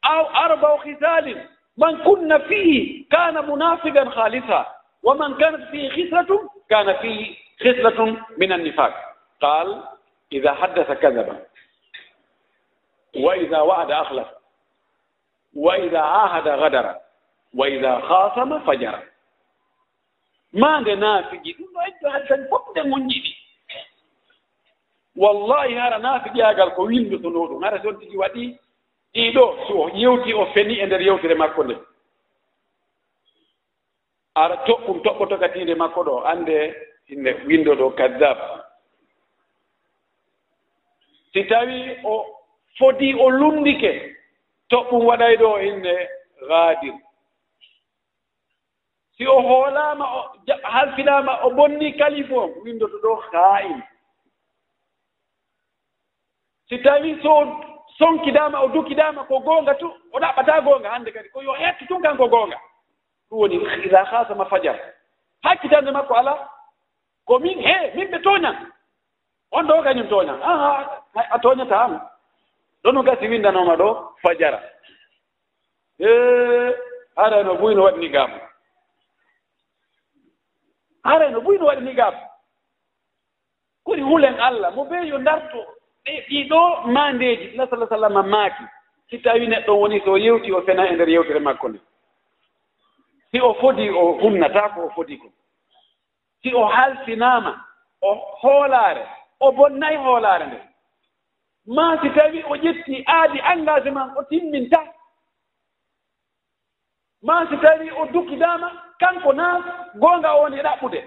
أو 0.05 0.25
أربع 0.27 0.77
خصال 0.77 1.47
من 1.77 1.97
كن 2.03 2.37
فيه 2.37 3.05
كان 3.11 3.49
منافقا 3.51 4.09
خالصا 4.09 4.65
ومن 5.03 5.37
كانت 5.37 5.69
فيه 5.71 5.89
خصلة 5.89 6.49
كان 6.69 6.93
فيه 6.97 7.35
خصلة 7.59 8.17
من 8.37 8.53
النفاق 8.53 8.93
قال 9.41 9.83
ida 10.33 10.53
haddata 10.53 10.95
kadaba 10.95 11.35
wa 13.15 13.33
إذا 13.35 13.53
حدث 13.53 13.53
كذب 13.53 13.53
وإذا 13.53 13.59
وعد 13.61 13.91
أخلف 13.91 14.27
وإذا 15.55 15.99
عاهد 15.99 16.47
غدر. 16.47 16.95
وإذا 17.55 17.99
خاصم 17.99 18.59
فجر. 18.59 18.99
ما 20.53 20.67
عندنا 20.67 20.95
نافجي 20.95 21.51
دون 21.53 21.77
أجل 22.05 22.49
fof 22.49 22.65
nde 22.73 22.81
منجدي. 22.83 23.43
wallahi 25.15 25.73
hara 25.75 25.97
naafiƴaagal 25.97 26.73
ko 26.75 26.83
winndutunoo 26.83 27.47
ɗum 27.47 27.63
hara 27.63 27.79
toon 27.79 27.99
tigi 27.99 28.17
waɗi 28.17 28.57
ɗiɗo 29.13 29.67
so 29.67 29.73
o 29.83 29.89
yewti 29.93 30.33
o 30.33 30.45
feni 30.53 30.79
e 30.79 30.85
nder 30.85 31.01
yewtere 31.01 31.35
makko 31.35 31.63
nde 31.63 31.75
ara 34.35 34.55
toɓɓum 34.65 35.01
toɓɓoto 35.03 35.37
katiinde 35.39 35.75
makko 35.75 36.03
ɗo 36.03 36.25
annde 36.25 36.75
inde 37.07 37.31
windo 37.47 37.75
ɗo 37.75 37.89
kadab 37.95 38.37
si 41.33 41.43
tawi 41.43 41.97
o 42.03 42.25
foti 42.77 43.13
o 43.13 43.29
lundike 43.29 44.15
toɓɓum 44.69 45.05
waɗay 45.05 45.35
ɗo 45.37 45.49
inne 45.61 45.93
gaadir. 46.47 46.93
Si 49.17 49.27
o 49.27 49.41
hoolaama 49.41 50.05
o 50.17 50.21
halfinaama 50.63 51.33
o 51.45 51.49
bonni 51.49 51.93
kalifu 51.97 52.35
on 52.39 52.51
windoto 52.63 52.97
ɗo 53.03 53.15
haa'in. 53.31 53.81
Si 56.69 56.77
tawi 56.83 57.19
so 57.23 57.33
sonkidaama 57.97 58.59
o 58.61 58.67
dukidaama 58.67 59.23
ko 59.23 59.39
goonga 59.39 59.73
tu 59.75 59.87
o 60.11 60.19
ɗaɓɓataa 60.19 60.61
goonga 60.61 60.89
hannde 60.89 61.11
kadi 61.11 61.29
ko 61.29 61.41
yo 61.41 61.53
hettu 61.53 61.85
tun 61.87 62.01
kan 62.01 62.17
ko 62.17 62.27
goonga. 62.27 62.57
Ɗum 63.29 63.39
woni 63.39 63.55
ida 63.85 64.03
hasama 64.03 64.45
fajar. 64.45 64.79
Hakkitande 65.43 65.91
makko 65.91 66.13
ala 66.15 66.49
ko 67.25 67.39
min 67.39 67.59
he 67.59 67.91
min 67.95 68.07
ɓe 68.11 68.21
tooñan. 68.21 68.72
on 69.53 69.67
ɗo 69.67 69.83
kañum 69.83 70.07
tooña 70.07 70.33
aa 70.41 71.03
a 71.15 71.39
tooñataama 71.39 71.99
ɗono 72.83 73.03
gasi 73.03 73.27
winndanooma 73.27 73.75
ɗo 73.75 74.15
fajara. 74.21 74.59
E 75.99 76.09
hara 77.15 77.43
buyno 77.43 77.59
buy 77.61 77.75
no 77.75 77.83
waɗini 77.83 78.09
gaam 78.09 78.31
hara 81.03 81.29
no 81.29 81.41
buy 81.41 81.57
gaam 81.95 82.15
koni 83.85 84.01
hulen 84.01 84.39
allah 84.39 84.71
mo 84.75 84.85
bee 84.85 85.07
yo 85.07 85.17
ndarto 85.17 85.59
ɗe 86.05 86.25
ɗiɗo 86.29 86.87
maandeeji 86.87 87.55
la 87.57 87.67
sala 87.67 87.87
sallam 87.87 88.27
maaki. 88.29 88.63
Si 89.09 89.19
tawi 89.19 89.47
neɗɗo 89.47 89.79
woni 89.79 90.01
so 90.05 90.17
yewti 90.17 90.51
o 90.51 90.61
fena 90.61 90.87
e 90.87 90.95
ndeer 90.95 91.09
yewtere 91.09 91.39
makko 91.39 91.69
nde. 91.69 91.79
Si 93.31 93.39
o 93.41 93.53
fodi 93.53 93.89
o 93.89 94.17
humnataa 94.21 94.69
ko 94.69 94.85
o 94.85 94.89
fodi 94.89 95.17
ko. 95.17 95.27
Si 96.41 96.53
o 96.53 96.65
halsinaama 96.65 97.65
o 98.01 98.15
hoolaare. 98.41 99.05
o 99.45 99.51
bonnayi 99.57 99.97
hoolaare 99.97 100.45
nde. 100.47 100.59
Ma 101.75 101.85
si 102.01 102.09
tawi 102.15 102.39
o 102.43 102.55
ƴetti 102.63 102.95
aadi 103.15 103.39
engagement 103.53 104.11
o 104.19 104.23
timminta. 104.29 104.79
Ma 107.27 107.35
si 107.49 107.55
tawi 107.63 107.87
o 107.91 108.05
dukkidaama 108.13 108.69
kanko 108.99 109.33
naa 109.33 109.55
goonga 110.01 110.29
o 110.35 110.41
woni 110.41 110.57
e 110.59 110.63
ɗaɓɓude. 110.63 110.99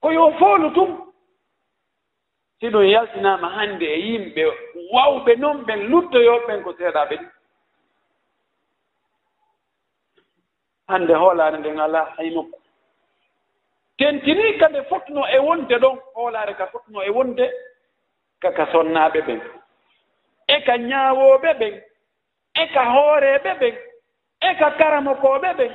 Ko 0.00 0.08
yo 0.12 0.30
foolu 0.38 0.70
tum 0.74 0.90
si 2.60 2.66
ɗum 2.72 2.84
yaltinaama 2.94 3.48
hannde 3.56 3.86
e 3.86 3.98
yimɓe 4.06 4.42
wawɓe 4.92 5.32
noon 5.40 5.58
ɓen 5.66 5.80
luttoyoɓen 5.90 6.62
ko 6.64 6.70
seeɗaɓe 6.78 7.16
ɗi 7.20 7.26
hannde 10.88 11.14
hoolaare 11.14 11.58
nden 11.58 11.80
alaa 11.80 12.06
hay 12.16 12.30
nokku 12.34 12.58
tentini 14.00 14.56
ka 14.58 14.68
nde 14.68 14.82
fotno 14.88 15.22
e 15.28 15.38
wonde 15.46 15.76
ɗon 15.82 15.96
hoolaare 16.14 16.54
ka 16.56 16.66
fotno 16.72 17.02
e 17.02 17.10
wonde 17.16 17.46
kaka 18.42 18.64
sonnaaɓe 18.72 19.20
ɓen 19.26 19.40
e 20.48 20.56
ka 20.66 20.74
ñaawooɓe 20.88 21.50
ɓen 21.60 21.74
e 22.54 22.66
ka 22.74 22.82
hooreeɓe 22.92 23.50
ɓen 23.60 23.74
e 24.40 24.54
ka 24.60 24.68
karamokooɓe 24.78 25.50
ɓen 25.58 25.72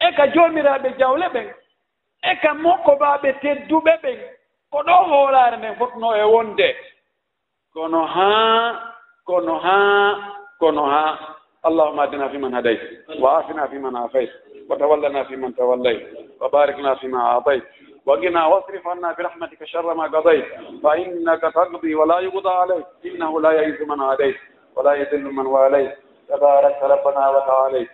e 0.00 0.12
ka 0.16 0.24
joomiraaɓe 0.34 0.88
jawle 0.98 1.26
ɓen 1.34 1.48
e 2.22 2.32
ka 2.42 2.50
mokkobaaɓe 2.64 3.28
tedduɓe 3.42 3.92
ɓen 4.02 4.18
ko 4.72 4.78
ɗo 4.86 4.94
hoolaare 5.10 5.56
nden 5.56 5.76
fotno 5.78 6.08
e 6.16 6.24
wonde. 6.34 6.68
Kono 7.74 8.00
haa 8.06 8.92
kono 9.24 9.54
haa 9.58 10.14
kono 10.60 10.82
haa. 10.92 11.18
Allahuma 11.62 12.02
adina 12.02 12.28
fi 12.28 12.38
man 12.38 12.52
hadayt 12.52 12.80
wa 13.22 13.38
afina 13.38 13.68
fi 13.70 13.78
man 13.78 13.94
وتولنا 14.70 15.24
فيمن 15.24 15.54
توليت 15.54 16.08
وباركنا 16.40 16.94
فيما 16.94 17.20
أعطيت 17.20 17.62
وقنا 18.06 18.46
واصرف 18.46 18.86
عنا 18.88 19.12
برحمتك 19.12 19.64
شر 19.64 19.94
ما 19.94 20.04
قضيت 20.04 20.44
فإنك 20.82 21.40
تقضي 21.40 21.94
ولا 21.94 22.18
يقضى 22.18 22.50
عليك 22.50 22.86
إنه 23.06 23.40
لا 23.40 23.50
يئس 23.52 23.80
من 23.88 24.00
عليك 24.00 24.40
ولا 24.76 24.92
يذل 24.94 25.24
من 25.24 25.46
واليت 25.46 25.94
تبارك 26.28 26.78
ربنا 26.82 27.28
وتعاليت 27.30 27.88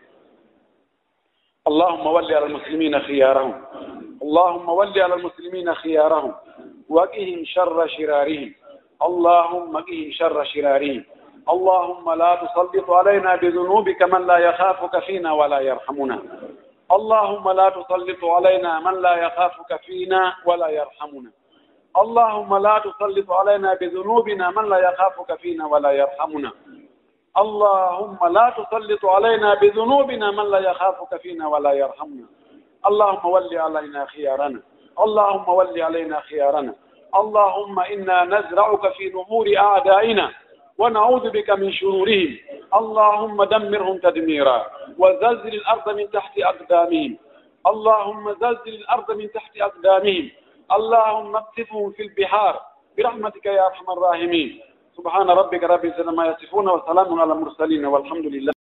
اللهم 1.67 2.07
ول 2.07 2.35
على 2.35 2.47
المسلمين 2.47 2.99
خيارهم 3.01 3.55
اللهم 4.23 4.69
ول 4.69 5.01
على 5.01 5.15
المسلمين 5.15 5.75
خيارهم 5.75 6.35
وقهم 6.89 7.45
شر 7.45 7.87
شرارهم 7.87 8.55
اللهم 9.03 9.77
قهم 9.77 10.11
شر 10.11 10.45
شرارهم 10.45 11.05
اللهم 11.51 12.13
لا 12.13 12.35
تسلط 12.35 12.91
علينا 12.91 13.37
بذنوبك 13.37 14.03
من 14.03 14.27
لا 14.27 14.39
يخافك 14.39 14.99
فينا 14.99 15.33
ولا 15.33 15.59
يرحمنا 15.61 16.19
اللهم 16.93 17.51
لا 17.51 17.69
تسلط 17.69 18.25
علينا 18.25 18.81
من 18.81 19.01
لا 19.03 19.15
يخافك 19.17 19.81
فينا 19.87 20.35
ولا 20.47 20.69
يرحمنا 20.69 21.31
اللهم 22.03 22.57
لا 22.57 22.79
تسلط 22.79 23.31
علينا 23.31 23.75
بذنوبنا 23.75 24.51
من 24.51 24.69
لا 24.69 24.79
يخافك 24.79 25.35
فينا 25.41 25.67
ولا 25.67 25.91
يرحمنا 25.93 26.53
اللهم 27.39 28.19
لا 28.33 28.51
تسلط 28.59 29.05
علينا 29.07 29.55
بذنوبنا 29.55 30.31
من 30.31 30.51
لا 30.51 30.59
يخافك 30.59 31.21
فينا 31.21 31.49
ولا 31.49 31.73
يرحمنا 31.73 32.25
اللهم 32.87 33.25
ول 33.33 33.59
علينا 33.59 34.05
خيارنا 34.07 34.61
اللهم 35.01 35.49
ول 35.49 35.83
علينا 35.83 36.21
خيارنا 36.21 36.75
اللهم 37.17 37.79
إنا 37.81 38.25
نزرعك 38.25 38.93
في 38.93 39.09
نمور 39.11 39.47
أعدائنا 39.59 40.31
ونعوذ 40.79 41.31
بك 41.31 41.51
من 41.51 41.73
شرورهم. 41.73 42.39
اللهم 42.75 43.45
دمرهم 43.45 43.99
تدميرا 43.99 44.67
وزلزل 44.99 45.55
الأرض 45.55 45.87
من 45.97 46.11
تحت 46.11 46.39
أقدامهم. 46.39 47.17
اللهم 47.67 48.25
زلزل 48.33 48.75
الأرض 48.75 49.09
من 49.13 49.27
تحت 49.33 49.53
أقدامهم. 49.57 50.31
اللهم 50.73 51.37
اقتفهم 51.37 51.91
في 51.91 52.03
البحار. 52.03 52.61
برحمتك 52.99 53.47
يا 53.47 53.67
أرحم 53.67 53.91
الراحمين. 53.91 54.61
سبحان 54.97 55.31
ربك 55.31 55.63
رب 55.63 55.85
العزة 55.85 56.11
ما 56.11 56.27
يصفون 56.27 56.69
وسلام 56.69 57.21
على 57.21 57.33
المرسلين 57.33 57.85
والحمد 57.87 58.27
لله. 58.27 58.58